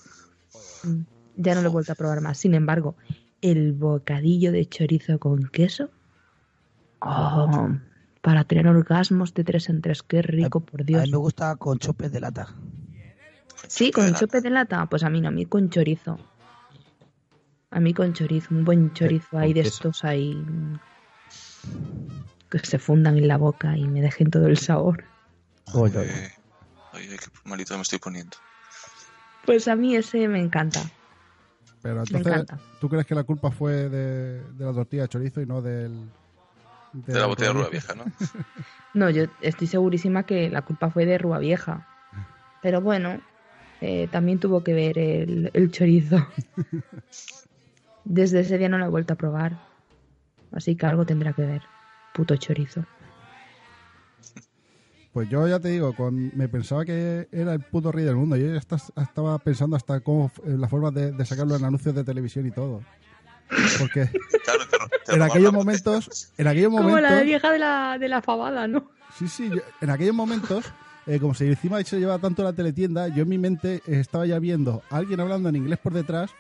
Mm, 0.85 1.01
Ya 1.37 1.55
no 1.55 1.61
lo 1.61 1.69
he 1.69 1.73
vuelto 1.73 1.93
a 1.93 1.95
probar 1.95 2.23
más. 2.23 2.39
Sin 2.39 2.55
embargo, 2.55 2.97
el 3.43 3.75
bocadillo 3.75 4.51
de 4.51 4.65
chorizo 4.65 5.19
con 5.19 5.49
queso. 5.49 5.91
Oh, 7.01 7.69
para 8.23 8.45
tener 8.45 8.67
orgasmos 8.67 9.35
de 9.35 9.45
tres 9.45 9.69
en 9.69 9.83
tres. 9.83 10.03
Qué 10.03 10.23
rico, 10.23 10.61
por 10.61 10.81
A 10.81 10.85
Dios. 10.85 11.03
mí 11.03 11.11
me 11.11 11.19
gusta 11.19 11.55
con 11.57 11.79
chopes 11.79 12.11
de 12.11 12.21
lata. 12.21 12.55
Sí, 13.67 13.91
con 13.93 14.15
chope 14.15 14.41
de 14.41 14.49
lata. 14.51 14.87
Pues 14.87 15.03
a 15.03 15.11
mí 15.11 15.21
no, 15.21 15.29
a 15.29 15.33
mí 15.33 15.45
con 15.45 15.69
chorizo. 15.69 16.19
A 17.71 17.81
mí 17.81 17.93
con 17.95 18.13
chorizo, 18.15 18.55
un 18.55 18.65
buen 18.65 18.93
chorizo 18.95 19.39
ahí 19.39 19.53
de 19.53 19.63
queso. 19.63 19.75
estos 19.89 20.05
ahí. 20.05 20.43
que 22.51 22.59
se 22.61 22.79
fundan 22.79 23.19
en 23.19 23.29
la 23.29 23.37
boca 23.37 23.77
y 23.77 23.87
me 23.87 24.01
dejen 24.01 24.31
todo 24.31 24.47
el 24.47 24.57
sabor. 24.57 25.05
Oye, 25.75 25.99
oye. 25.99 26.33
Oye, 26.95 27.19
qué 27.19 27.27
malito 27.45 27.75
me 27.77 27.83
estoy 27.83 27.99
poniendo. 27.99 28.37
Pues 29.45 29.69
a 29.69 29.77
mí 29.77 29.95
ese 29.97 30.27
me 30.29 30.41
encanta. 30.41 30.81
Pero 31.83 31.97
Me 31.97 32.01
entonces, 32.01 32.27
encanta. 32.33 32.59
¿tú 32.81 32.89
crees 32.89 33.07
que 33.07 33.15
la 33.15 33.23
culpa 33.25 33.51
fue 33.51 33.89
de, 33.89 34.43
de 34.43 34.65
la 34.65 34.73
tortilla 34.73 35.03
de 35.03 35.09
chorizo 35.09 35.41
y 35.43 35.47
no 35.47 35.61
del... 35.63 36.09
De 36.95 37.21
la 37.21 37.27
botella 37.27 37.49
de 37.49 37.55
rueda 37.55 37.69
vieja, 37.69 37.95
¿no? 37.95 38.05
No, 38.95 39.11
yo 39.11 39.25
estoy 39.43 39.67
segurísima 39.67 40.23
que 40.25 40.49
la 40.49 40.63
culpa 40.63 40.91
fue 40.91 41.05
de 41.05 41.19
Rúa 41.19 41.39
Vieja. 41.39 41.87
Pero 42.63 42.81
bueno, 42.81 43.21
eh, 43.83 44.09
también 44.11 44.41
tuvo 44.41 44.65
que 44.65 44.73
ver 44.73 44.99
el, 44.99 45.51
el 45.53 45.71
chorizo. 45.71 46.27
Desde 48.09 48.41
ese 48.41 48.57
día 48.59 48.69
no 48.69 48.79
lo 48.79 48.87
he 48.87 48.89
vuelto 48.89 49.13
a 49.13 49.17
probar. 49.17 49.59
Así 50.53 50.75
que 50.77 50.87
algo 50.87 51.05
tendrá 51.05 51.33
que 51.35 51.43
ver. 51.43 51.63
Puto 52.15 52.37
chorizo. 52.37 52.85
Pues 55.13 55.29
yo 55.31 55.49
ya 55.49 55.59
te 55.59 55.69
digo, 55.69 55.95
con, 55.95 56.31
me 56.37 56.49
pensaba 56.49 56.85
que 56.85 57.29
era 57.33 57.53
el 57.53 57.61
puto 57.61 57.91
rey 57.91 58.05
del 58.05 58.17
mundo. 58.17 58.37
Yo 58.37 58.47
ya 58.47 58.57
estaba 58.59 59.39
pensando 59.39 59.77
hasta 59.77 60.01
cómo 60.01 60.31
eh, 60.45 60.55
la 60.59 60.69
forma 60.69 60.91
de, 60.91 61.13
de 61.13 61.25
sacarlo 61.25 61.57
en 61.57 61.65
anuncios 61.65 61.95
de 61.95 62.05
televisión 62.05 62.47
y 62.47 62.51
todo. 62.51 62.81
Porque 63.79 64.09
Claro, 64.45 64.67
te 64.69 64.79
ro- 64.79 64.89
te 65.05 65.15
en 65.15 65.23
aquellos 65.23 65.53
momentos, 65.53 66.33
en 66.39 66.47
aquellos 66.47 66.71
Como 66.71 66.89
la 66.91 66.91
momentos, 67.09 67.25
vieja 67.25 67.51
de 67.53 67.59
la, 67.59 67.99
de 67.99 68.09
la 68.09 68.23
fabada, 68.23 68.69
¿no? 68.69 68.91
sí, 69.19 69.27
sí, 69.29 69.51
yo- 69.51 69.61
en 69.81 69.91
aquellos 69.91 70.15
momentos, 70.15 70.65
eh, 71.07 71.19
como 71.19 71.35
si 71.35 71.47
encima 71.47 71.83
se 71.83 71.99
llevaba 71.99 72.19
tanto 72.19 72.43
la 72.45 72.53
teletienda, 72.53 73.09
yo 73.09 73.23
en 73.23 73.29
mi 73.29 73.39
mente 73.39 73.83
estaba 73.87 74.27
ya 74.27 74.39
viendo 74.39 74.83
a 74.91 74.99
alguien 74.99 75.21
hablando 75.21 75.49
en 75.49 75.57
inglés 75.57 75.79
por 75.79 75.93
detrás 75.95 76.31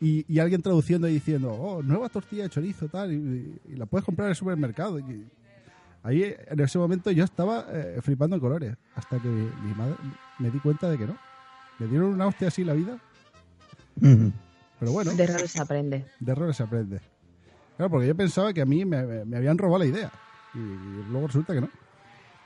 y, 0.00 0.24
y 0.32 0.38
alguien 0.38 0.62
traduciendo 0.62 1.06
y 1.08 1.12
diciendo, 1.14 1.52
oh, 1.52 1.82
nueva 1.82 2.08
tortilla 2.08 2.44
de 2.44 2.48
chorizo, 2.50 2.88
tal, 2.88 3.12
y, 3.12 3.60
y 3.68 3.76
la 3.76 3.86
puedes 3.86 4.04
comprar 4.04 4.26
en 4.26 4.30
el 4.30 4.36
supermercado. 4.36 4.98
Y 4.98 5.26
ahí, 6.02 6.34
en 6.48 6.60
ese 6.60 6.78
momento, 6.78 7.10
yo 7.10 7.24
estaba 7.24 7.66
eh, 7.70 7.98
flipando 8.02 8.36
en 8.36 8.40
colores, 8.40 8.76
hasta 8.94 9.18
que 9.20 9.28
mi, 9.28 9.74
madre 9.76 9.94
me 10.38 10.50
di 10.50 10.58
cuenta 10.60 10.88
de 10.90 10.96
que 10.98 11.06
no. 11.06 11.16
Me 11.78 11.86
dieron 11.86 12.08
una 12.14 12.26
hostia 12.26 12.48
así 12.48 12.64
la 12.64 12.74
vida, 12.74 12.98
pero 14.78 14.92
bueno, 14.92 15.12
De 15.14 15.24
errores 15.24 15.50
se 15.50 15.60
aprende. 15.60 16.06
de 16.18 16.32
errores 16.32 16.56
se 16.56 16.62
aprende. 16.62 17.00
Claro, 17.76 17.90
porque 17.90 18.06
yo 18.06 18.14
pensaba 18.14 18.52
que 18.52 18.60
a 18.62 18.66
mí 18.66 18.84
me, 18.84 19.02
me- 19.04 19.24
me 19.24 19.36
habían 19.36 19.56
robado 19.58 19.78
la 19.80 19.86
idea. 19.86 20.10
Y, 20.54 20.58
luego 21.10 21.26
resulta 21.28 21.54
que 21.54 21.60
no. 21.62 21.70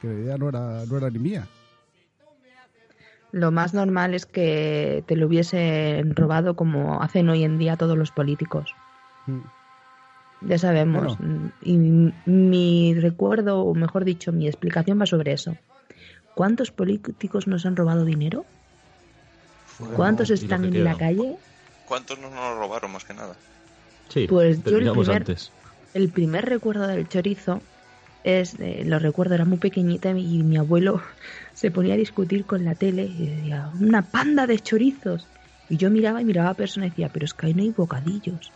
Que 0.00 0.08
la 0.08 0.14
idea 0.14 0.36
no 0.38 0.48
era, 0.48 0.84
no 0.86 0.96
era 0.96 1.10
ni 1.10 1.18
mía. 1.18 1.46
Lo 3.34 3.50
más 3.50 3.74
normal 3.74 4.14
es 4.14 4.26
que 4.26 5.02
te 5.08 5.16
lo 5.16 5.26
hubiesen 5.26 6.14
robado 6.14 6.54
como 6.54 7.02
hacen 7.02 7.28
hoy 7.28 7.42
en 7.42 7.58
día 7.58 7.76
todos 7.76 7.98
los 7.98 8.12
políticos. 8.12 8.72
Mm. 9.26 9.40
Ya 10.42 10.56
sabemos. 10.58 11.18
Y 11.62 11.76
mi 12.26 12.94
recuerdo, 12.94 13.62
o 13.62 13.74
mejor 13.74 14.04
dicho, 14.04 14.30
mi 14.30 14.46
explicación 14.46 15.00
va 15.00 15.06
sobre 15.06 15.32
eso. 15.32 15.56
¿Cuántos 16.36 16.70
políticos 16.70 17.48
nos 17.48 17.66
han 17.66 17.74
robado 17.74 18.04
dinero? 18.04 18.44
¿Cuántos 19.96 20.30
están 20.30 20.70
que 20.70 20.78
en 20.78 20.84
la 20.84 20.96
calle? 20.96 21.36
¿Cuántos 21.88 22.16
no 22.20 22.30
nos 22.30 22.56
robaron 22.56 22.92
más 22.92 23.04
que 23.04 23.14
nada? 23.14 23.34
Sí, 24.10 24.28
Pues 24.28 24.62
yo 24.62 24.78
el 24.78 24.92
primer- 24.92 25.16
antes. 25.16 25.50
El 25.92 26.08
primer 26.10 26.44
recuerdo 26.44 26.86
del 26.86 27.08
chorizo 27.08 27.60
es, 28.24 28.58
eh, 28.58 28.82
lo 28.86 28.98
recuerdo, 28.98 29.34
era 29.34 29.44
muy 29.44 29.58
pequeñita 29.58 30.10
y 30.10 30.42
mi 30.42 30.56
abuelo 30.56 31.00
se 31.52 31.70
ponía 31.70 31.94
a 31.94 31.98
discutir 31.98 32.46
con 32.46 32.64
la 32.64 32.74
tele 32.74 33.04
y 33.04 33.28
decía, 33.28 33.70
una 33.78 34.10
panda 34.10 34.46
de 34.46 34.58
chorizos. 34.58 35.28
Y 35.68 35.76
yo 35.76 35.90
miraba 35.90 36.20
y 36.20 36.24
miraba 36.24 36.48
a 36.48 36.50
la 36.52 36.56
persona 36.56 36.86
y 36.86 36.90
decía, 36.90 37.10
pero 37.10 37.26
es 37.26 37.34
que 37.34 37.46
ahí 37.46 37.54
no 37.54 37.62
hay 37.62 37.70
bocadillos. 37.70 38.52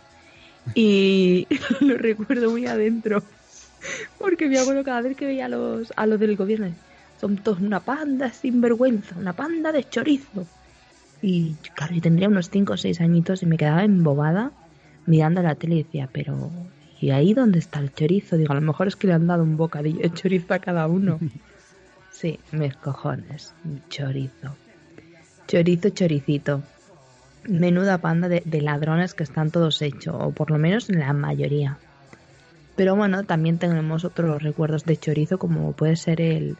Y 0.75 1.47
lo 1.81 1.97
recuerdo 1.97 2.49
muy 2.51 2.65
adentro, 2.65 3.23
porque 4.19 4.47
mi 4.47 4.57
abuelo 4.57 4.83
cada 4.83 5.01
vez 5.01 5.15
que 5.15 5.25
veía 5.25 5.45
a 5.45 5.49
los, 5.49 5.93
a 5.95 6.05
los 6.05 6.19
del 6.19 6.35
gobierno, 6.35 6.75
son 7.21 7.37
todos 7.37 7.59
una 7.59 7.79
panda 7.79 8.31
sin 8.31 8.61
vergüenza, 8.61 9.15
una 9.17 9.33
panda 9.33 9.71
de 9.71 9.83
chorizo. 9.83 10.47
Y 11.21 11.55
claro, 11.75 11.93
yo 11.93 12.01
tendría 12.01 12.27
unos 12.27 12.49
5 12.49 12.73
o 12.73 12.77
6 12.77 13.01
añitos 13.01 13.43
y 13.43 13.45
me 13.45 13.57
quedaba 13.57 13.83
embobada 13.83 14.51
mirando 15.05 15.41
la 15.41 15.55
tele 15.55 15.75
y 15.75 15.83
decía, 15.83 16.09
pero 16.11 16.51
¿y 17.01 17.11
ahí 17.11 17.33
dónde 17.33 17.59
está 17.59 17.79
el 17.79 17.93
chorizo? 17.93 18.37
Digo, 18.37 18.51
a 18.51 18.55
lo 18.55 18.61
mejor 18.61 18.87
es 18.87 18.95
que 18.95 19.07
le 19.07 19.13
han 19.13 19.27
dado 19.27 19.43
un 19.43 19.57
bocadillo 19.57 19.99
de 19.99 20.13
chorizo 20.13 20.53
a 20.53 20.59
cada 20.59 20.87
uno. 20.87 21.19
Sí, 22.11 22.37
mis 22.51 22.75
cojones, 22.75 23.53
chorizo. 23.89 24.53
Chorizo, 25.47 25.89
choricito. 25.89 26.61
Menuda 27.47 27.99
panda 27.99 28.27
de, 28.27 28.43
de 28.43 28.61
ladrones 28.61 29.13
que 29.13 29.23
están 29.23 29.51
todos 29.51 29.81
hechos, 29.81 30.15
o 30.19 30.31
por 30.31 30.51
lo 30.51 30.57
menos 30.57 30.89
la 30.89 31.13
mayoría. 31.13 31.77
Pero 32.75 32.95
bueno, 32.95 33.23
también 33.23 33.57
tenemos 33.57 34.03
otros 34.03 34.43
recuerdos 34.43 34.83
de 34.83 34.97
chorizo, 34.97 35.37
como 35.37 35.71
puede 35.71 35.95
ser 35.95 36.19
el, 36.19 36.57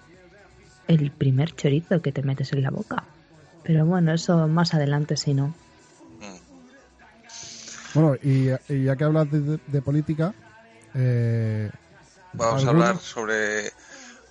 el 0.87 1.11
primer 1.11 1.53
chorizo 1.55 2.01
que 2.01 2.11
te 2.11 2.23
metes 2.23 2.51
en 2.53 2.63
la 2.63 2.71
boca. 2.71 3.03
Pero 3.63 3.85
bueno, 3.85 4.13
eso 4.13 4.47
más 4.47 4.73
adelante 4.73 5.17
si 5.17 5.33
no. 5.33 5.53
Bueno, 7.93 8.15
y, 8.21 8.49
y 8.73 8.83
ya 8.85 8.95
que 8.95 9.03
hablas 9.03 9.29
de, 9.31 9.41
de- 9.41 9.59
de 9.65 9.81
política, 9.81 10.33
eh, 10.93 11.69
Vamos 12.33 12.63
a 12.65 12.69
hablar 12.69 12.97
sobre 12.99 13.71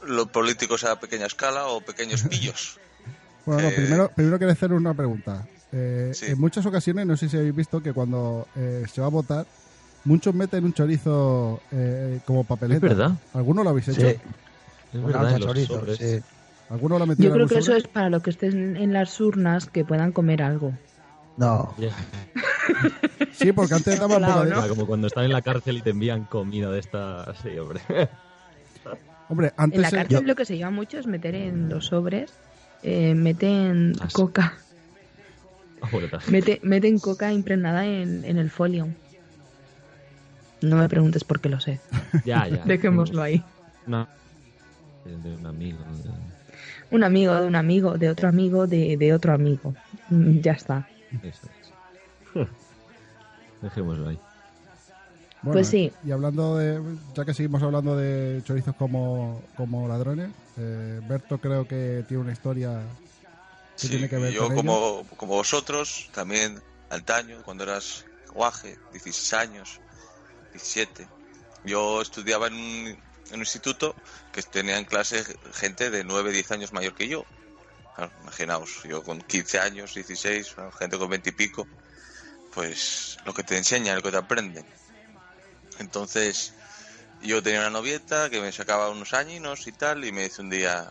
los 0.07 0.29
políticos 0.29 0.85
a 0.85 0.99
pequeña 1.01 1.27
escala 1.27 1.67
o 1.67 1.81
pequeños 1.81 2.23
pillos. 2.23 2.79
Bueno, 3.45 3.63
no, 3.63 3.71
primero, 3.71 4.11
primero 4.15 4.37
quiero 4.37 4.53
hacer 4.53 4.73
una 4.75 4.93
pregunta. 4.93 5.49
Eh, 5.73 6.11
Sí. 6.15 6.27
En 6.27 6.39
muchas 6.39 6.67
ocasiones, 6.67 7.07
no 7.07 7.17
sé 7.17 7.31
si 7.31 7.37
habéis 7.39 7.55
visto 7.55 7.81
que 7.81 7.95
cuando 7.95 8.47
eh, 8.55 8.85
se 8.93 9.01
va 9.01 9.07
a 9.07 9.11
votar, 9.11 9.47
muchos 10.05 10.35
meten 10.35 10.65
un 10.67 10.75
chorizo 10.75 11.59
eh, 11.71 12.21
como 12.27 12.45
papeleta. 12.45 12.87
Es 12.87 12.93
verdad. 12.93 13.13
¿Alguno 13.33 13.65
lo 13.65 13.71
habéis 13.71 13.87
Sí, 13.87 13.93
hecho? 13.93 14.09
Es 14.09 14.21
una 14.93 15.07
verdad, 15.07 15.31
en 15.37 15.41
los 15.41 15.47
chorizo, 15.47 15.97
sí. 15.97 16.21
¿Alguno 16.69 16.99
lo 16.99 17.05
ha 17.05 17.07
metido 17.07 17.29
Yo 17.31 17.35
creo 17.35 17.49
que 17.49 17.59
eso 17.59 17.75
es 17.75 17.89
para 17.89 18.11
lo 18.11 18.21
que 18.21 18.29
estén 18.29 18.77
en 18.77 18.93
las 18.93 19.19
urnas 19.19 19.65
que 19.65 19.83
puedan 19.87 20.13
comer 20.13 20.43
algo. 20.43 20.75
No. 21.37 21.75
Sí, 23.33 23.53
porque 23.53 23.75
antes 23.75 23.99
daban 23.99 24.21
bocadillo. 24.23 24.57
¿no? 24.63 24.69
Como 24.69 24.87
cuando 24.87 25.07
están 25.07 25.25
en 25.25 25.33
la 25.33 25.43
cárcel 25.43 25.79
y 25.79 25.83
te 25.83 25.91
envían 25.91 26.25
comida 26.25 26.71
de 26.71 26.81
esta... 26.81 27.35
Sí, 27.43 27.57
hombre. 27.59 27.81
Hombre, 29.29 29.49
En 29.49 29.55
antes 29.57 29.81
la 29.81 29.91
se- 29.91 29.97
cárcel 29.97 30.27
lo 30.27 30.35
que 30.35 30.45
se 30.45 30.57
lleva 30.57 30.71
mucho 30.71 30.99
es 30.99 31.07
meter 31.07 31.35
en 31.35 31.69
los 31.69 31.87
sobres, 31.87 32.33
eh, 32.83 33.15
meten 33.15 33.93
Ah, 34.01 34.09
sí. 34.09 34.15
coca, 34.15 34.55
Ah, 35.81 35.89
mete, 36.31 36.59
meten 36.63 36.99
coca 36.99 37.33
impregnada 37.33 37.87
en, 37.87 38.25
en 38.25 38.39
el 38.39 38.51
folio. 38.51 38.89
No 40.63 40.77
me 40.77 40.89
preguntes 40.89 41.23
por 41.25 41.41
qué 41.41 41.49
lo 41.49 41.61
sé. 41.61 41.79
Ya, 42.25 42.49
ya. 42.49 42.63
Dejémoslo 42.65 43.23
ahí. 43.23 43.43
Una- 43.87 44.09
De 45.05 45.37
un 45.37 45.47
amigo. 45.47 45.79
de- 46.03 46.11
Un 46.91 47.05
amigo 47.05 47.35
de 47.41 47.47
un 47.47 47.55
amigo, 47.55 47.97
de 47.99 48.09
otro 48.11 48.29
amigo, 48.29 48.67
de, 48.67 48.97
de 48.97 49.13
otro 49.13 49.33
amigo. 49.35 49.75
Mm, 50.09 50.41
Ya 50.41 50.53
está. 50.53 50.89
Eso 51.23 51.47
es. 51.47 51.58
Dejémoslo 53.63 54.09
ahí. 54.09 54.19
Bueno, 55.43 55.53
Pues 55.53 55.69
sí. 55.69 55.93
Y 56.05 56.11
hablando 56.11 56.57
de, 56.57 56.81
ya 57.15 57.25
que 57.25 57.35
seguimos 57.35 57.63
hablando 57.63 57.97
de 57.97 58.43
chorizos 58.45 58.75
como, 58.77 59.43
como 59.57 59.87
ladrones, 59.89 60.31
eh, 60.57 61.01
Berto 61.05 61.39
creo 61.39 61.67
que 61.67 62.05
tiene 62.09 62.23
una 62.23 62.33
historia 62.33 62.83
que 63.81 63.87
Sí, 63.87 63.89
tiene 63.89 64.09
que 64.09 64.17
ver 64.19 64.33
yo 64.33 64.43
con 64.43 64.53
ello. 64.53 64.57
como, 64.57 65.07
como 65.17 65.35
vosotros, 65.37 66.09
también 66.13 66.61
antaño, 66.91 67.43
cuando 67.45 67.65
eras 67.65 68.05
guaje, 68.33 68.77
16 68.93 69.33
años, 69.35 69.81
17, 70.53 71.07
yo 71.65 72.03
estudiaba 72.03 72.49
en 72.49 72.55
un, 72.55 72.61
en 73.29 73.35
un 73.35 73.41
instituto 73.41 73.95
que 74.33 74.43
tenía 74.43 74.79
en 74.79 74.85
clase 74.85 75.25
gente 75.53 75.91
de 75.91 76.03
9, 76.05 76.33
10 76.33 76.51
años 76.53 76.73
mayor 76.73 76.95
que 76.95 77.09
yo. 77.09 77.25
Claro, 77.95 78.13
imaginaos, 78.23 78.83
yo 78.85 79.03
con 79.05 79.21
15 79.21 79.61
años, 79.61 79.95
16, 79.95 80.55
bueno, 80.57 80.73
gente 80.73 80.99
con 80.99 81.09
20 81.11 81.31
y 81.31 81.33
pico, 81.33 81.69
pues 82.59 83.19
lo 83.25 83.33
que 83.33 83.45
te 83.45 83.57
enseñan, 83.57 83.95
lo 83.95 84.03
que 84.03 84.11
te 84.11 84.17
aprenden. 84.17 84.67
Entonces, 85.79 86.53
yo 87.23 87.41
tenía 87.41 87.61
una 87.61 87.71
novieta 87.71 88.29
que 88.31 88.41
me 88.41 88.51
sacaba 88.51 88.91
unos 88.91 89.15
añinos 89.15 89.69
y 89.69 89.73
tal, 89.73 90.05
y 90.05 90.11
me 90.11 90.25
dice 90.25 90.43
un 90.43 90.51
día, 90.51 90.91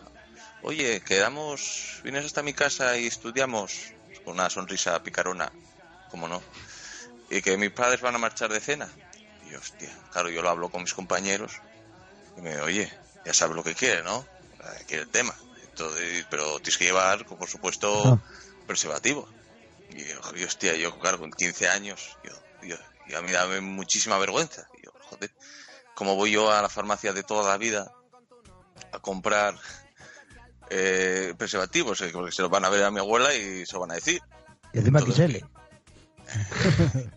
oye, 0.62 1.02
quedamos, 1.02 2.00
vienes 2.02 2.24
hasta 2.24 2.42
mi 2.42 2.54
casa 2.54 2.96
y 2.96 3.06
estudiamos 3.06 3.92
con 4.24 4.32
una 4.36 4.48
sonrisa 4.48 5.02
picarona, 5.02 5.52
como 6.10 6.26
no, 6.26 6.42
y 7.28 7.42
que 7.42 7.58
mis 7.58 7.70
padres 7.70 8.00
van 8.00 8.14
a 8.14 8.18
marchar 8.18 8.50
de 8.50 8.60
cena. 8.60 8.90
Y 9.50 9.54
hostia, 9.54 9.94
claro, 10.10 10.30
yo 10.30 10.40
lo 10.40 10.48
hablo 10.48 10.70
con 10.70 10.80
mis 10.80 10.94
compañeros, 10.94 11.52
y 12.38 12.40
me 12.40 12.58
oye, 12.62 12.90
ya 13.26 13.34
sabes 13.34 13.54
lo 13.54 13.62
que 13.62 13.74
quiere, 13.74 14.02
¿no? 14.02 14.26
Quiere 14.86 15.02
el 15.02 15.10
tema. 15.10 15.34
Entonces, 15.64 16.24
pero 16.30 16.60
tienes 16.60 16.78
que 16.78 16.86
llevar, 16.86 17.26
por 17.26 17.46
supuesto, 17.46 18.14
Ah. 18.14 18.18
preservativo. 18.66 19.28
Y 19.90 20.04
yo, 20.04 20.20
y, 20.36 20.44
hostia, 20.44 20.74
yo, 20.76 20.98
claro, 20.98 21.18
con 21.18 21.30
15 21.30 21.68
años, 21.68 22.16
yo, 22.24 22.32
yo, 22.66 22.76
y 23.06 23.14
a 23.14 23.22
mí 23.22 23.32
dame 23.32 23.60
muchísima 23.60 24.18
vergüenza. 24.18 24.66
Y 24.78 24.84
yo, 24.84 24.92
joder, 25.02 25.30
¿cómo 25.94 26.14
voy 26.14 26.30
yo 26.32 26.50
a 26.52 26.60
la 26.62 26.68
farmacia 26.68 27.12
de 27.12 27.22
toda 27.22 27.48
la 27.50 27.56
vida 27.58 27.92
a 28.92 28.98
comprar 29.00 29.54
eh, 30.70 31.34
preservativos? 31.38 32.00
Eh, 32.02 32.10
Porque 32.12 32.32
se 32.32 32.42
los 32.42 32.50
van 32.50 32.64
a 32.64 32.68
ver 32.68 32.84
a 32.84 32.90
mi 32.90 32.98
abuela 33.00 33.34
y 33.34 33.64
se 33.66 33.72
lo 33.74 33.80
van 33.80 33.92
a 33.92 33.94
decir. 33.94 34.20
y 34.72 34.78
encima 34.78 34.98
Entonces, 35.00 35.30
XL. 35.30 35.44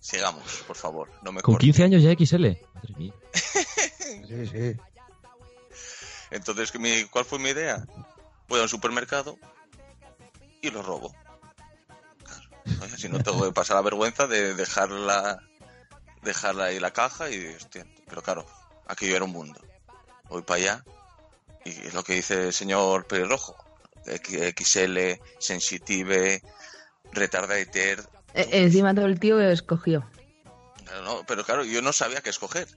Sigamos, 0.00 0.42
por 0.66 0.76
favor, 0.76 1.10
no 1.22 1.32
me 1.32 1.42
Con 1.42 1.54
cortes. 1.54 1.66
15 1.66 1.82
años 1.84 2.02
ya 2.02 2.12
XL. 2.12 2.46
Madre 2.74 2.94
mía. 2.96 3.12
Sí. 3.34 4.46
Sí. 4.46 4.76
Entonces, 6.30 6.70
¿qué 6.70 6.78
mi- 6.78 7.04
¿cuál 7.04 7.24
fue 7.24 7.38
mi 7.38 7.50
idea? 7.50 7.84
Voy 8.48 8.60
a 8.60 8.62
un 8.62 8.68
supermercado 8.68 9.36
y 10.62 10.70
lo 10.70 10.82
robo. 10.82 11.14
Claro, 12.76 12.94
¿no? 13.10 13.22
tengo 13.22 13.44
que 13.44 13.52
pasar 13.52 13.76
la 13.76 13.82
vergüenza 13.82 14.26
de 14.26 14.54
dejarla, 14.54 15.42
dejarla 16.22 16.64
ahí 16.64 16.80
la 16.80 16.92
caja 16.92 17.30
y, 17.30 17.46
hostia, 17.46 17.86
pero 18.08 18.22
claro, 18.22 18.46
aquello 18.86 19.16
era 19.16 19.24
un 19.24 19.32
mundo. 19.32 19.60
Voy 20.28 20.42
para 20.42 20.60
allá 20.60 20.84
y 21.64 21.70
es 21.70 21.94
lo 21.94 22.02
que 22.02 22.14
dice 22.14 22.46
el 22.46 22.52
señor 22.52 23.06
Pelirrojo. 23.06 23.56
XL, 24.06 25.20
Sensitive, 25.38 26.42
Retardator. 27.12 28.08
Eh, 28.34 28.48
encima 28.52 28.94
todo 28.94 29.06
el 29.06 29.20
tío 29.20 29.40
escogió. 29.40 30.08
No, 31.04 31.24
pero 31.26 31.44
claro, 31.44 31.64
yo 31.64 31.82
no 31.82 31.92
sabía 31.92 32.22
qué 32.22 32.30
escoger. 32.30 32.68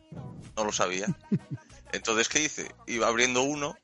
No 0.56 0.65
lo 0.65 0.71
sabía. 0.71 1.08
Entonces, 1.93 2.30
¿qué 2.30 2.41
hice? 2.41 2.73
Iba 2.88 3.08
abriendo 3.08 3.41
uno 3.41 3.77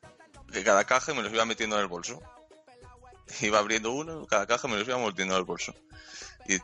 de 0.46 0.64
cada 0.64 0.84
caja 0.84 1.12
y 1.12 1.14
me 1.14 1.22
los 1.22 1.32
iba 1.32 1.44
metiendo 1.44 1.76
en 1.76 1.82
el 1.82 1.88
bolso. 1.88 2.20
Iba 3.40 3.58
abriendo 3.58 3.92
uno, 3.92 4.26
cada 4.26 4.46
caja 4.46 4.68
me 4.68 4.76
los 4.76 4.86
iba 4.86 4.98
en 4.98 5.30
el 5.30 5.44
bolso. 5.44 5.74
Y 6.46 6.58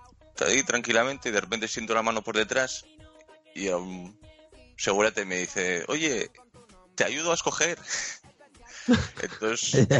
ahí 0.44 0.62
tranquilamente, 0.62 1.28
y 1.28 1.32
de 1.32 1.40
repente 1.40 1.68
siento 1.68 1.94
la 1.94 2.02
mano 2.02 2.22
por 2.22 2.36
detrás 2.36 2.84
y 3.54 3.68
un 3.68 4.18
segurate 4.76 5.24
me 5.24 5.36
dice, 5.36 5.84
oye, 5.88 6.30
te 6.94 7.04
ayudo 7.04 7.30
a 7.30 7.34
escoger. 7.34 7.78
Entonces, 9.22 9.88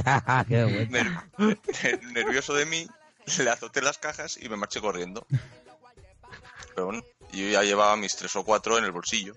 ner- 0.91 2.03
nervioso 2.13 2.55
de 2.55 2.67
mí, 2.67 2.87
le 3.39 3.51
azoté 3.51 3.81
las 3.81 3.99
cajas 3.99 4.39
y 4.41 4.49
me 4.49 4.57
marché 4.57 4.81
corriendo. 4.81 5.27
Pero 6.75 6.87
bueno, 6.87 7.05
yo 7.33 7.49
ya 7.49 7.63
llevaba 7.63 7.97
mis 7.97 8.17
tres 8.17 8.35
o 8.37 8.45
cuatro 8.45 8.79
en 8.79 8.85
el 8.85 8.93
bolsillo. 8.93 9.35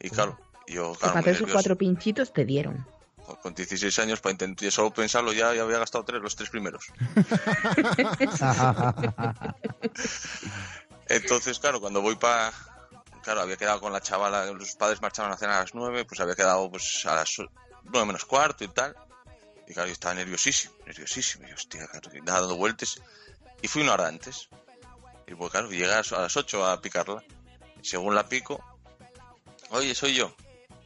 Y 0.00 0.10
claro, 0.10 0.38
yo, 0.66 0.94
claro, 0.94 1.14
Fíjate, 1.14 1.30
esos 1.32 1.50
cuatro 1.50 1.76
pinchitos 1.76 2.32
te 2.32 2.44
dieron. 2.44 2.86
Con 3.42 3.54
16 3.54 3.98
años, 3.98 4.20
para 4.20 4.32
intentar 4.32 4.70
solo 4.70 4.92
pensarlo, 4.92 5.32
ya, 5.32 5.52
ya 5.54 5.62
había 5.62 5.78
gastado 5.78 6.04
tres, 6.04 6.22
los 6.22 6.36
tres 6.36 6.50
primeros. 6.50 6.84
Entonces, 11.08 11.58
claro, 11.58 11.80
cuando 11.80 12.00
voy 12.00 12.16
para... 12.16 12.52
Claro, 13.22 13.42
había 13.42 13.56
quedado 13.56 13.80
con 13.80 13.92
la 13.92 14.00
chavala, 14.00 14.46
los 14.46 14.74
padres 14.76 15.02
marchaban 15.02 15.32
a 15.32 15.36
cenar 15.36 15.56
a 15.56 15.60
las 15.60 15.74
nueve, 15.74 16.04
pues 16.06 16.20
había 16.20 16.34
quedado 16.34 16.70
pues 16.70 17.04
a 17.04 17.16
las 17.16 17.38
o- 17.38 17.50
nueve 17.84 18.06
menos 18.06 18.24
cuarto 18.24 18.64
y 18.64 18.68
tal. 18.68 18.96
Y 19.68 19.74
claro, 19.74 19.88
yo 19.88 19.92
estaba 19.92 20.14
nerviosísimo, 20.14 20.74
nerviosísimo. 20.86 21.46
Y 21.46 21.52
hostia, 21.52 21.86
claro, 21.86 22.10
y 22.16 22.20
dando 22.22 22.56
vueltas. 22.56 22.98
Y 23.60 23.68
fui 23.68 23.82
una 23.82 23.92
hora 23.92 24.08
antes. 24.08 24.48
Y 25.26 25.34
pues 25.34 25.50
claro, 25.50 25.68
llegué 25.70 25.84
a 25.92 25.96
las- 25.96 26.12
a 26.12 26.22
las 26.22 26.36
ocho 26.36 26.64
a 26.66 26.80
picarla. 26.80 27.22
Y 27.82 27.86
según 27.86 28.14
la 28.14 28.26
pico, 28.26 28.64
oye, 29.70 29.94
soy 29.94 30.14
yo. 30.14 30.34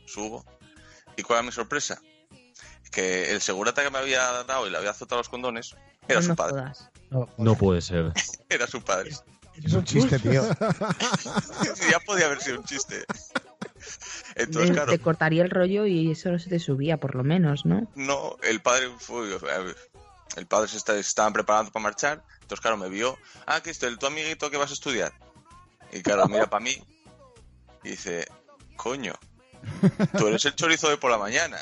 Subo. 0.06 0.44
¿Y 1.16 1.22
cuál 1.22 1.38
era 1.38 1.46
mi 1.46 1.52
sorpresa? 1.52 2.00
Que 2.94 3.32
el 3.32 3.40
segurata 3.40 3.82
que 3.82 3.90
me 3.90 3.98
había 3.98 4.44
dado 4.44 4.66
y 4.66 4.70
le 4.70 4.78
había 4.78 4.90
azotado 4.90 5.20
los 5.20 5.28
condones 5.28 5.74
era 6.06 6.20
No 6.20 6.26
su 6.26 6.36
padre. 6.36 6.62
No, 7.10 7.28
No 7.38 7.54
puede 7.56 7.80
ser. 7.80 8.12
Era 8.48 8.66
su 8.68 8.80
padre. 8.82 9.10
Es 9.62 9.72
un 9.72 9.84
chiste, 9.84 10.18
tío. 10.20 10.42
ya 11.90 11.98
podía 12.06 12.26
haber 12.26 12.40
sido 12.40 12.58
un 12.60 12.64
chiste. 12.64 13.04
Entonces, 14.36 14.70
claro, 14.72 14.92
Te 14.92 14.98
cortaría 14.98 15.42
el 15.42 15.50
rollo 15.50 15.86
y 15.86 16.10
eso 16.12 16.30
no 16.30 16.38
se 16.38 16.48
te 16.48 16.58
subía, 16.58 16.98
por 16.98 17.14
lo 17.14 17.22
menos, 17.24 17.64
¿no? 17.64 17.90
no, 17.94 18.36
el 18.42 18.60
padre 18.62 18.88
fue. 18.98 19.28
El 20.36 20.46
padre 20.46 20.68
se, 20.68 20.76
está- 20.78 20.94
se 20.94 21.00
estaban 21.00 21.32
preparando 21.32 21.70
para 21.70 21.82
marchar. 21.82 22.22
Entonces, 22.42 22.60
claro, 22.60 22.76
me 22.76 22.88
vio. 22.88 23.18
Ah, 23.46 23.60
que 23.60 23.70
este, 23.70 23.86
el 23.86 23.98
tu 23.98 24.06
amiguito 24.06 24.50
que 24.50 24.56
vas 24.56 24.70
a 24.70 24.74
estudiar. 24.74 25.12
Y 25.92 26.00
claro, 26.02 26.26
mira 26.28 26.48
para 26.48 26.64
mí. 26.64 26.76
Y 27.84 27.90
dice: 27.90 28.26
Coño, 28.76 29.12
tú 30.18 30.26
eres 30.28 30.44
el 30.46 30.54
chorizo 30.56 30.88
de 30.88 30.96
por 30.96 31.10
la 31.10 31.18
mañana. 31.18 31.58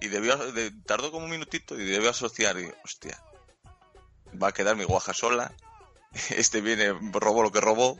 Y 0.00 0.08
debió, 0.08 0.36
de- 0.52 0.72
tardó 0.86 1.10
como 1.10 1.24
un 1.24 1.30
minutito 1.30 1.78
y 1.78 1.84
debió 1.84 2.10
asociar. 2.10 2.58
Y, 2.58 2.70
hostia, 2.84 3.18
va 4.42 4.48
a 4.48 4.52
quedar 4.52 4.76
mi 4.76 4.84
guaja 4.84 5.12
sola. 5.14 5.52
Este 6.36 6.60
viene, 6.60 6.92
robó 7.12 7.42
lo 7.42 7.50
que 7.52 7.60
robó. 7.60 7.98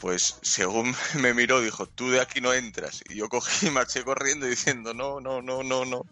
Pues 0.00 0.36
según 0.42 0.94
me 1.20 1.32
miró, 1.34 1.60
dijo, 1.60 1.86
tú 1.86 2.10
de 2.10 2.20
aquí 2.20 2.40
no 2.40 2.52
entras. 2.52 3.02
Y 3.08 3.16
yo 3.16 3.28
cogí 3.28 3.68
y 3.68 3.70
marché 3.70 4.04
corriendo 4.04 4.46
diciendo, 4.46 4.92
no, 4.94 5.20
no, 5.20 5.40
no, 5.42 5.62
no, 5.62 5.84
no. 5.84 6.02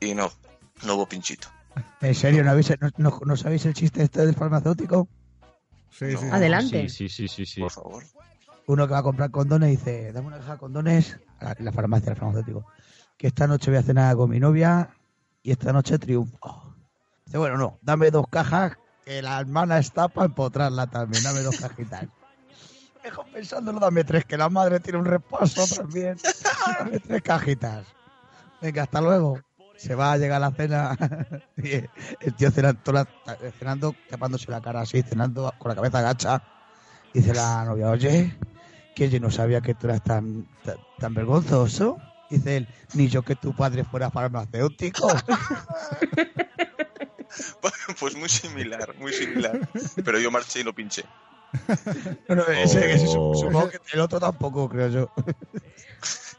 Y 0.00 0.14
no, 0.14 0.30
no 0.84 0.94
hubo 0.94 1.08
pinchito. 1.08 1.48
¿En 2.00 2.14
serio 2.14 2.44
no, 2.44 2.50
habéis, 2.50 2.70
no, 2.80 2.90
no- 2.98 3.20
no 3.24 3.36
sabéis 3.36 3.64
el 3.66 3.74
chiste 3.74 4.02
este 4.02 4.24
del 4.24 4.34
farmacéutico? 4.34 5.08
Sí, 5.90 6.16
sí. 6.16 6.26
Adelante. 6.30 6.88
Sí, 6.88 7.08
sí, 7.08 7.28
sí, 7.28 7.28
sí, 7.28 7.46
sí. 7.46 7.60
Por 7.60 7.72
favor. 7.72 8.04
Uno 8.66 8.86
que 8.86 8.92
va 8.92 8.98
a 8.98 9.02
comprar 9.02 9.30
condones 9.30 9.68
y 9.72 9.76
dice, 9.76 10.12
dame 10.12 10.26
una 10.28 10.38
caja 10.38 10.52
de 10.52 10.58
condones 10.58 11.16
a 11.40 11.44
la, 11.44 11.56
la 11.60 11.72
farmacia, 11.72 12.10
el 12.12 12.16
farmacéutico. 12.18 12.66
Que 13.16 13.28
esta 13.28 13.46
noche 13.46 13.70
voy 13.70 13.78
a 13.78 13.82
cenar 13.82 14.16
con 14.16 14.28
mi 14.30 14.38
novia 14.38 14.90
y 15.42 15.50
esta 15.50 15.72
noche 15.72 15.98
triunfo. 15.98 16.74
Dice, 17.24 17.38
bueno, 17.38 17.56
no, 17.56 17.78
dame 17.82 18.10
dos 18.10 18.26
cajas 18.30 18.76
que 19.04 19.22
la 19.22 19.40
hermana 19.40 19.78
está 19.78 20.08
para 20.08 20.26
empotrarla 20.26 20.86
también. 20.86 21.22
Dame 21.22 21.40
dos 21.40 21.56
cajitas. 21.56 22.06
Mejor 23.04 23.26
pensándolo, 23.32 23.78
dame 23.78 24.02
tres, 24.04 24.24
que 24.24 24.36
la 24.36 24.48
madre 24.48 24.80
tiene 24.80 24.98
un 24.98 25.04
repaso 25.04 25.64
también. 25.76 26.16
Dame 26.78 26.98
tres 26.98 27.22
cajitas. 27.22 27.86
Venga, 28.60 28.82
hasta 28.82 29.00
luego. 29.00 29.40
Se 29.76 29.94
va 29.94 30.12
a 30.12 30.16
llegar 30.18 30.42
a 30.42 30.50
la 30.50 30.50
cena. 30.50 30.96
el 31.56 32.34
tío 32.34 32.50
cenando, 32.50 32.92
la- 32.92 33.06
cenando, 33.58 33.94
tapándose 34.08 34.50
la 34.50 34.60
cara 34.60 34.80
así, 34.80 35.02
cenando 35.02 35.52
con 35.58 35.68
la 35.68 35.74
cabeza 35.76 35.98
agacha. 35.98 36.42
Dice 37.14 37.32
la 37.32 37.64
novia, 37.64 37.90
oye, 37.90 38.36
que 38.94 39.08
yo 39.08 39.20
no 39.20 39.30
sabía 39.30 39.60
que 39.60 39.74
tú 39.74 39.86
eras 39.86 40.02
tan, 40.02 40.46
tan, 40.64 40.76
tan 40.98 41.14
vergonzoso. 41.14 41.98
Dice 42.30 42.56
él, 42.56 42.68
ni 42.94 43.08
yo 43.08 43.22
que 43.22 43.36
tu 43.36 43.54
padre 43.54 43.84
fuera 43.84 44.10
farmacéutico. 44.10 45.08
Pues 48.00 48.16
muy 48.16 48.28
similar, 48.28 48.94
muy 48.98 49.12
similar. 49.12 49.68
Pero 50.04 50.18
yo 50.18 50.30
marché 50.30 50.60
y 50.60 50.64
lo 50.64 50.72
pinché. 50.74 51.04
No, 52.28 52.34
no, 52.36 52.42
ese- 52.48 52.92
ese 52.92 53.06
su- 53.06 53.20
Oh. 53.20 53.34
supongo 53.34 53.70
que 53.70 53.78
el 53.92 54.00
otro 54.00 54.18
tampoco, 54.20 54.68
creo 54.68 54.88
yo. 54.88 55.10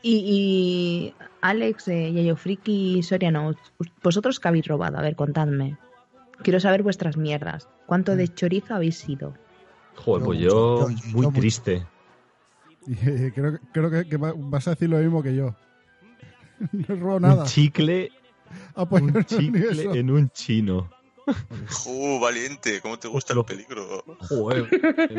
Y, 0.01 0.15
y 0.25 1.15
Alex, 1.41 1.87
eh, 1.87 2.11
Yayo 2.13 2.35
Friki 2.35 2.97
y 2.99 3.03
Soriano, 3.03 3.53
¿vosotros 4.03 4.39
qué 4.39 4.47
habéis 4.47 4.67
robado? 4.67 4.97
A 4.97 5.01
ver, 5.01 5.15
contadme. 5.15 5.77
Quiero 6.43 6.59
saber 6.59 6.83
vuestras 6.83 7.17
mierdas. 7.17 7.67
¿Cuánto 7.85 8.15
de 8.15 8.27
chorizo 8.33 8.75
habéis 8.75 8.97
sido? 8.97 9.33
Joder, 9.95 10.25
pues 10.25 10.39
yo 10.39 10.89
yo- 10.89 10.89
yo 10.89 10.97
muy 11.13 11.31
triste. 11.31 11.85
Creo 13.33 13.53
que- 13.53 13.59
creo 13.73 13.89
que, 13.91 14.07
que 14.09 14.17
va- 14.17 14.33
vas 14.35 14.67
a 14.67 14.71
decir 14.71 14.89
lo 14.89 14.97
mismo 14.97 15.21
que 15.23 15.35
yo. 15.35 15.55
No 16.71 16.85
he 16.95 16.97
robado 16.99 17.19
nada. 17.19 17.41
Un 17.43 17.47
chicle, 17.47 18.11
un 18.77 19.23
chicle 19.25 19.99
en 19.99 20.09
un 20.11 20.29
chino. 20.31 20.89
¡Uh, 21.85 22.19
valiente! 22.19 22.79
¿Cómo 22.81 22.97
te 22.97 23.07
gusta 23.07 23.33
el 23.33 23.37
Lo- 23.37 23.45
peligro? 23.45 24.03
Joder. 24.19 24.67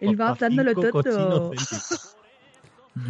Él 0.00 0.20
va 0.20 0.34
dándolo 0.40 0.74
todo. 0.74 1.50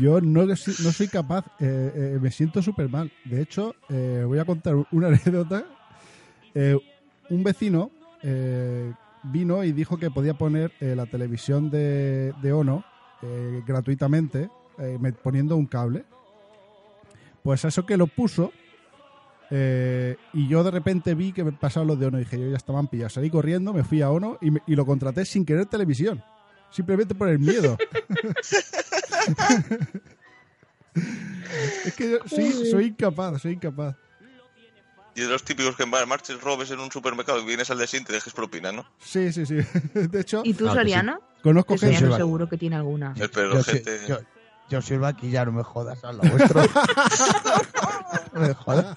Yo 0.00 0.20
no, 0.20 0.44
no 0.46 0.56
soy 0.56 1.06
capaz, 1.06 1.46
eh, 1.60 1.92
eh, 1.94 2.18
me 2.20 2.32
siento 2.32 2.60
súper 2.60 2.88
mal. 2.88 3.12
De 3.24 3.40
hecho, 3.40 3.76
eh, 3.88 4.24
voy 4.26 4.40
a 4.40 4.44
contar 4.44 4.74
una 4.90 5.06
anécdota. 5.08 5.64
Eh, 6.54 6.76
un 7.30 7.44
vecino 7.44 7.90
eh, 8.22 8.92
vino 9.22 9.62
y 9.62 9.70
dijo 9.72 9.96
que 9.98 10.10
podía 10.10 10.34
poner 10.34 10.72
eh, 10.80 10.94
la 10.96 11.06
televisión 11.06 11.70
de, 11.70 12.32
de 12.42 12.52
Ono 12.52 12.82
eh, 13.22 13.62
gratuitamente, 13.64 14.50
eh, 14.78 14.98
me- 15.00 15.12
poniendo 15.12 15.56
un 15.56 15.66
cable. 15.66 16.04
Pues 17.46 17.64
eso 17.64 17.86
que 17.86 17.96
lo 17.96 18.08
puso, 18.08 18.52
eh, 19.52 20.16
y 20.32 20.48
yo 20.48 20.64
de 20.64 20.72
repente 20.72 21.14
vi 21.14 21.32
que 21.32 21.44
me 21.44 21.52
pasaban 21.52 21.86
los 21.86 21.96
de 21.96 22.06
Ono 22.06 22.18
y 22.18 22.24
dije, 22.24 22.40
yo 22.40 22.50
ya 22.50 22.56
estaban 22.56 22.88
pillados. 22.88 23.12
Salí 23.12 23.30
corriendo, 23.30 23.72
me 23.72 23.84
fui 23.84 24.02
a 24.02 24.10
Ono 24.10 24.36
y, 24.40 24.50
me- 24.50 24.62
y 24.66 24.74
lo 24.74 24.84
contraté 24.84 25.24
sin 25.24 25.46
querer 25.46 25.66
televisión. 25.66 26.24
Simplemente 26.72 27.14
por 27.14 27.28
el 27.28 27.38
miedo. 27.38 27.78
Es 31.84 31.94
que 31.94 32.10
yo 32.10 32.18
sí, 32.26 32.68
soy 32.70 32.86
incapaz, 32.86 33.40
soy 33.42 33.52
incapaz. 33.52 33.94
Y 35.14 35.20
de 35.20 35.28
los 35.28 35.44
típicos 35.44 35.76
que 35.76 35.84
en 35.84 35.90
marches, 35.90 36.40
robes 36.40 36.70
en 36.72 36.80
un 36.80 36.90
supermercado 36.90 37.40
y 37.40 37.44
vienes 37.46 37.70
al 37.70 37.78
de 37.78 37.86
siguiente 37.86 38.12
y 38.12 38.16
dejes 38.16 38.32
propina, 38.32 38.72
¿no? 38.72 38.84
Sí, 38.98 39.32
sí, 39.32 39.46
sí. 39.46 39.54
De 39.94 40.20
hecho, 40.20 40.42
¿Y 40.44 40.52
tú, 40.54 40.68
Ah. 40.68 40.74
Soriano? 40.74 41.20
conozco 41.42 41.74
Que 41.74 41.78
sí, 41.78 41.86
gente. 41.86 42.00
Soriano 42.00 42.16
seguro 42.16 42.48
que 42.48 42.58
tiene 42.58 42.74
alguna. 42.76 43.14
El 43.16 43.30
pero 43.30 43.54
Yo, 43.54 43.62
sí- 43.62 43.70
gente... 43.72 44.00
yo, 44.08 44.18
yo 44.68 44.82
soy 44.82 44.94
el 44.94 45.00
vaquilla, 45.00 45.44
no 45.44 45.52
me 45.52 45.62
jodas, 45.62 46.02
a 46.04 46.12
lo 46.12 46.18
vuestro. 46.22 46.62
no 48.32 48.40
me 48.40 48.54
jodas. 48.54 48.96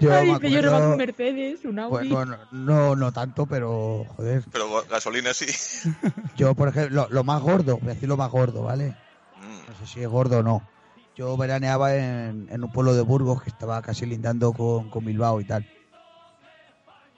Yo 0.00 0.12
Ay, 0.14 0.32
me 0.32 0.40
que 0.40 0.50
yo 0.50 0.60
un 0.60 0.66
acuerdo- 0.66 0.96
Mercedes, 0.96 1.64
un 1.64 1.78
Audi. 1.78 2.08
Bueno, 2.08 2.36
no, 2.52 2.96
no 2.96 3.12
tanto, 3.12 3.46
pero 3.46 4.04
joder. 4.16 4.44
Pero 4.50 4.68
ga- 4.70 4.88
gasolina 4.88 5.32
sí. 5.34 5.46
Yo, 6.36 6.54
por 6.54 6.68
ejemplo, 6.68 7.02
lo, 7.02 7.08
lo 7.14 7.24
más 7.24 7.40
gordo, 7.42 7.76
voy 7.78 7.90
a 7.90 7.94
decir 7.94 8.08
lo 8.08 8.16
más 8.16 8.30
gordo, 8.30 8.62
¿vale? 8.62 8.96
Mm. 9.40 9.70
No 9.70 9.78
sé 9.78 9.86
si 9.86 10.00
es 10.02 10.08
gordo 10.08 10.38
o 10.38 10.42
no. 10.42 10.66
Yo 11.16 11.36
veraneaba 11.36 11.94
en, 11.94 12.48
en 12.50 12.64
un 12.64 12.72
pueblo 12.72 12.94
de 12.94 13.02
Burgos 13.02 13.42
que 13.42 13.50
estaba 13.50 13.80
casi 13.82 14.04
lindando 14.06 14.52
con, 14.52 14.90
con 14.90 15.04
Bilbao 15.04 15.40
y 15.40 15.44
tal. 15.44 15.64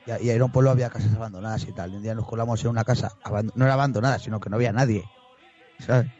Y, 0.06 0.26
y 0.26 0.30
era 0.30 0.44
un 0.44 0.52
pueblo, 0.52 0.70
había 0.70 0.90
casas 0.90 1.14
abandonadas 1.14 1.64
y 1.66 1.72
tal. 1.72 1.92
Y 1.92 1.96
un 1.96 2.02
día 2.02 2.14
nos 2.14 2.26
colamos 2.26 2.62
en 2.62 2.70
una 2.70 2.84
casa, 2.84 3.12
no 3.54 3.64
era 3.64 3.72
abandonada, 3.74 4.18
sino 4.18 4.38
que 4.40 4.50
no 4.50 4.56
había 4.56 4.72
nadie. 4.72 5.04
¿Sabes? 5.78 6.10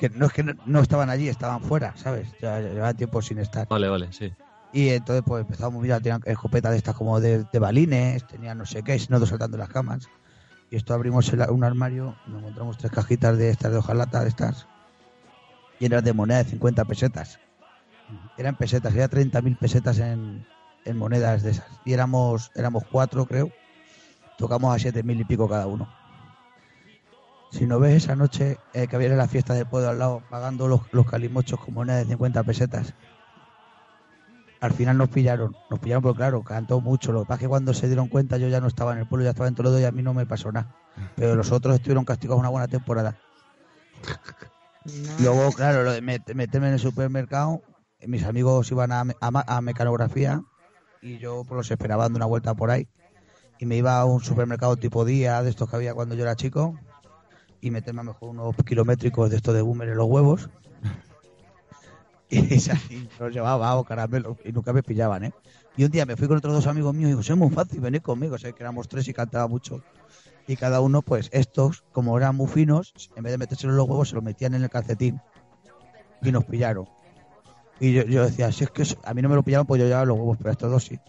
Que 0.00 0.08
no 0.08 0.26
es 0.26 0.32
que 0.32 0.42
no, 0.42 0.54
no 0.64 0.80
estaban 0.80 1.10
allí, 1.10 1.28
estaban 1.28 1.60
fuera, 1.62 1.94
¿sabes? 1.96 2.34
Ya 2.40 2.58
llevaban 2.58 2.96
tiempo 2.96 3.20
sin 3.20 3.38
estar. 3.38 3.68
Vale, 3.68 3.88
vale, 3.88 4.10
sí. 4.14 4.32
Y 4.72 4.88
entonces 4.88 5.22
pues 5.26 5.42
empezamos, 5.42 5.82
mira, 5.82 6.00
tenían 6.00 6.22
escopetas 6.24 6.72
de 6.72 6.78
estas 6.78 6.94
como 6.94 7.20
de, 7.20 7.44
de 7.44 7.58
balines, 7.58 8.26
tenían 8.26 8.56
no 8.56 8.64
sé 8.64 8.82
qué, 8.82 8.94
nosotros 8.94 9.28
saltando 9.28 9.58
las 9.58 9.68
camas. 9.68 10.08
Y 10.70 10.76
esto 10.76 10.94
abrimos 10.94 11.30
el- 11.34 11.50
un 11.50 11.64
armario, 11.64 12.18
nos 12.24 12.40
encontramos 12.40 12.78
tres 12.78 12.92
cajitas 12.92 13.36
de 13.36 13.50
estas 13.50 13.72
de 13.72 13.78
hojalata, 13.78 14.22
de 14.22 14.28
estas, 14.30 14.68
llenas 15.78 16.02
de 16.02 16.12
monedas 16.14 16.46
de 16.46 16.50
50 16.52 16.84
pesetas. 16.86 17.40
Eran 18.36 18.56
pesetas, 18.56 18.92
había 18.92 19.08
30.000 19.08 19.56
pesetas 19.56 19.98
en, 19.98 20.46
en 20.84 20.96
monedas 20.96 21.42
de 21.42 21.50
esas. 21.50 21.78
Y 21.84 21.92
éramos, 21.92 22.50
éramos 22.54 22.84
cuatro, 22.88 23.26
creo. 23.26 23.52
Tocamos 24.36 24.74
a 24.74 24.78
7.000 24.78 25.20
y 25.20 25.24
pico 25.24 25.48
cada 25.48 25.66
uno. 25.66 25.92
Si 27.50 27.66
no 27.66 27.80
ves 27.80 28.04
esa 28.04 28.14
noche 28.14 28.58
eh, 28.72 28.86
que 28.86 28.96
había 28.96 29.08
en 29.08 29.18
la 29.18 29.28
fiesta 29.28 29.54
del 29.54 29.66
pueblo 29.66 29.90
al 29.90 29.98
lado, 29.98 30.22
pagando 30.30 30.68
los, 30.68 30.82
los 30.92 31.06
calimochos 31.06 31.58
con 31.58 31.74
monedas 31.74 32.06
de 32.06 32.12
50 32.12 32.42
pesetas, 32.44 32.94
al 34.60 34.72
final 34.72 34.98
nos 34.98 35.08
pillaron, 35.08 35.56
nos 35.70 35.80
pillaron 35.80 36.02
porque 36.02 36.18
claro, 36.18 36.42
cantó 36.42 36.80
mucho, 36.80 37.12
lo 37.12 37.20
que 37.20 37.26
pasa 37.26 37.34
es 37.36 37.40
que 37.40 37.48
cuando 37.48 37.74
se 37.74 37.86
dieron 37.86 38.08
cuenta 38.08 38.36
yo 38.36 38.48
ya 38.48 38.60
no 38.60 38.68
estaba 38.68 38.92
en 38.92 38.98
el 38.98 39.08
pueblo, 39.08 39.24
ya 39.24 39.30
estaba 39.30 39.48
en 39.48 39.54
Toledo 39.54 39.80
y 39.80 39.84
a 39.84 39.90
mí 39.90 40.02
no 40.02 40.14
me 40.14 40.26
pasó 40.26 40.52
nada. 40.52 40.76
Pero 41.16 41.34
los 41.34 41.50
otros 41.50 41.74
estuvieron 41.74 42.04
castigados 42.04 42.38
una 42.38 42.50
buena 42.50 42.68
temporada. 42.68 43.18
Luego, 45.18 45.50
claro, 45.52 45.82
lo 45.82 45.92
de 45.92 46.02
meterme 46.02 46.68
en 46.68 46.74
el 46.74 46.78
supermercado, 46.78 47.62
mis 48.06 48.24
amigos 48.24 48.70
iban 48.70 48.92
a, 48.92 49.04
a 49.20 49.60
mecanografía 49.60 50.42
y 51.02 51.18
yo 51.18 51.44
pues, 51.44 51.56
los 51.56 51.70
esperaba 51.70 52.04
dando 52.04 52.18
una 52.18 52.26
vuelta 52.26 52.54
por 52.54 52.70
ahí. 52.70 52.88
Y 53.58 53.66
me 53.66 53.76
iba 53.76 53.98
a 53.98 54.04
un 54.04 54.22
supermercado 54.22 54.76
tipo 54.76 55.04
día, 55.04 55.42
de 55.42 55.50
estos 55.50 55.68
que 55.68 55.76
había 55.76 55.94
cuando 55.94 56.14
yo 56.14 56.22
era 56.22 56.36
chico, 56.36 56.78
y 57.60 57.70
meterme 57.70 58.00
a 58.00 58.04
mejor 58.04 58.30
unos 58.30 58.54
kilométricos 58.64 59.30
de 59.30 59.36
estos 59.36 59.54
de 59.54 59.62
boomer 59.62 59.88
en 59.88 59.96
los 59.96 60.08
huevos. 60.08 60.48
Y 62.30 63.08
los 63.18 63.32
llevaba 63.32 63.74
o 63.74 63.82
caramelos 63.82 64.36
y 64.44 64.52
nunca 64.52 64.72
me 64.72 64.84
pillaban, 64.84 65.24
¿eh? 65.24 65.32
Y 65.76 65.84
un 65.84 65.90
día 65.90 66.06
me 66.06 66.16
fui 66.16 66.28
con 66.28 66.36
otros 66.36 66.54
dos 66.54 66.68
amigos 66.68 66.94
míos 66.94 67.06
y 67.06 67.08
digo, 67.08 67.20
es 67.20 67.36
muy 67.36 67.50
fácil, 67.50 67.80
venid 67.80 68.02
conmigo, 68.02 68.38
sé 68.38 68.52
que 68.52 68.62
éramos 68.62 68.86
tres 68.86 69.08
y 69.08 69.12
cantaba 69.12 69.48
mucho. 69.48 69.82
Y 70.46 70.56
cada 70.56 70.80
uno, 70.80 71.02
pues 71.02 71.28
estos, 71.32 71.82
como 71.92 72.16
eran 72.16 72.36
muy 72.36 72.46
finos, 72.46 72.92
en 73.16 73.22
vez 73.22 73.32
de 73.32 73.38
metérselo 73.38 73.72
en 73.72 73.76
los 73.78 73.88
huevos, 73.88 74.10
se 74.10 74.14
los 74.14 74.22
metían 74.22 74.54
en 74.54 74.62
el 74.62 74.70
calcetín. 74.70 75.20
Y 76.22 76.32
nos 76.32 76.44
pillaron. 76.44 76.88
Y 77.78 77.92
yo, 77.92 78.24
decía, 78.24 78.52
si 78.52 78.64
es 78.64 78.70
que 78.70 78.84
a 79.04 79.14
mí 79.14 79.22
no 79.22 79.28
me 79.28 79.34
lo 79.34 79.42
pillaban, 79.42 79.66
pues 79.66 79.80
yo 79.80 79.86
llevaba 79.86 80.04
los 80.04 80.18
huevos, 80.18 80.36
pero 80.38 80.50
estos 80.50 80.70
dos 80.70 80.84
sí. 80.84 81.00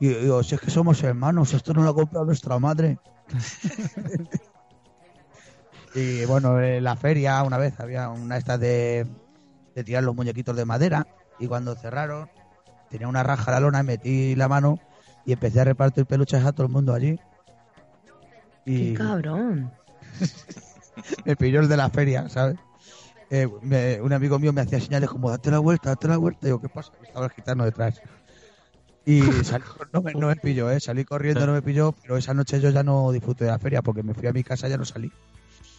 Y 0.00 0.12
yo 0.12 0.20
digo, 0.20 0.42
si 0.42 0.54
es 0.54 0.60
que 0.60 0.70
somos 0.70 1.02
hermanos, 1.02 1.54
esto 1.54 1.72
no 1.74 1.82
lo 1.82 1.90
ha 1.90 1.94
comprado 1.94 2.26
nuestra 2.26 2.58
madre. 2.58 2.98
y 5.94 6.24
bueno, 6.26 6.60
en 6.62 6.84
la 6.84 6.96
feria 6.96 7.42
una 7.42 7.58
vez 7.58 7.78
había 7.80 8.08
una 8.08 8.36
esta 8.36 8.58
de, 8.58 9.06
de 9.74 9.84
tirar 9.84 10.04
los 10.04 10.14
muñequitos 10.14 10.56
de 10.56 10.64
madera. 10.64 11.06
Y 11.38 11.46
cuando 11.46 11.74
cerraron, 11.74 12.28
tenía 12.90 13.08
una 13.08 13.22
raja 13.22 13.50
la 13.52 13.60
lona, 13.60 13.82
metí 13.82 14.34
la 14.34 14.48
mano 14.48 14.78
y 15.24 15.32
empecé 15.32 15.60
a 15.60 15.64
repartir 15.64 16.06
peluches 16.06 16.44
a 16.44 16.52
todo 16.52 16.66
el 16.66 16.72
mundo 16.72 16.94
allí. 16.94 17.18
Qué 18.64 18.72
Y 18.72 18.94
cabrón. 18.94 19.70
me 21.24 21.36
pilló 21.36 21.60
el 21.60 21.68
de 21.68 21.76
la 21.76 21.90
feria, 21.90 22.28
¿sabes? 22.28 22.58
Eh, 23.30 23.46
me- 23.62 24.00
un 24.00 24.12
amigo 24.12 24.38
mío 24.38 24.52
me 24.52 24.62
hacía 24.62 24.80
señales 24.80 25.10
como, 25.10 25.30
date 25.30 25.50
la 25.50 25.58
vuelta, 25.58 25.90
date 25.90 26.08
la 26.08 26.16
vuelta. 26.16 26.40
Y 26.42 26.46
digo, 26.46 26.60
¿qué 26.60 26.68
pasa? 26.68 26.92
Estaba 27.02 27.26
el 27.26 27.32
gitano 27.32 27.64
detrás. 27.64 28.00
Y 29.04 29.20
salí, 29.44 29.64
no, 29.92 30.02
me, 30.02 30.12
no 30.14 30.26
me 30.28 30.36
pilló, 30.36 30.70
¿eh? 30.70 30.80
Salí 30.80 31.04
corriendo, 31.04 31.46
no 31.46 31.52
me 31.52 31.62
pilló, 31.62 31.92
pero 31.92 32.16
esa 32.16 32.34
noche 32.34 32.60
yo 32.60 32.70
ya 32.70 32.82
no 32.82 33.10
disfruté 33.12 33.44
de 33.44 33.50
la 33.50 33.58
feria 33.58 33.82
porque 33.82 34.02
me 34.02 34.14
fui 34.14 34.26
a 34.28 34.32
mi 34.32 34.42
casa 34.44 34.66
y 34.66 34.70
ya 34.70 34.76
no 34.78 34.84
salí. 34.84 35.12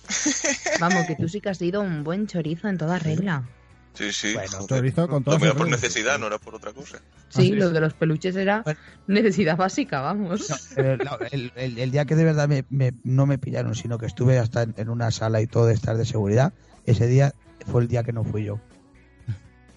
Vamos, 0.80 1.06
que 1.06 1.16
tú 1.16 1.28
sí 1.30 1.42
que 1.42 1.50
has 1.50 1.58
sido 1.58 1.82
un 1.82 2.04
buen 2.04 2.28
chorizo 2.28 2.68
en 2.68 2.78
toda 2.78 3.00
regla. 3.00 3.48
Sí, 3.94 4.14
sí. 4.14 4.34
Bueno, 4.34 4.66
chorizo 4.68 5.08
con 5.08 5.24
todas 5.24 5.42
mío 5.42 5.52
sus 5.52 5.58
por 5.60 5.70
necesidad, 5.70 6.20
no 6.20 6.28
era 6.28 6.38
por 6.38 6.56
otra 6.56 6.72
cosa. 6.74 7.00
Sí, 7.30 7.44
sí. 7.48 7.52
lo 7.52 7.70
de 7.72 7.82
los 7.82 7.94
peluches 7.94 8.36
era 8.36 8.62
Bueno. 8.64 8.80
necesidad 9.08 9.58
básica, 9.58 10.00
vamos. 10.02 10.50
No, 10.50 10.56
pero 10.76 10.94
el, 11.32 11.52
el- 11.56 11.78
el 11.78 11.92
día 11.92 12.06
que 12.06 12.16
de 12.16 12.24
verdad 12.24 12.48
me, 12.48 12.66
me- 12.70 12.94
no 13.04 13.26
me 13.26 13.38
pillaron, 13.38 13.76
sino 13.76 13.98
que 13.98 14.06
estuve 14.06 14.38
hasta 14.40 14.64
en, 14.64 14.74
en 14.78 14.90
una 14.90 15.12
sala 15.12 15.42
y 15.42 15.48
todo 15.48 15.66
de 15.66 15.74
estar 15.74 15.98
de 15.98 16.06
seguridad, 16.06 16.54
ese 16.86 17.08
día 17.08 17.34
fue 17.66 17.82
el 17.82 17.88
día 17.88 18.04
que 18.04 18.14
no 18.14 18.24
fui 18.24 18.46
yo. 18.46 18.60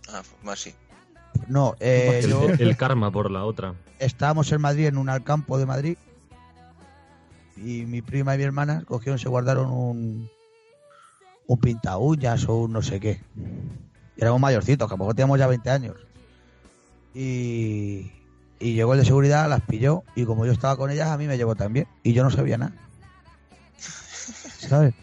Ah, 0.08 0.22
más 0.42 0.60
sí. 0.60 0.74
No, 1.48 1.74
eh, 1.80 2.20
el, 2.22 2.30
yo 2.30 2.48
el 2.48 2.76
karma 2.76 3.10
por 3.10 3.30
la 3.30 3.44
otra. 3.44 3.74
estábamos 3.98 4.52
en 4.52 4.60
Madrid, 4.60 4.86
en 4.86 4.98
un 4.98 5.06
campo 5.24 5.58
de 5.58 5.66
Madrid, 5.66 5.96
y 7.56 7.84
mi 7.86 8.02
prima 8.02 8.34
y 8.34 8.38
mi 8.38 8.44
hermana 8.44 8.84
cogieron, 8.86 9.18
se 9.18 9.28
guardaron 9.28 9.70
un, 9.70 10.28
un 11.46 11.58
pinta 11.60 11.98
uñas 11.98 12.48
o 12.48 12.56
un 12.62 12.72
no 12.72 12.82
sé 12.82 13.00
qué. 13.00 13.20
Y 14.16 14.20
éramos 14.22 14.40
mayorcitos, 14.40 14.88
que 14.88 14.94
a 14.94 15.08
teníamos 15.14 15.38
ya 15.38 15.46
20 15.46 15.70
años. 15.70 15.96
Y, 17.14 18.10
y 18.58 18.74
llegó 18.74 18.94
el 18.94 19.00
de 19.00 19.04
seguridad, 19.06 19.48
las 19.48 19.60
pilló, 19.62 20.02
y 20.14 20.24
como 20.24 20.46
yo 20.46 20.52
estaba 20.52 20.76
con 20.76 20.90
ellas, 20.90 21.08
a 21.10 21.18
mí 21.18 21.26
me 21.26 21.36
llevó 21.36 21.54
también. 21.54 21.86
Y 22.02 22.12
yo 22.12 22.22
no 22.24 22.30
sabía 22.30 22.58
nada. 22.58 22.72
¿Sabes? 24.58 24.94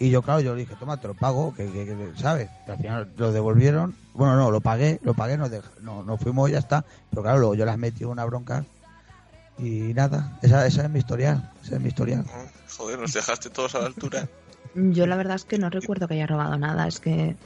Y 0.00 0.10
yo, 0.10 0.22
claro, 0.22 0.40
yo 0.40 0.54
le 0.54 0.60
dije, 0.60 0.76
toma, 0.78 0.96
te 0.96 1.08
lo 1.08 1.14
pago, 1.14 1.52
que, 1.54 1.64
que- 1.72 2.12
¿sabes? 2.16 2.48
Al 2.68 2.76
final 2.76 3.12
lo 3.16 3.32
devolvieron. 3.32 3.96
Bueno, 4.14 4.36
no, 4.36 4.50
lo 4.50 4.60
pagué, 4.60 5.00
lo 5.02 5.14
pagué, 5.14 5.36
nos, 5.36 5.50
dej- 5.50 5.76
no, 5.80 6.02
nos 6.04 6.20
fuimos 6.20 6.48
y 6.48 6.52
ya 6.52 6.58
está. 6.60 6.84
Pero 7.10 7.22
claro, 7.22 7.38
luego 7.38 7.54
yo 7.56 7.64
las 7.64 7.78
metí 7.78 8.04
una 8.04 8.24
bronca. 8.24 8.64
Y 9.58 9.92
nada, 9.94 10.38
esa, 10.42 10.66
esa 10.66 10.84
es 10.84 10.90
mi 10.90 11.00
historial, 11.00 11.50
esa 11.62 11.76
es 11.76 11.80
mi 11.80 11.88
historial. 11.88 12.24
Joder, 12.76 12.98
nos 12.98 13.12
dejaste 13.12 13.50
todos 13.50 13.74
a 13.74 13.80
la 13.80 13.86
altura. 13.86 14.28
Yo 14.74 15.06
la 15.06 15.16
verdad 15.16 15.36
es 15.36 15.44
que 15.44 15.58
no 15.58 15.70
recuerdo 15.70 16.06
que 16.06 16.14
haya 16.14 16.26
robado 16.26 16.56
nada, 16.58 16.86
es 16.86 17.00
que 17.00 17.36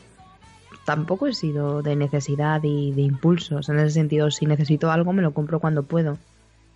tampoco 0.85 1.27
he 1.27 1.35
sido 1.35 1.83
de 1.83 1.97
necesidad 1.97 2.61
y 2.63 2.93
de 2.93 3.03
impulsos. 3.03 3.69
En 3.69 3.79
ese 3.79 3.91
sentido, 3.93 4.31
si 4.31 4.47
necesito 4.47 4.91
algo 4.91 5.13
me 5.13 5.23
lo 5.23 5.33
compro 5.33 5.61
cuando 5.61 5.85
puedo. 5.85 6.19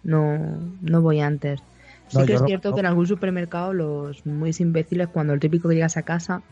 No, 0.02 0.38
no 0.80 1.02
voy 1.02 1.20
antes. 1.20 1.60
Sí 2.08 2.18
No, 2.18 2.26
que 2.26 2.34
es 2.34 2.42
cierto 2.44 2.70
no. 2.70 2.74
que 2.76 2.80
en 2.80 2.86
algún 2.86 3.06
supermercado 3.06 3.72
los 3.72 4.24
muy 4.24 4.54
imbéciles, 4.58 5.08
cuando 5.08 5.32
el 5.32 5.40
típico 5.40 5.68
que 5.68 5.74
llegas 5.74 5.96
a 5.96 6.02
casa, 6.02 6.42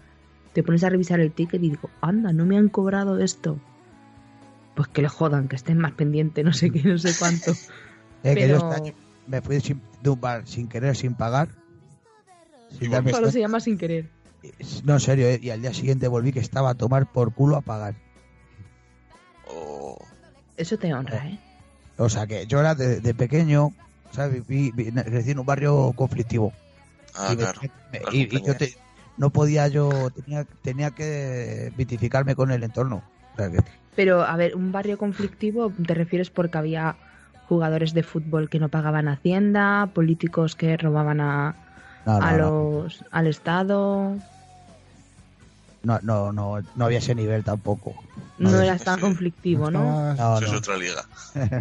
te 0.53 0.63
pones 0.63 0.83
a 0.85 0.91
revisar 0.91 1.21
el 1.21 1.31
ticket 1.33 1.63
y 1.63 1.71
digo, 1.71 1.89
anda, 2.01 2.33
no 2.33 2.45
me 2.45 2.59
han 2.59 2.69
cobrado 2.69 3.19
esto. 3.21 3.59
Pues 4.75 4.89
que 4.89 5.03
le 5.03 5.09
jodan, 5.09 5.47
que 5.47 5.55
estén 5.55 5.79
más 5.79 5.93
pendientes, 5.93 6.45
no 6.45 6.53
sé 6.53 6.71
qué, 6.71 6.83
no 6.83 6.99
sé 6.99 7.15
cuánto. 7.19 7.53
Eh, 8.25 8.35
que 8.35 8.49
yo 8.49 8.57
este 8.57 8.75
año 8.75 8.93
me 9.27 9.41
fui 9.41 9.61
sin- 9.61 9.81
de 10.03 10.11
un 10.11 10.21
bar 10.21 10.47
sin 10.47 10.69
querer, 10.69 10.97
sin 10.97 11.15
pagar. 11.15 11.49
Sin 12.71 12.89
Y 12.89 12.89
darme 12.89 13.13
Solo 13.13 13.31
se 13.31 13.41
llama 13.41 13.61
sin 13.61 13.79
querer. 13.79 14.09
No, 14.85 14.95
en 14.95 15.01
serio, 15.01 15.29
eh, 15.29 15.39
y 15.43 15.51
al 15.51 15.61
día 15.63 15.73
siguiente 15.73 16.09
volví 16.09 16.33
que 16.33 16.41
estaba 16.41 16.71
a 16.71 16.75
tomar 16.75 17.07
por 17.07 17.33
culo 17.33 17.57
a 17.57 17.61
pagar. 17.61 17.95
O 19.47 19.97
Eso 20.57 20.79
te 20.79 20.93
honra, 20.93 21.27
¿eh? 21.29 21.39
O 21.97 22.09
sea 22.09 22.27
que 22.27 22.47
yo 22.47 22.61
era 22.61 22.75
de, 22.75 23.01
de 23.01 23.15
pequeño, 23.15 23.73
¿sabes? 24.11 24.47
Vi- 24.47 24.73
vi- 24.73 24.91
crecí 24.91 25.31
en 25.31 25.39
un 25.39 25.47
barrio 25.47 25.93
conflictivo. 25.95 26.53
Ah, 27.15 27.31
y, 27.33 27.37
claro. 27.37 27.61
me- 27.93 28.01
y- 28.13 28.37
y 28.37 28.43
yo 28.43 28.57
te- 28.57 28.75
no 29.17 29.31
podía 29.31 29.69
yo, 29.69 30.11
tenía, 30.11 30.45
tenía 30.63 30.91
que 30.91 31.73
vitificarme 31.77 32.35
con 32.35 32.51
el 32.51 32.65
entorno. 32.65 33.03
O 33.35 33.37
sea 33.37 33.51
que- 33.51 33.59
Pero, 33.95 34.23
a 34.23 34.37
ver, 34.37 34.57
un 34.57 34.73
barrio 34.73 34.99
conflictivo, 34.99 35.73
¿te 35.87 35.95
refieres 35.95 36.31
porque 36.31 36.59
había 36.59 36.97
jugadores 37.49 37.95
de 37.95 38.03
fútbol 38.03 38.49
que 38.49 38.59
no 38.59 38.69
pagaban 38.69 39.09
Hacienda, 39.09 39.89
políticos 39.95 40.55
que 40.57 40.77
robaban 40.77 41.21
a, 41.21 41.55
no, 42.07 42.19
no, 42.21 42.27
a 42.27 42.33
no, 42.33 42.39
los, 42.83 43.05
al 43.11 43.27
Estado? 43.27 44.17
no, 45.83 45.99
no, 46.03 46.33
no, 46.33 46.59
no 46.75 46.85
había 46.85 46.99
ese 46.99 47.15
nivel 47.15 47.45
tampoco. 47.45 47.95
No, 48.39 48.51
No, 48.51 48.61
era 48.63 48.77
tan 48.79 49.01
conflictivo, 49.01 49.71
¿no? 49.71 50.11
estabas, 50.13 50.19
No, 50.19 50.47
Eso 50.47 50.55
es 50.55 50.61
otra 50.61 50.77
liga. 50.77 51.05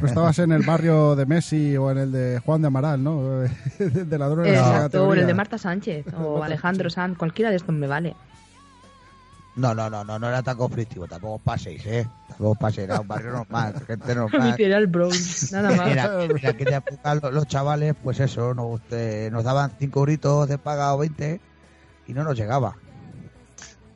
no 0.02 0.08
estabas 0.08 0.39
en 0.39 0.52
el 0.52 0.63
barrio 0.63 1.15
de 1.15 1.26
Messi 1.26 1.78
o 1.78 1.91
en 1.91 1.98
el 1.98 2.12
de 2.12 2.41
Juan 2.43 2.62
de 2.62 2.67
Amaral, 2.67 3.04
¿no? 3.04 3.22
de 3.80 4.17
ladrones 4.17 4.54
de 4.54 4.58
Exacto, 4.60 5.08
o 5.08 5.13
en 5.13 5.19
el 5.19 5.28
de 5.28 5.34
Marta 5.34 5.58
Sánchez 5.58 6.06
o 6.17 6.41
Alejandro 6.43 6.89
Sanz, 6.89 7.17
cualquiera 7.17 7.52
de 7.52 7.58
estos 7.58 7.76
me 7.76 7.88
vale. 7.88 8.15
No, 9.56 9.76
no, 9.76 9.88
no, 9.89 10.04
no, 10.04 10.18
no 10.18 10.28
era 10.28 10.42
tan 10.42 10.58
conflictivo, 10.58 11.08
tampoco 11.08 11.38
paséis, 11.38 11.86
¿eh? 11.86 12.08
Tampoco 12.28 12.56
paséis, 12.56 12.86
era 12.86 13.00
un 13.02 13.08
barrio 13.08 13.32
normal, 13.34 13.76
gente 13.88 14.16
normal. 14.16 14.56
era 14.60 14.78
el 14.80 14.88
Bronx, 14.88 15.52
nada 15.52 15.72
más. 15.76 15.89
Mira, 15.89 16.24
en 16.24 16.48
aquella 16.50 16.78
época 16.78 17.16
los, 17.16 17.32
los 17.34 17.47
chavales, 17.47 17.93
pues 18.01 18.20
eso, 18.20 18.54
nos, 18.56 18.82
eh, 18.91 19.30
nos 19.32 19.43
daban 19.43 19.72
5 19.78 19.99
euritos 19.99 20.47
de 20.49 20.58
paga 20.58 20.93
o 20.95 20.97
20 20.97 21.39
y 22.08 22.14
no 22.14 22.24
nos 22.24 22.36
llegaba. 22.36 22.76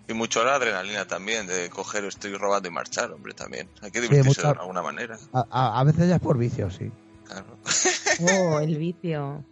Y 0.08 0.14
mucho 0.14 0.44
la 0.44 0.56
adrenalina 0.56 1.06
también, 1.06 1.48
de 1.48 1.70
coger 1.70 2.06
estoy 2.06 2.34
robando 2.36 2.70
y 2.70 2.72
marchar, 2.72 3.12
hombre, 3.12 3.34
también. 3.34 3.68
Hay 3.82 3.92
que 3.92 4.00
Sí, 4.00 4.08
divertirse 4.08 4.42
mucho- 4.42 4.54
de 4.54 4.60
alguna 4.60 4.82
manera. 4.84 5.18
A, 5.34 5.46
a- 5.50 5.80
a 5.80 5.84
veces 5.84 6.08
ya 6.08 6.16
es 6.16 6.22
por 6.22 6.38
vicio, 6.38 6.70
sí. 6.70 6.90
Claro. 7.26 7.58
Oh, 8.22 8.60
el 8.62 8.78
vicio. 8.78 9.44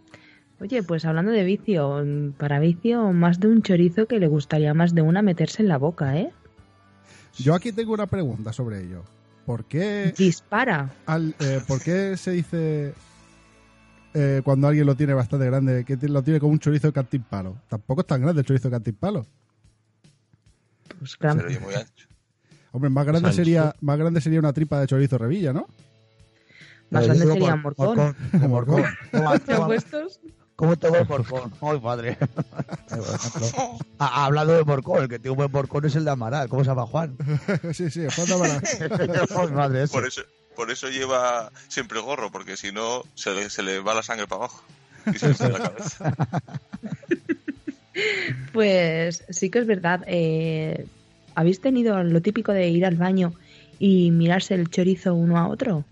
Oye, 0.60 0.82
pues 0.82 1.04
hablando 1.04 1.32
de 1.32 1.44
vicio, 1.44 2.02
para 2.38 2.58
vicio, 2.58 3.12
más 3.12 3.40
de 3.40 3.48
un 3.48 3.62
chorizo 3.62 4.06
que 4.06 4.18
le 4.18 4.26
gustaría 4.26 4.72
más 4.74 4.94
de 4.94 5.02
una 5.02 5.20
meterse 5.22 5.62
en 5.62 5.68
la 5.68 5.76
boca, 5.76 6.16
¿eh? 6.16 6.30
Yo 7.38 7.54
aquí 7.54 7.72
tengo 7.72 7.92
una 7.92 8.06
pregunta 8.06 8.52
sobre 8.52 8.82
ello. 8.82 9.04
¿Por 9.44 9.64
qué, 9.66 10.14
Dispara. 10.16 10.90
al- 11.04 11.34
eh, 11.40 11.60
¿por 11.66 11.80
qué 11.82 12.16
se 12.16 12.30
dice 12.32 12.94
eh, 14.14 14.40
cuando 14.44 14.66
alguien 14.66 14.86
lo 14.86 14.94
tiene 14.96 15.12
bastante 15.12 15.44
grande 15.46 15.84
que 15.84 15.96
lo 16.08 16.22
tiene 16.22 16.40
como 16.40 16.52
un 16.52 16.58
chorizo 16.58 16.86
de 16.88 16.92
cantimpalo? 16.94 17.56
Tampoco 17.68 18.00
es 18.00 18.06
tan 18.06 18.22
grande 18.22 18.40
el 18.40 18.46
chorizo 18.46 18.68
de 18.68 18.72
cantimpalo. 18.72 19.26
pues 20.98 21.16
claro. 21.16 21.46
Se 21.48 21.54
lo 21.54 21.60
muy 21.60 21.74
ancho. 21.74 22.08
Hombre, 22.72 22.90
más 22.90 23.04
grande 23.06 23.28
Sancho. 23.28 23.36
sería, 23.36 23.74
más 23.82 23.98
grande 23.98 24.20
sería 24.20 24.38
una 24.40 24.52
tripa 24.52 24.80
de 24.80 24.86
chorizo 24.86 25.18
revilla, 25.18 25.52
¿no? 25.52 25.66
Más 26.90 27.04
grande 27.06 27.26
sería 27.26 27.56
morcón. 27.56 27.96
morcón, 27.96 28.16
morcón. 28.50 28.84
¿Cómo, 29.12 29.38
¿Te 29.38 29.56
puestos? 29.56 30.20
Cómo 30.56 30.76
te 30.76 30.88
va 30.90 30.98
el 30.98 31.06
morcón? 31.08 31.52
Ay, 31.60 31.80
a- 33.98 34.24
hablando 34.24 34.54
de 34.54 34.64
morcón, 34.64 35.02
el 35.02 35.08
que 35.08 35.18
tiene 35.18 35.30
un 35.30 35.36
buen 35.36 35.52
morcón 35.52 35.84
es 35.84 35.94
el 35.96 36.04
de 36.04 36.10
Amaral. 36.10 36.48
¿Cómo 36.48 36.64
se 36.64 36.70
llama 36.70 36.86
Juan? 36.86 37.16
sí, 37.72 37.90
sí, 37.90 38.06
Juan 38.14 38.26
de 38.28 38.34
Amaral. 38.34 38.62
Ay, 39.36 39.48
madre, 39.52 39.82
ese. 39.84 39.92
Por 39.92 40.06
eso, 40.06 40.22
por 40.54 40.70
eso 40.70 40.88
lleva 40.88 41.50
siempre 41.68 42.00
gorro, 42.00 42.30
porque 42.30 42.56
si 42.56 42.72
no 42.72 43.02
se 43.14 43.32
le, 43.34 43.50
se 43.50 43.62
le 43.62 43.80
va 43.80 43.94
la 43.94 44.02
sangre 44.02 44.26
para 44.26 44.40
abajo. 44.44 44.62
Y 45.14 45.18
se 45.18 45.28
le 45.28 45.34
sale 45.34 45.52
la 45.52 45.60
cabeza. 45.60 46.12
Pues 48.52 49.24
sí 49.30 49.50
que 49.50 49.58
es 49.60 49.66
verdad. 49.66 50.02
eh, 50.06 50.86
¿Habéis 51.34 51.60
tenido 51.60 52.02
lo 52.02 52.22
típico 52.22 52.52
de 52.52 52.68
ir 52.68 52.84
al 52.86 52.96
baño 52.96 53.32
y 53.78 54.10
mirarse 54.10 54.54
el 54.54 54.70
chorizo 54.70 55.14
uno 55.14 55.38
a 55.38 55.48
otro? 55.48 55.84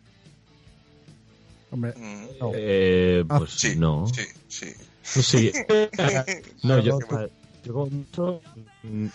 Hombre, 1.74 1.92
Mm, 1.96 2.38
No. 2.40 2.52
Eh, 2.54 3.24
pues 3.26 3.50
Sí, 3.50 3.74
no. 3.76 4.06
sí, 4.06 4.22
sí. 4.46 4.72
Sí. 5.02 5.52
No, 6.62 6.78
yo, 6.78 6.98
Claro, 7.00 7.28
yo 7.64 7.72
como 7.74 7.86
mucho, 7.86 8.40
mm, 8.84 9.06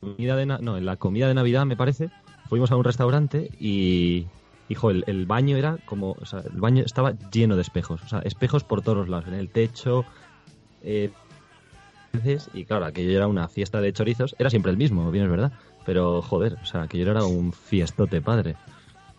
comida 0.00 0.36
de 0.36 0.46
no, 0.46 0.76
en 0.76 0.84
la 0.84 0.96
comida 0.96 1.28
de 1.28 1.34
Navidad, 1.34 1.64
me 1.64 1.76
parece, 1.76 2.10
fuimos 2.48 2.72
a 2.72 2.76
un 2.76 2.82
restaurante 2.82 3.48
y, 3.60 4.26
hijo, 4.68 4.90
el, 4.90 5.04
el 5.06 5.24
baño 5.26 5.56
era 5.56 5.78
como, 5.86 6.16
o 6.20 6.26
sea, 6.26 6.40
el 6.40 6.60
baño 6.60 6.82
estaba 6.84 7.14
lleno 7.32 7.54
de 7.54 7.62
espejos, 7.62 8.02
o 8.02 8.08
sea, 8.08 8.18
espejos 8.20 8.64
por 8.64 8.82
todos 8.82 8.98
los 8.98 9.08
lados, 9.08 9.28
en 9.28 9.34
el 9.34 9.48
techo, 9.48 10.04
eh, 10.82 11.10
y 12.54 12.64
claro, 12.64 12.86
aquello 12.86 13.16
era 13.16 13.28
una 13.28 13.46
fiesta 13.46 13.80
de 13.80 13.92
chorizos, 13.92 14.34
era 14.38 14.50
siempre 14.50 14.72
el 14.72 14.78
mismo, 14.78 15.10
bien 15.12 15.24
es 15.26 15.30
verdad, 15.30 15.52
pero 15.84 16.22
joder, 16.22 16.56
o 16.60 16.66
sea, 16.66 16.82
aquello 16.82 17.10
era 17.12 17.24
un 17.24 17.52
fiestote 17.52 18.20
padre. 18.20 18.56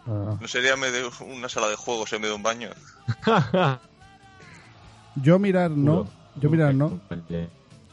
Ah, 0.08 0.38
¿No 0.40 0.48
sería 0.48 0.76
medio- 0.78 1.12
una 1.22 1.50
sala 1.50 1.68
de 1.68 1.76
juegos 1.76 2.12
en 2.14 2.22
medio 2.22 2.34
de 2.34 2.38
un 2.38 2.44
baño? 2.44 2.70
yo 5.16 5.40
mirar 5.40 5.72
no, 5.72 6.08
yo 6.40 6.50
mirar 6.50 6.74
no. 6.74 7.00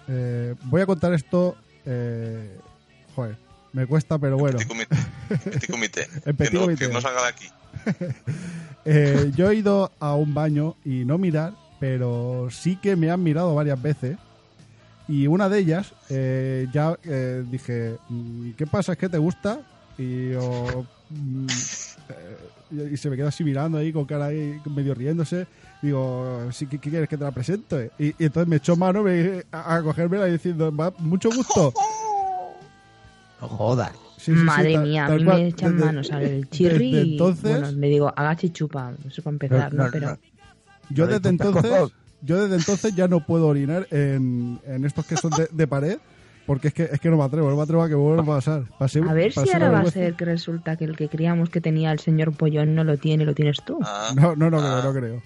Eh, 0.09 0.55
voy 0.65 0.81
a 0.83 0.87
contar 0.87 1.15
esto, 1.15 1.57
eh, 1.87 2.59
joder, 3.15 3.37
me 3.73 3.87
cuesta, 3.87 4.19
pero 4.19 4.37
bueno. 4.37 4.59
Petit 4.59 4.69
comité. 4.69 4.97
Petit 5.51 5.71
comité. 5.71 6.09
En 6.27 6.37
petit 6.37 6.51
que, 6.51 6.55
no, 6.59 6.61
comité. 6.65 6.87
que 6.87 6.93
no 6.93 7.01
salga 7.01 7.23
de 7.23 7.29
aquí. 7.29 7.47
Eh, 8.87 9.33
yo 9.35 9.49
he 9.49 9.55
ido 9.55 9.91
a 9.99 10.15
un 10.15 10.35
baño 10.35 10.77
y 10.85 11.07
no 11.07 11.17
mirar, 11.17 11.55
pero 11.81 12.49
sí 12.51 12.77
que 12.77 12.97
me 12.97 13.11
han 13.11 13.23
mirado 13.23 13.55
varias 13.55 13.81
veces. 13.81 14.19
Y 15.09 15.27
una 15.27 15.49
de 15.49 15.59
ellas, 15.61 15.95
eh, 16.11 16.67
ya 16.71 16.95
eh, 17.05 17.43
dije, 17.51 17.97
mm, 18.11 18.51
¿qué 18.59 18.67
pasa? 18.67 18.93
¿Es 18.93 18.99
que 18.99 19.09
te 19.09 19.17
gusta? 19.17 19.61
Y 19.97 20.33
yo, 20.33 20.85
mm, 21.09 21.47
y 22.71 22.97
se 22.97 23.09
me 23.11 23.17
queda 23.17 23.29
así 23.29 23.45
mirando 23.45 23.79
ahí 23.79 23.93
con 23.93 24.05
cara 24.05 24.27
ahí 24.27 24.61
medio 24.67 24.95
riéndose. 24.95 25.47
Digo, 25.83 26.49
sí, 26.51 26.67
¿qué, 26.67 26.79
qué 26.79 26.91
quieres 26.91 27.09
que 27.09 27.17
te 27.19 27.25
la 27.25 27.31
presente? 27.31 27.91
Y, 27.99 28.07
y 28.09 28.15
entonces 28.27 28.49
me 28.49 28.57
echó 28.57 28.75
mano 28.77 29.03
me- 29.03 29.45
a, 29.53 29.77
a 29.77 29.83
cogérmela 29.83 30.29
y 30.29 30.33
diciendo, 30.33 30.75
"Va, 30.75 30.93
mucho 30.99 31.29
gusto. 31.31 31.73
no 33.41 33.49
jodas. 33.49 33.93
Sí, 34.17 34.33
sí, 34.33 34.39
sí, 34.39 34.45
Madre 34.45 34.73
tal- 34.75 34.83
mía, 34.85 35.07
a 35.07 35.11
mí 35.11 35.25
cual. 35.25 35.37
me 35.43 35.47
echan 35.49 35.73
Desde- 35.73 35.85
manos 35.85 36.11
al 36.11 36.49
chirri 36.49 36.91
desde 36.93 37.07
y 37.07 37.13
entonces, 37.13 37.61
bueno, 37.61 37.71
le 37.73 37.89
digo, 37.89 38.13
agacha 38.17 38.47
y 38.47 38.51
chupa, 38.51 38.93
eso 39.07 39.23
para 39.23 39.35
empezar, 39.35 39.75
¿no? 39.75 39.87
Pero 39.93 40.19
Yo 40.91 41.05
No 41.07 41.13
desde 41.13 41.29
entonces, 41.29 41.73
yo 42.23 42.43
desde 42.43 42.57
entonces 42.57 42.95
ya 42.97 43.07
no 43.09 43.21
puedo 43.27 43.47
orinar 43.49 43.87
en, 43.91 44.59
en 44.67 44.85
estos 44.87 45.05
que 45.07 45.17
son 45.19 45.31
de, 45.33 45.49
de 45.53 45.67
pared, 45.67 45.99
porque 46.47 46.68
es 46.68 46.74
que 46.74 46.82
es 46.84 47.01
que 47.01 47.11
no 47.11 47.16
me 47.16 47.24
atrevo, 47.24 47.51
no 47.51 47.57
me 47.57 47.62
atrevo 47.62 47.82
a 47.82 47.88
que 47.88 47.95
vuelva 47.95 48.22
a 48.22 48.26
pasar. 48.26 48.62
A 48.78 49.14
ver 49.14 49.32
si 49.32 49.51
ahora 49.53 49.70
va 49.70 49.80
a 49.80 49.90
ser 49.90 50.14
que 50.14 50.24
resulta 50.24 50.76
que 50.76 50.84
el 50.84 50.97
que 50.97 51.09
creíamos 51.09 51.51
que 51.51 51.61
tenía 51.61 51.90
el 51.92 51.99
señor 52.01 52.36
Pollón 52.36 52.74
no 52.74 52.84
lo 52.84 52.97
tiene, 52.99 53.24
lo 53.24 53.34
tienes 53.34 53.59
tú. 53.64 53.78
Ah, 53.82 54.12
No, 54.14 54.36
no, 54.36 54.51
no 54.51 54.59
creo, 54.59 54.76
Ah. 54.76 54.82
no 54.84 54.92
creo. 54.92 55.22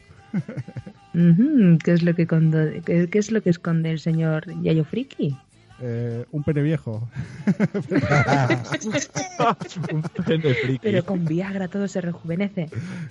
Ujú, 1.14 1.78
¿Qué 1.82 1.92
es 1.92 2.02
lo 2.02 2.14
que 2.14 2.26
condo- 2.26 2.70
qué, 2.84 3.08
qué 3.08 3.18
es 3.18 3.30
lo 3.32 3.42
que 3.42 3.50
esconde 3.50 3.90
el 3.90 3.98
señor 3.98 4.44
Yayo 4.62 4.84
Friki? 4.84 5.36
Eh, 5.80 6.24
un 6.32 6.42
pene 6.42 6.62
viejo. 6.62 7.08
un 9.92 10.02
pene 10.24 10.54
friki. 10.54 10.78
Pero 10.82 11.04
con 11.04 11.24
Viagra 11.24 11.68
todo 11.68 11.86
se 11.88 12.00
rejuvenece. 12.00 12.68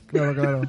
Claro, 0.07 0.33
claro. 0.35 0.61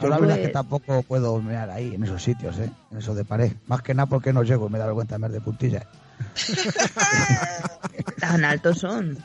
Yo 0.00 0.08
la 0.08 0.18
verdad 0.18 0.36
es 0.36 0.42
Pues- 0.42 0.48
que 0.48 0.52
tampoco 0.52 1.02
puedo 1.02 1.40
mear 1.40 1.70
ahí, 1.70 1.94
en 1.94 2.04
esos 2.04 2.22
sitios, 2.22 2.58
¿eh? 2.58 2.70
En 2.90 2.98
esos 2.98 3.16
de 3.16 3.24
pared. 3.24 3.52
Más 3.66 3.82
que 3.82 3.94
nada 3.94 4.06
porque 4.06 4.32
no 4.32 4.42
llego 4.42 4.66
y 4.66 4.70
me 4.70 4.78
da 4.78 4.86
vergüenza 4.86 5.18
mear 5.18 5.32
de 5.32 5.40
puntilla. 5.40 5.86
Tan 8.20 8.44
altos 8.44 8.78
son. 8.78 9.18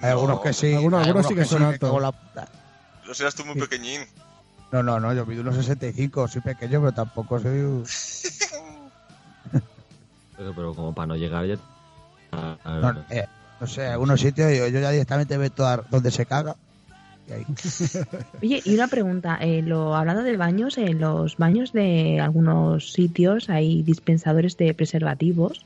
Hay 0.00 0.10
algunos 0.10 0.40
que 0.40 0.52
sí. 0.52 0.74
Algunos- 0.74 1.06
algunos 1.06 1.26
sí 1.26 1.34
que 1.34 1.44
son 1.44 1.62
me 1.62 1.68
altos. 1.68 1.94
en 1.94 2.02
la 2.02 2.12
puta. 2.12 2.48
tú 3.34 3.44
muy 3.44 3.56
pequeñín. 3.56 4.02
No, 4.72 4.82
no, 4.82 5.00
no, 5.00 5.12
yo 5.12 5.26
mido 5.26 5.42
unos 5.42 5.56
65, 5.56 6.28
soy 6.28 6.42
pequeño, 6.42 6.80
pero 6.80 6.92
tampoco 6.92 7.38
soy... 7.40 7.58
un- 7.60 7.84
Pero, 10.36 10.54
pero 10.54 10.74
como 10.74 10.94
para 10.94 11.06
no 11.08 11.16
llegar 11.16 11.44
ya... 11.44 11.56
Ah, 12.32 12.56
No, 12.64 13.04
eh, 13.10 13.26
no 13.60 13.66
sé, 13.66 13.86
algunos 13.86 14.18
sitios 14.20 14.50
yo, 14.56 14.68
yo 14.68 14.80
ya 14.80 14.90
directamente 14.90 15.36
a 15.66 15.76
donde 15.90 16.10
se 16.10 16.24
caga. 16.24 16.56
Ahí. 17.32 17.46
Oye, 18.42 18.62
y 18.64 18.74
una 18.74 18.88
pregunta, 18.88 19.38
eh, 19.40 19.62
lo, 19.62 19.94
hablando 19.94 20.22
de 20.22 20.36
baños, 20.36 20.76
en 20.78 20.98
los 21.00 21.36
baños 21.36 21.72
de 21.72 22.20
algunos 22.20 22.92
sitios 22.92 23.48
hay 23.50 23.82
dispensadores 23.82 24.56
de 24.56 24.74
preservativos. 24.74 25.64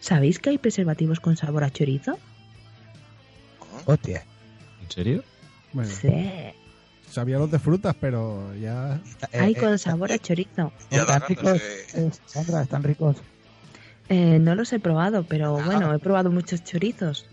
¿Sabéis 0.00 0.38
que 0.38 0.50
hay 0.50 0.58
preservativos 0.58 1.20
con 1.20 1.36
sabor 1.36 1.64
a 1.64 1.70
chorizo? 1.70 2.18
Hostia. 3.86 4.24
¿En 4.82 4.90
serio? 4.90 5.24
Bueno, 5.72 5.90
Sí. 5.90 6.08
sabía 7.10 7.38
los 7.38 7.50
de 7.50 7.58
frutas, 7.58 7.94
pero 8.00 8.54
ya. 8.56 9.00
Eh, 9.32 9.38
Hay 9.40 9.52
eh, 9.52 9.56
con 9.56 9.78
sabor 9.78 10.12
a 10.12 10.18
chorizo. 10.18 10.72
Ya 10.90 11.00
están 11.02 11.22
ricos. 11.28 11.60
eh, 11.94 12.10
Sandra, 12.26 12.62
están 12.62 12.82
ricos. 12.82 13.16
Eh, 14.08 14.38
no 14.38 14.54
los 14.54 14.72
he 14.72 14.78
probado, 14.80 15.24
pero 15.24 15.54
bueno, 15.64 15.92
he 15.94 15.98
probado 15.98 16.30
muchos 16.30 16.62
chorizos. 16.64 17.26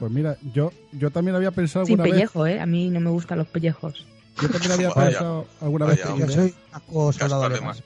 Pues 0.00 0.10
mira, 0.10 0.36
yo, 0.52 0.72
yo 0.92 1.10
también 1.10 1.36
había 1.36 1.50
pensado 1.52 1.84
Sin 1.84 1.92
alguna 1.92 2.04
vez. 2.04 2.12
pellejo, 2.14 2.46
¿eh? 2.46 2.58
A 2.60 2.66
mí 2.66 2.88
no 2.90 2.98
me 3.00 3.10
gustan 3.10 3.38
los 3.38 3.46
pellejos. 3.46 4.04
Yo 4.42 4.48
también 4.48 4.72
había 4.72 4.88
Vaya. 4.96 5.10
pensado 5.10 5.46
alguna 5.60 5.84
Vaya, 5.86 5.96
vez. 6.06 6.12
que. 6.14 6.18
Yo 6.18 6.24
idea- 6.26 6.36
soy 6.36 6.54
casco 6.72 7.12
soldado 7.12 7.42
Casco 7.42 7.54
alemán. 7.54 7.76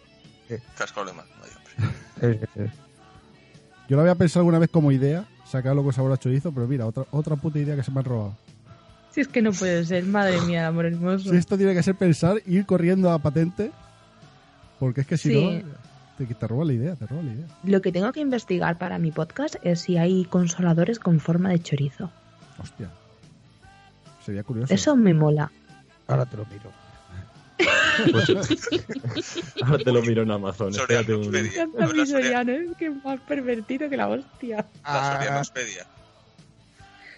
Casco 0.78 1.00
alemán. 1.02 1.26
Vaya, 1.40 1.56
hombre. 2.22 2.70
Yo 3.88 3.96
lo 3.96 4.00
había 4.02 4.14
pensado 4.14 4.40
alguna 4.40 4.58
vez 4.58 4.70
como 4.70 4.92
idea, 4.92 5.26
sacarlo 5.46 5.82
con 5.82 5.92
sabor 5.92 6.12
a 6.12 6.16
chorizo, 6.16 6.52
pero 6.52 6.66
mira, 6.66 6.86
otra, 6.86 7.04
otra 7.10 7.36
puta 7.36 7.58
idea 7.58 7.76
que 7.76 7.82
se 7.82 7.90
me 7.90 7.98
han 7.98 8.04
robado. 8.06 8.36
Si 9.10 9.20
es 9.20 9.28
que 9.28 9.42
no 9.42 9.52
puede 9.52 9.84
ser, 9.84 10.04
madre 10.04 10.40
mía, 10.42 10.66
amor 10.68 10.86
hermoso. 10.86 11.30
Si 11.30 11.36
esto 11.36 11.56
tiene 11.56 11.74
que 11.74 11.82
ser 11.82 11.94
pensar, 11.96 12.36
ir 12.46 12.64
corriendo 12.66 13.10
a 13.10 13.18
patente, 13.18 13.70
porque 14.78 15.02
es 15.02 15.06
que 15.06 15.16
si 15.18 15.30
Sí. 15.30 15.62
no, 15.64 15.68
te, 16.18 16.26
te 16.26 16.46
roba 16.46 16.64
la 16.64 16.72
idea, 16.72 16.94
te 16.96 17.06
roba 17.06 17.22
la 17.22 17.32
idea. 17.32 17.46
Lo 17.64 17.80
que 17.82 17.92
tengo 17.92 18.12
que 18.12 18.20
investigar 18.20 18.78
para 18.78 18.98
mi 18.98 19.10
podcast 19.10 19.56
es 19.62 19.80
si 19.80 19.96
hay 19.96 20.24
consoladores 20.24 20.98
con 20.98 21.20
forma 21.20 21.50
de 21.50 21.60
chorizo. 21.62 22.10
Hostia. 22.58 22.90
Sería 24.24 24.42
curioso. 24.42 24.72
Eso 24.72 24.96
me 24.96 25.12
mola. 25.14 25.50
Ahora 26.06 26.26
te 26.26 26.36
lo 26.36 26.46
miro. 26.46 26.70
Pues, 28.10 28.28
ahora 29.62 29.78
te 29.84 29.92
lo 29.92 30.02
miro 30.02 30.22
en 30.22 30.30
Amazon. 30.30 30.70
espérate 30.70 31.14
un- 31.14 31.24
Soriano. 31.32 32.06
Soriano, 32.06 32.52
es 32.52 32.76
que 32.76 32.90
más 32.90 33.20
pervertido 33.20 33.88
que 33.88 33.96
la 33.96 34.08
hostia. 34.08 34.56
La 34.56 34.66
Ah, 34.82 35.14
Soriano 35.16 35.38
Expedia. 35.38 35.86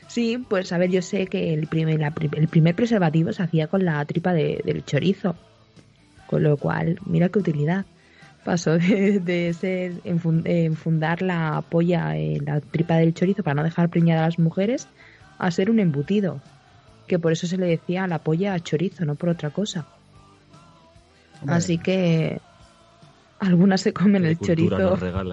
Sí, 0.09 0.38
pues 0.49 0.72
a 0.72 0.78
ver, 0.78 0.90
yo 0.90 1.03
sé 1.03 1.26
que 1.26 1.53
el 1.55 1.66
primer, 1.66 1.99
la 1.99 2.12
el 2.32 2.49
primer 2.49 2.74
preservativo 2.74 3.32
se 3.32 3.42
hacía 3.42 3.66
con 3.66 3.84
la 3.84 4.05
tripa 4.05 4.32
de- 4.32 4.61
del 4.64 4.84
chorizo. 4.84 5.36
Con 6.26 6.42
lo 6.42 6.57
cual, 6.57 6.99
mira 7.07 7.28
qué 7.28 7.38
utilidad. 7.38 7.86
Pasó 8.47 8.78
de, 8.78 9.18
de 9.20 9.53
ser 9.53 10.03
enfun- 10.05 10.47
eh, 10.47 10.64
enfundar 10.64 11.20
la 11.20 11.62
polla 11.68 12.16
en 12.16 12.44
la 12.44 12.61
tripa 12.61 12.94
del 12.97 13.12
chorizo 13.12 13.42
para 13.42 13.55
no 13.57 13.64
dejar 13.64 13.88
preñada 13.90 14.22
a 14.22 14.26
las 14.26 14.38
mujeres 14.38 14.86
a 15.38 15.51
ser 15.51 15.68
un 15.68 15.80
embutido. 15.80 16.40
Que 17.09 17.18
por 17.18 17.32
eso 17.32 17.47
se 17.49 17.57
le 17.59 17.66
decía 17.66 18.07
la 18.07 18.20
polla 18.20 18.59
chorizo, 18.61 19.05
no 19.05 19.16
por 19.16 19.28
otra 19.30 19.51
cosa. 19.51 19.84
Hombre, 21.40 21.57
Así 21.57 21.78
que 21.78 22.40
algunas 23.40 23.80
se 23.80 23.92
comen 23.92 24.24
el 24.24 24.38
chorizo 24.47 24.90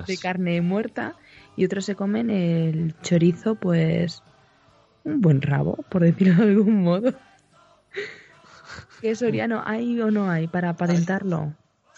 de 0.07 0.17
carne 0.17 0.61
muerta 0.61 1.13
y 1.55 1.65
otros 1.65 1.85
se 1.85 1.95
comen 1.95 2.29
el 2.31 2.93
chorizo, 3.03 3.55
pues 3.55 4.21
un 5.03 5.21
buen 5.21 5.41
rabo, 5.41 5.77
por 5.89 6.01
decirlo 6.03 6.43
de 6.45 6.51
algún 6.51 6.83
modo. 6.83 7.13
¿Qué 9.01 9.15
Soriano 9.15 9.61
hay 9.65 9.99
o 10.01 10.09
no 10.11 10.29
hay 10.29 10.47
para 10.47 10.73
patentarlo? 10.73 11.53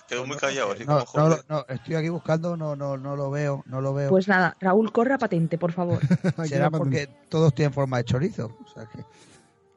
Quedó 0.08 0.26
muy 0.26 0.38
callado, 0.38 0.72
así 0.74 0.86
No, 0.86 1.04
como 1.06 1.30
no, 1.30 1.38
no, 1.50 1.66
estoy 1.68 1.96
aquí 1.96 2.10
buscando, 2.10 2.56
no, 2.56 2.76
no, 2.76 2.96
no 2.98 3.16
lo 3.16 3.32
veo, 3.32 3.64
no 3.66 3.82
lo 3.82 3.94
veo. 3.94 4.10
Pues 4.10 4.28
nada, 4.28 4.56
Raúl, 4.60 4.92
corre 4.92 5.14
a 5.16 5.18
patente, 5.18 5.58
por 5.58 5.72
favor. 5.72 6.00
Será 6.48 6.70
porque 6.70 7.10
todos 7.30 7.54
tienen 7.56 7.74
forma 7.74 7.98
de 7.98 8.04
chorizo. 8.06 8.56
O 8.64 8.68
sea 8.74 8.86
que, 8.86 9.04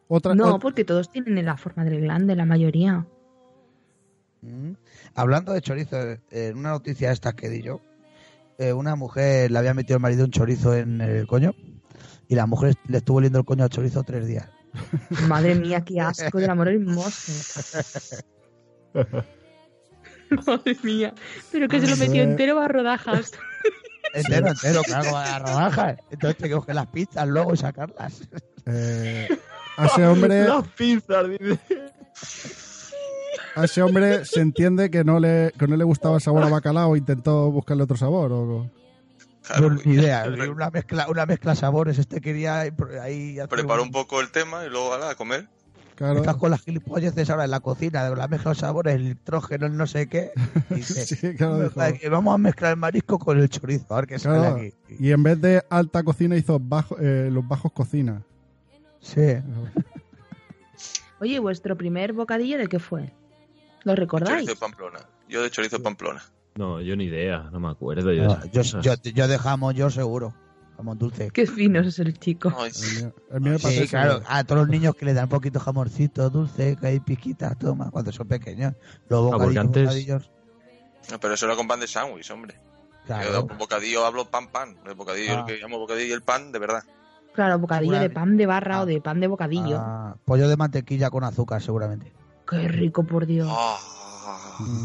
Otra, 0.08 0.34
No, 0.34 0.58
porque 0.58 0.84
todos 0.84 1.10
tienen 1.10 1.44
la 1.46 1.56
forma 1.56 1.84
del 1.84 2.00
glande, 2.02 2.36
la 2.36 2.44
mayoría. 2.44 3.06
mm. 4.42 4.72
Hablando 5.14 5.52
de 5.52 5.62
chorizo, 5.62 5.96
eh, 5.98 6.20
en 6.30 6.58
una 6.58 6.70
noticia 6.70 7.10
esta 7.10 7.32
que 7.32 7.48
di 7.48 7.62
yo, 7.62 7.80
eh, 8.58 8.72
una 8.74 8.96
mujer 8.96 9.50
le 9.50 9.58
había 9.58 9.72
metido 9.72 9.96
el 9.96 10.02
marido 10.02 10.24
un 10.24 10.30
chorizo 10.30 10.74
en 10.74 11.00
el 11.00 11.26
coño 11.26 11.54
y 12.28 12.34
la 12.34 12.46
mujer 12.46 12.74
le 12.86 12.98
estuvo 12.98 13.18
oliendo 13.18 13.38
el 13.38 13.44
coño 13.46 13.64
al 13.64 13.70
chorizo 13.70 14.02
tres 14.02 14.26
días. 14.26 14.50
Madre 15.26 15.54
mía, 15.54 15.82
qué 15.84 16.00
asco 16.02 16.38
del 16.38 16.50
amor 16.50 16.68
hermoso. 16.68 17.62
Madre 20.46 20.76
mía. 20.82 21.14
Pero 21.52 21.68
que 21.68 21.80
se 21.80 21.86
lo 21.88 21.96
metió 21.96 22.22
entero 22.22 22.60
a 22.60 22.68
rodajas. 22.68 23.32
Entero, 24.14 24.48
entero, 24.48 24.80
claro, 24.84 25.14
a 25.16 25.38
rodajas. 25.38 25.98
Entonces 26.10 26.38
te 26.38 26.48
que 26.48 26.54
coger 26.54 26.74
las 26.74 26.86
pizzas 26.86 27.28
luego 27.28 27.52
y 27.52 27.58
sacarlas. 27.58 28.22
Eh, 28.64 29.28
a 29.76 29.86
ese 29.86 30.06
hombre, 30.06 30.44
Las 30.48 30.66
pizzas, 30.68 31.28
dice. 31.28 31.58
a 33.54 33.64
ese 33.64 33.82
hombre 33.82 34.24
se 34.24 34.40
entiende 34.40 34.90
que 34.90 35.04
no 35.04 35.20
le, 35.20 35.52
que 35.58 35.66
no 35.68 35.76
le 35.76 35.84
gustaba 35.84 36.14
el 36.16 36.22
sabor 36.22 36.42
a 36.44 36.48
bacalao 36.48 36.94
e 36.94 36.98
intentó 36.98 37.50
buscarle 37.50 37.82
otro 37.82 37.98
sabor. 37.98 38.32
O... 38.32 38.70
Claro, 39.46 39.70
No, 39.70 39.80
ni 39.84 39.94
idea, 39.94 40.24
una 40.26 40.70
mezcla, 40.70 41.06
una 41.08 41.26
mezcla 41.26 41.52
de 41.52 41.56
sabores. 41.58 41.98
Este 41.98 42.22
quería 42.22 42.60
ahí- 43.02 43.36
Preparó 43.50 43.82
un 43.82 43.90
poco 43.90 44.20
el 44.22 44.30
tema 44.30 44.64
y 44.64 44.70
luego 44.70 44.94
ala, 44.94 45.10
a 45.10 45.14
comer. 45.16 45.48
Claro, 45.98 46.20
Estás 46.20 46.36
con 46.36 46.52
las 46.52 46.62
gilipolleces 46.62 47.28
ahora 47.28 47.44
en 47.46 47.50
la 47.50 47.58
cocina, 47.58 48.08
de 48.08 48.14
la 48.14 48.28
mezcla 48.28 48.52
de 48.52 48.54
sabores, 48.54 48.94
el 48.94 49.02
nitrógeno, 49.08 49.66
el 49.66 49.76
no 49.76 49.84
sé 49.84 50.08
qué. 50.08 50.30
Dice, 50.70 51.04
Sí, 51.04 51.34
claro, 51.34 51.58
dijo. 51.68 51.80
Vamos 52.08 52.34
a 52.34 52.38
mezclar 52.38 52.70
el 52.70 52.76
marisco 52.76 53.18
con 53.18 53.36
el 53.36 53.48
chorizo, 53.48 53.92
a 53.92 53.96
ver 53.96 54.06
qué 54.06 54.16
sale 54.20 54.38
Claro, 54.38 54.56
aquí. 54.58 54.72
y 55.00 55.10
en 55.10 55.24
vez 55.24 55.40
de 55.40 55.60
alta 55.68 56.04
cocina 56.04 56.36
hizo 56.36 56.60
bajo, 56.60 56.96
eh, 57.00 57.30
los 57.32 57.46
bajos 57.48 57.72
cocina. 57.72 58.22
Sí. 59.00 59.38
Oye, 61.20 61.40
¿vuestro 61.40 61.76
primer 61.76 62.12
bocadillo 62.12 62.58
de 62.58 62.68
qué 62.68 62.78
fue? 62.78 63.12
¿Lo 63.82 63.96
recordáis? 63.96 64.46
Chorizo 64.46 64.54
de 64.54 64.60
Pamplona. 64.60 64.98
Yo 65.28 65.42
de 65.42 65.50
chorizo 65.50 65.78
de 65.78 65.82
Pamplona. 65.82 66.22
No, 66.54 66.80
yo 66.80 66.94
ni 66.94 67.06
idea, 67.06 67.48
no 67.50 67.58
me 67.58 67.70
acuerdo 67.70 68.12
yo 68.12 68.22
de 68.22 68.28
No, 68.28 68.44
yo, 68.52 68.62
yo, 68.62 68.94
yo 69.02 69.26
de 69.26 69.36
jamón, 69.36 69.74
yo 69.74 69.90
seguro. 69.90 70.32
Jamón 70.78 70.96
dulce. 70.96 71.30
Qué 71.32 71.44
fino 71.44 71.80
es 71.80 71.98
el 71.98 72.16
chico. 72.20 72.52
Ay, 72.56 72.70
El 72.70 72.94
mío, 73.02 73.14
el 73.32 73.40
mío 73.40 73.52
me 73.54 73.58
parece 73.58 73.82
Sí, 73.82 73.88
claro, 73.88 74.22
a 74.28 74.44
todos 74.44 74.60
los 74.60 74.68
niños 74.70 74.94
que 74.94 75.04
le 75.06 75.12
dan 75.12 75.24
un 75.24 75.30
poquito 75.30 75.58
jamoncito 75.58 76.30
dulce, 76.30 76.76
que 76.76 76.86
hay 76.86 77.00
piquitas, 77.00 77.58
toma, 77.58 77.90
cuando 77.90 78.12
son 78.12 78.28
pequeños. 78.28 78.74
Los 79.08 79.18
Ah, 79.32 79.36
bocadillos, 79.36 79.64
antes- 79.64 79.82
bocadillos, 79.84 80.30
Pero 81.20 81.34
eso 81.34 81.46
era 81.46 81.56
con 81.56 81.66
pan 81.66 81.80
de 81.80 81.88
sándwich, 81.88 82.30
hombre. 82.30 82.54
Yo 82.54 83.06
claro. 83.06 83.42
de 83.42 83.54
bocadillo 83.56 84.06
hablo 84.06 84.24
pan 84.26 84.46
pan. 84.52 84.76
El 84.86 84.94
bocadillo, 84.94 85.32
Ah. 85.36 85.40
el 85.40 85.44
que 85.46 85.60
llamo 85.60 85.78
bocadillo 85.78 86.06
y 86.08 86.12
el 86.12 86.22
pan, 86.22 86.52
de 86.52 86.58
verdad. 86.60 86.84
Claro, 87.34 87.58
bocadillo 87.58 87.98
de 87.98 88.10
pan 88.10 88.36
de 88.36 88.46
barra 88.46 88.76
Ah. 88.76 88.82
o 88.82 88.86
de 88.86 89.00
pan 89.00 89.18
de 89.18 89.26
bocadillo. 89.26 89.78
Ah, 89.80 90.16
pollo 90.24 90.48
de 90.48 90.56
mantequilla 90.56 91.10
con 91.10 91.24
azúcar, 91.24 91.60
seguramente. 91.60 92.12
Qué 92.48 92.68
rico, 92.68 93.02
por 93.02 93.26
Dios. 93.26 93.48
Ah, 93.50 93.78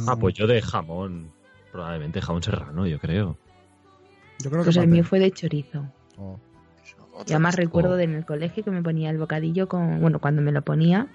Ah, 0.07 0.15
pues 0.19 0.33
yo 0.33 0.47
de 0.47 0.59
jamón. 0.61 1.31
Probablemente 1.71 2.21
jamón 2.21 2.41
serrano, 2.41 2.87
yo 2.87 2.97
creo. 2.99 3.37
Yo 4.39 4.49
creo 4.49 4.63
Pues 4.63 4.75
que 4.75 4.81
el 4.83 4.89
mío 4.89 5.03
fue 5.03 5.19
de 5.19 5.31
chorizo. 5.31 5.85
Oh. 6.17 6.39
Y 7.27 7.31
además 7.31 7.55
recuerdo 7.55 7.95
de 7.95 8.05
en 8.05 8.15
el 8.15 8.25
colegio 8.25 8.63
que 8.63 8.71
me 8.71 8.81
ponía 8.81 9.09
el 9.09 9.17
bocadillo 9.17 9.67
con, 9.67 10.01
bueno, 10.01 10.19
cuando 10.19 10.41
me 10.41 10.51
lo 10.51 10.61
ponía, 10.63 11.07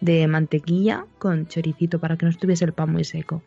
de 0.00 0.26
mantequilla 0.28 1.06
con 1.18 1.46
choricito 1.48 1.98
para 1.98 2.16
que 2.16 2.26
no 2.26 2.30
estuviese 2.30 2.64
el 2.64 2.72
pan 2.72 2.90
muy 2.92 3.04
seco. 3.04 3.42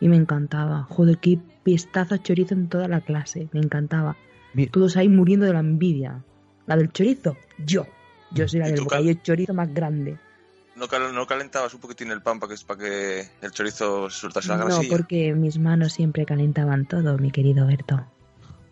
Y 0.00 0.08
me 0.08 0.16
encantaba. 0.16 0.84
Joder, 0.84 1.18
qué 1.18 1.38
pistazo 1.64 2.16
chorizo 2.18 2.54
en 2.54 2.68
toda 2.68 2.86
la 2.88 3.00
clase. 3.00 3.48
Me 3.52 3.60
encantaba. 3.60 4.16
Mi- 4.54 4.66
Todos 4.66 4.96
ahí 4.96 5.08
muriendo 5.08 5.46
de 5.46 5.52
la 5.54 5.60
envidia. 5.60 6.22
La 6.66 6.76
del 6.76 6.92
chorizo, 6.92 7.36
yo. 7.58 7.86
Yo 8.30 8.46
soy 8.46 8.60
la 8.60 8.66
¿Y 8.68 8.70
del 8.72 8.78
Cal? 8.80 8.84
bocadillo 8.84 9.20
chorizo 9.22 9.54
más 9.54 9.72
grande. 9.72 10.18
¿No, 10.76 10.86
cal- 10.86 11.14
no 11.14 11.26
calentabas 11.26 11.72
un 11.74 11.80
poquitín 11.80 12.10
el 12.10 12.20
pan 12.22 12.38
para 12.38 12.54
que, 12.54 12.64
para 12.64 12.78
que 12.80 13.20
el 13.42 13.50
chorizo 13.50 14.08
soltase 14.10 14.48
la 14.50 14.58
No, 14.58 14.64
grasilla? 14.66 14.96
porque 14.96 15.34
mis 15.34 15.58
manos 15.58 15.92
siempre 15.94 16.24
calentaban 16.26 16.86
todo, 16.86 17.18
mi 17.18 17.30
querido 17.32 17.66
Berto. 17.66 18.04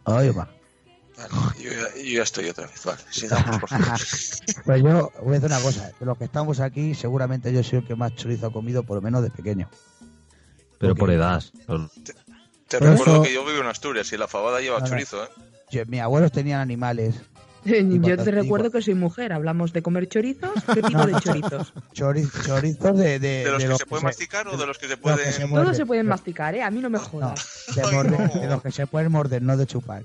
Ay, 0.07 0.31
va. 0.31 0.49
Vale, 1.17 1.63
yo, 1.63 1.71
ya, 1.73 1.95
yo 1.97 2.17
ya 2.19 2.23
estoy 2.23 2.49
otra 2.49 2.67
vez. 2.67 2.85
Vale, 2.85 2.99
sigamos, 3.11 3.59
por 3.59 3.69
favor. 3.69 3.87
Pues 4.65 4.83
yo 4.83 5.13
voy 5.23 5.29
a 5.37 5.41
decir 5.41 5.47
una 5.47 5.61
cosa. 5.61 5.93
De 5.99 6.07
los 6.07 6.19
que 6.19 6.25
estamos 6.25 6.61
aquí, 6.61 6.95
seguramente 6.95 7.53
yo 7.53 7.63
soy 7.63 7.79
el 7.81 7.87
que 7.87 7.95
más 7.95 8.15
chorizo 8.15 8.47
ha 8.49 8.53
comido, 8.53 8.83
por 8.83 8.97
lo 8.97 9.03
menos 9.03 9.23
de 9.23 9.31
pequeño. 9.31 9.69
Pero 10.79 10.95
por 10.95 11.11
edad. 11.11 11.43
Te 12.69 12.79
Por 12.79 12.89
recuerdo 12.89 13.15
eso- 13.15 13.23
que 13.23 13.33
yo 13.33 13.45
vivo 13.47 13.61
en 13.61 13.67
Asturias 13.67 14.13
y 14.13 14.17
la 14.17 14.29
fabada 14.29 14.61
lleva 14.61 14.83
chorizo, 14.85 15.25
¿eh? 15.25 15.29
Yo- 15.71 15.87
mis 15.87 16.01
abuelos 16.01 16.33
tenían 16.33 16.61
animales. 16.61 17.15
Yo 18.03 18.17
te 18.17 18.31
recuerdo 18.31 18.71
que 18.71 18.81
soy 18.83 18.95
mujer. 18.95 19.33
Hablamos 19.33 19.73
de 19.73 19.83
comer 19.83 20.09
chorizos. 20.09 20.51
¿Qué 20.75 20.83
tipo 20.83 21.05
de 21.07 21.15
chorizos? 21.21 21.73
Chori- 21.95 22.31
chorizos 22.45 22.97
de, 22.99 23.19
de, 23.19 23.45
¿De 23.45 23.51
los 23.51 23.63
que 23.63 23.69
los 23.69 23.79
se 23.79 23.87
pueden 23.87 24.01
se- 24.01 24.07
masticar 24.07 24.49
o 24.49 24.57
de- 24.57 24.67
los 24.67 24.79
que 24.79 24.89
se 24.89 24.97
pueden...? 24.97 25.33
se. 25.33 25.47
Todos 25.49 25.77
se 25.77 25.87
pueden 25.87 26.07
masticar, 26.07 26.55
¿eh? 26.55 26.63
A 26.63 26.71
mí 26.71 26.81
no 26.81 26.91
me 26.91 26.99
No, 26.99 27.05
jodas. 27.05 27.65
de, 27.75 27.83
Ay, 27.83 27.95
morder, 27.95 28.35
no. 28.35 28.41
de 28.41 28.47
los 28.49 28.63
que 28.63 28.73
se 28.73 28.87
pueden 28.87 29.13
morder, 29.13 29.43
no 29.43 29.57
de 29.57 29.67
chupar. 29.67 30.03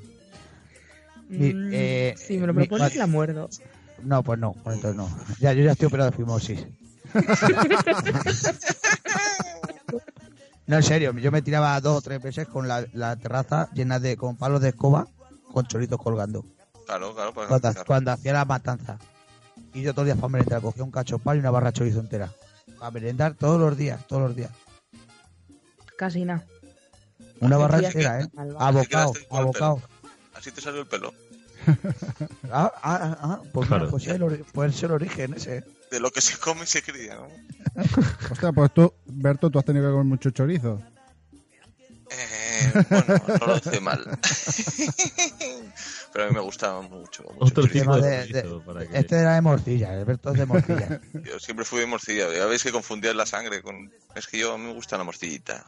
Mi- 1.29 1.53
Mm, 1.53 1.69
eh, 1.73 2.15
si 2.17 2.37
me 2.37 2.47
lo 2.47 2.53
mi- 2.53 2.65
propones, 2.67 2.95
la 2.95 3.07
muerdo. 3.07 3.49
No, 4.03 4.23
pues 4.23 4.39
no, 4.39 4.53
pues 4.63 4.75
entonces 4.77 4.97
no. 4.97 5.09
Ya, 5.39 5.53
yo 5.53 5.63
ya 5.63 5.71
estoy 5.73 5.87
operado 5.87 6.09
de 6.11 6.17
fimosis. 6.17 6.65
No, 10.67 10.77
en 10.77 10.83
serio, 10.83 11.13
yo 11.17 11.31
me 11.31 11.41
tiraba 11.41 11.79
dos 11.81 11.97
o 11.97 12.01
tres 12.01 12.21
veces 12.21 12.47
con 12.47 12.67
la, 12.67 12.85
la 12.93 13.15
terraza 13.17 13.69
llena 13.73 13.99
de 13.99 14.15
con 14.17 14.37
palos 14.37 14.61
de 14.61 14.69
escoba 14.69 15.07
con 15.51 15.65
chorizos 15.67 15.99
colgando. 15.99 16.45
Claro, 16.91 17.15
claro, 17.15 17.33
para 17.33 17.47
Cuando, 17.47 17.67
masticar. 17.69 17.87
cuando 17.87 18.11
hacía 18.11 18.33
la 18.33 18.43
matanza. 18.43 18.97
Y 19.73 19.81
yo 19.81 19.93
todos 19.93 20.05
los 20.05 20.13
días 20.13 20.17
para 20.19 20.27
merendar 20.33 20.61
cogía 20.61 20.83
un 20.83 20.91
cacho 20.91 21.17
de 21.19 21.23
pan 21.23 21.37
y 21.37 21.39
una 21.39 21.49
barra 21.49 21.67
de 21.67 21.73
chorizo 21.77 22.01
entera. 22.01 22.29
Para 22.77 22.91
merendar 22.91 23.33
todos 23.35 23.57
los 23.61 23.77
días, 23.77 24.05
todos 24.07 24.23
los 24.23 24.35
días. 24.35 24.51
Casi 25.97 26.25
nada. 26.25 26.45
Una 27.39 27.55
barra 27.55 27.77
entera, 27.79 28.19
¿eh? 28.19 28.27
Abocado, 28.59 29.13
abocado. 29.29 29.81
Así 30.33 30.51
te 30.51 30.59
salió 30.59 30.81
el 30.81 30.87
pelo. 30.87 31.13
Ah, 32.51 32.69
ah, 32.83 32.99
ah, 33.01 33.17
ah, 33.21 33.41
pues, 33.53 33.69
mira, 33.69 33.77
Claro. 33.77 33.91
pues, 33.91 34.07
es 34.07 34.13
el 34.15 34.45
pues 34.51 34.75
es 34.75 34.83
el 34.83 34.91
origen 34.91 35.33
ese. 35.35 35.63
De 35.91 35.99
lo 36.01 36.11
que 36.11 36.19
se 36.19 36.37
come 36.37 36.63
y 36.63 36.67
se 36.67 36.81
cría, 36.81 37.15
¿no? 37.15 37.27
Hostia, 38.31 38.51
pues 38.51 38.73
tú, 38.73 38.93
Berto, 39.05 39.49
tú 39.49 39.59
has 39.59 39.63
tenido 39.65 39.85
que 39.85 39.91
comer 39.91 40.05
mucho 40.05 40.31
chorizo. 40.31 40.81
Eh, 42.09 42.83
bueno, 42.89 43.21
no 43.39 43.47
lo 43.47 43.57
hice 43.57 43.79
mal. 43.79 44.03
Pero 46.13 46.25
a 46.25 46.27
mí 46.27 46.33
me 46.33 46.41
gustaba 46.41 46.81
mucho. 46.81 47.23
mucho 47.23 47.37
Otro 47.39 47.67
tipo 47.67 47.95
de 47.95 48.09
de- 48.09 48.27
chorizo, 48.27 48.59
de- 48.59 48.65
para 48.65 48.85
que- 48.85 48.97
Este 48.97 49.15
era 49.19 49.35
de 49.35 49.41
morcilla, 49.41 49.93
Alberto 49.93 50.31
es 50.31 50.37
de 50.39 50.45
morcilla. 50.45 50.99
Yo 51.25 51.39
siempre 51.39 51.63
fui 51.65 51.79
de 51.79 51.85
morcilla. 51.87 52.25
Ya 52.35 52.45
veis 52.47 52.63
que 52.63 52.71
confundía 52.71 53.13
la 53.13 53.25
sangre 53.25 53.61
con... 53.61 53.91
Es 54.13 54.27
que 54.27 54.37
yo 54.37 54.53
a 54.53 54.57
mí 54.57 54.65
me 54.65 54.73
gusta 54.73 54.97
la 54.97 55.05
morcillita. 55.05 55.65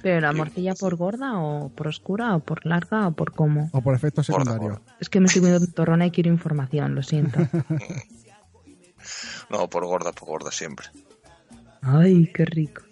¿Pero 0.00 0.22
la 0.22 0.32
morcilla 0.32 0.74
por 0.74 0.96
gorda 0.96 1.38
o 1.38 1.68
por 1.68 1.86
oscura 1.88 2.34
o 2.34 2.40
por 2.40 2.64
larga 2.64 3.08
o 3.08 3.12
por 3.12 3.32
cómo? 3.34 3.68
O 3.74 3.82
por 3.82 4.00
Gorda, 4.00 4.22
secundarios. 4.22 4.58
gorda. 4.78 4.80
Es 5.00 5.10
que 5.10 5.20
me 5.20 5.26
estoy 5.26 5.42
viendo 5.42 5.66
torrona 5.66 6.06
y 6.06 6.10
quiero 6.10 6.30
información, 6.30 6.94
lo 6.94 7.02
siento. 7.02 7.38
No, 9.50 9.68
por 9.70 9.84
gorda, 9.86 10.12
por 10.12 10.28
gorda 10.28 10.50
siempre. 10.52 10.86
Ay, 11.82 12.30
qué 12.34 12.44
rico. 12.44 12.82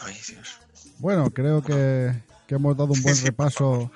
Ay, 0.00 0.14
Dios. 0.28 0.58
Bueno, 0.98 1.30
creo 1.30 1.62
que, 1.62 2.12
que 2.46 2.54
hemos 2.54 2.76
dado 2.76 2.92
un 2.92 3.02
buen 3.02 3.16
repaso 3.24 3.90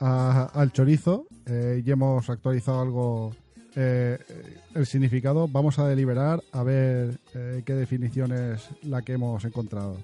a- 0.00 0.50
al 0.54 0.72
chorizo 0.72 1.26
eh, 1.46 1.82
y 1.84 1.90
hemos 1.90 2.28
actualizado 2.30 2.80
algo 2.80 3.36
eh, 3.74 4.18
el 4.74 4.86
significado. 4.86 5.48
Vamos 5.48 5.78
a 5.78 5.86
deliberar 5.88 6.42
a 6.52 6.62
ver 6.62 7.18
eh, 7.34 7.62
qué 7.64 7.74
definición 7.74 8.32
es 8.32 8.62
la 8.82 9.02
que 9.02 9.12
hemos 9.14 9.44
encontrado. 9.44 9.96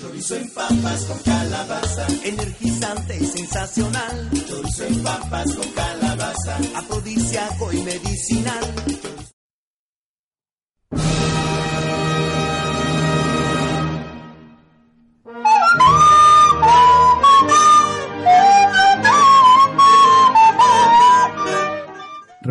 Chorizo 0.00 0.36
en 0.36 0.48
papas 0.54 1.04
con 1.04 1.18
calabaza, 1.18 2.06
energizante 2.24 3.18
y 3.20 3.26
sensacional. 3.26 4.30
Chorizo 4.48 4.84
en 4.86 5.02
papas 5.02 5.54
con 5.54 5.68
calabaza, 5.72 6.56
afrodisíaco 6.74 7.70
y 7.72 7.82
medicinal. 7.82 8.64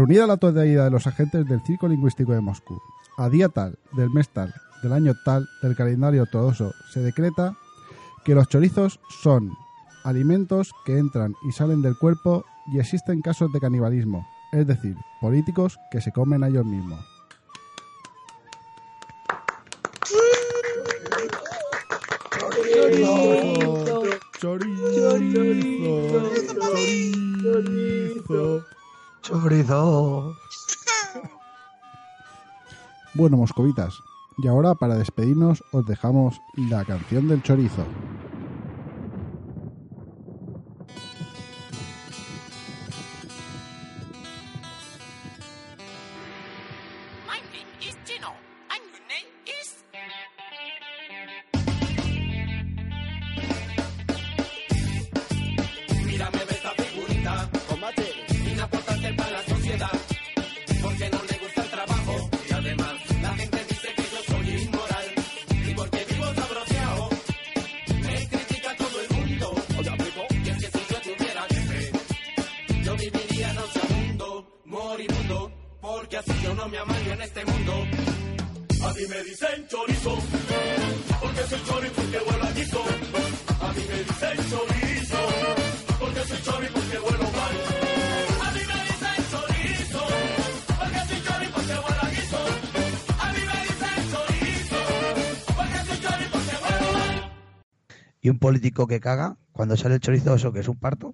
Reunida 0.10 0.26
la 0.26 0.38
totalidad 0.38 0.86
de 0.86 0.90
los 0.90 1.06
agentes 1.06 1.48
del 1.48 1.62
Circo 1.62 1.88
Lingüístico 1.88 2.34
de 2.34 2.42
Moscú, 2.42 2.82
a 3.20 3.30
día 3.30 3.48
tal, 3.48 3.78
del 3.92 4.10
mes 4.10 4.28
tal, 4.28 4.52
del 4.82 4.92
año 4.92 5.14
tal, 5.24 5.48
del 5.62 5.76
calendario 5.76 6.24
ortodoxo, 6.24 6.74
se 6.92 7.00
decreta 7.02 7.56
que 8.26 8.34
los 8.34 8.48
chorizos 8.48 9.00
son 9.22 9.52
alimentos 10.04 10.72
que 10.84 10.98
entran 10.98 11.36
y 11.48 11.52
salen 11.52 11.84
del 11.84 11.96
cuerpo 11.96 12.44
y 12.74 12.80
existen 12.80 13.22
casos 13.22 13.54
de 13.54 13.60
canibalismo, 13.60 14.28
es 14.52 14.66
decir, 14.66 14.96
políticos 15.22 15.78
que 15.92 16.02
se 16.02 16.12
comen 16.12 16.44
a 16.44 16.48
ellos 16.48 16.66
mismos. 16.66 17.06
Chorizo, 22.74 24.04
chorizo, 24.40 25.20
chorizo. 27.44 28.79
Chorizo. 29.22 30.36
Bueno, 33.14 33.38
moscovitas, 33.38 34.00
y 34.38 34.48
ahora 34.48 34.76
para 34.76 34.96
despedirnos 34.96 35.64
os 35.72 35.86
dejamos 35.86 36.40
la 36.56 36.86
canción 36.86 37.28
del 37.28 37.42
chorizo. 37.44 37.84
que 98.88 99.00
caga, 99.00 99.38
cuando 99.52 99.78
sale 99.78 99.96
el 99.96 100.02
chorizo 100.02 100.54
que 100.54 100.60
es 100.60 100.68
un 100.68 100.78
parto, 100.78 101.09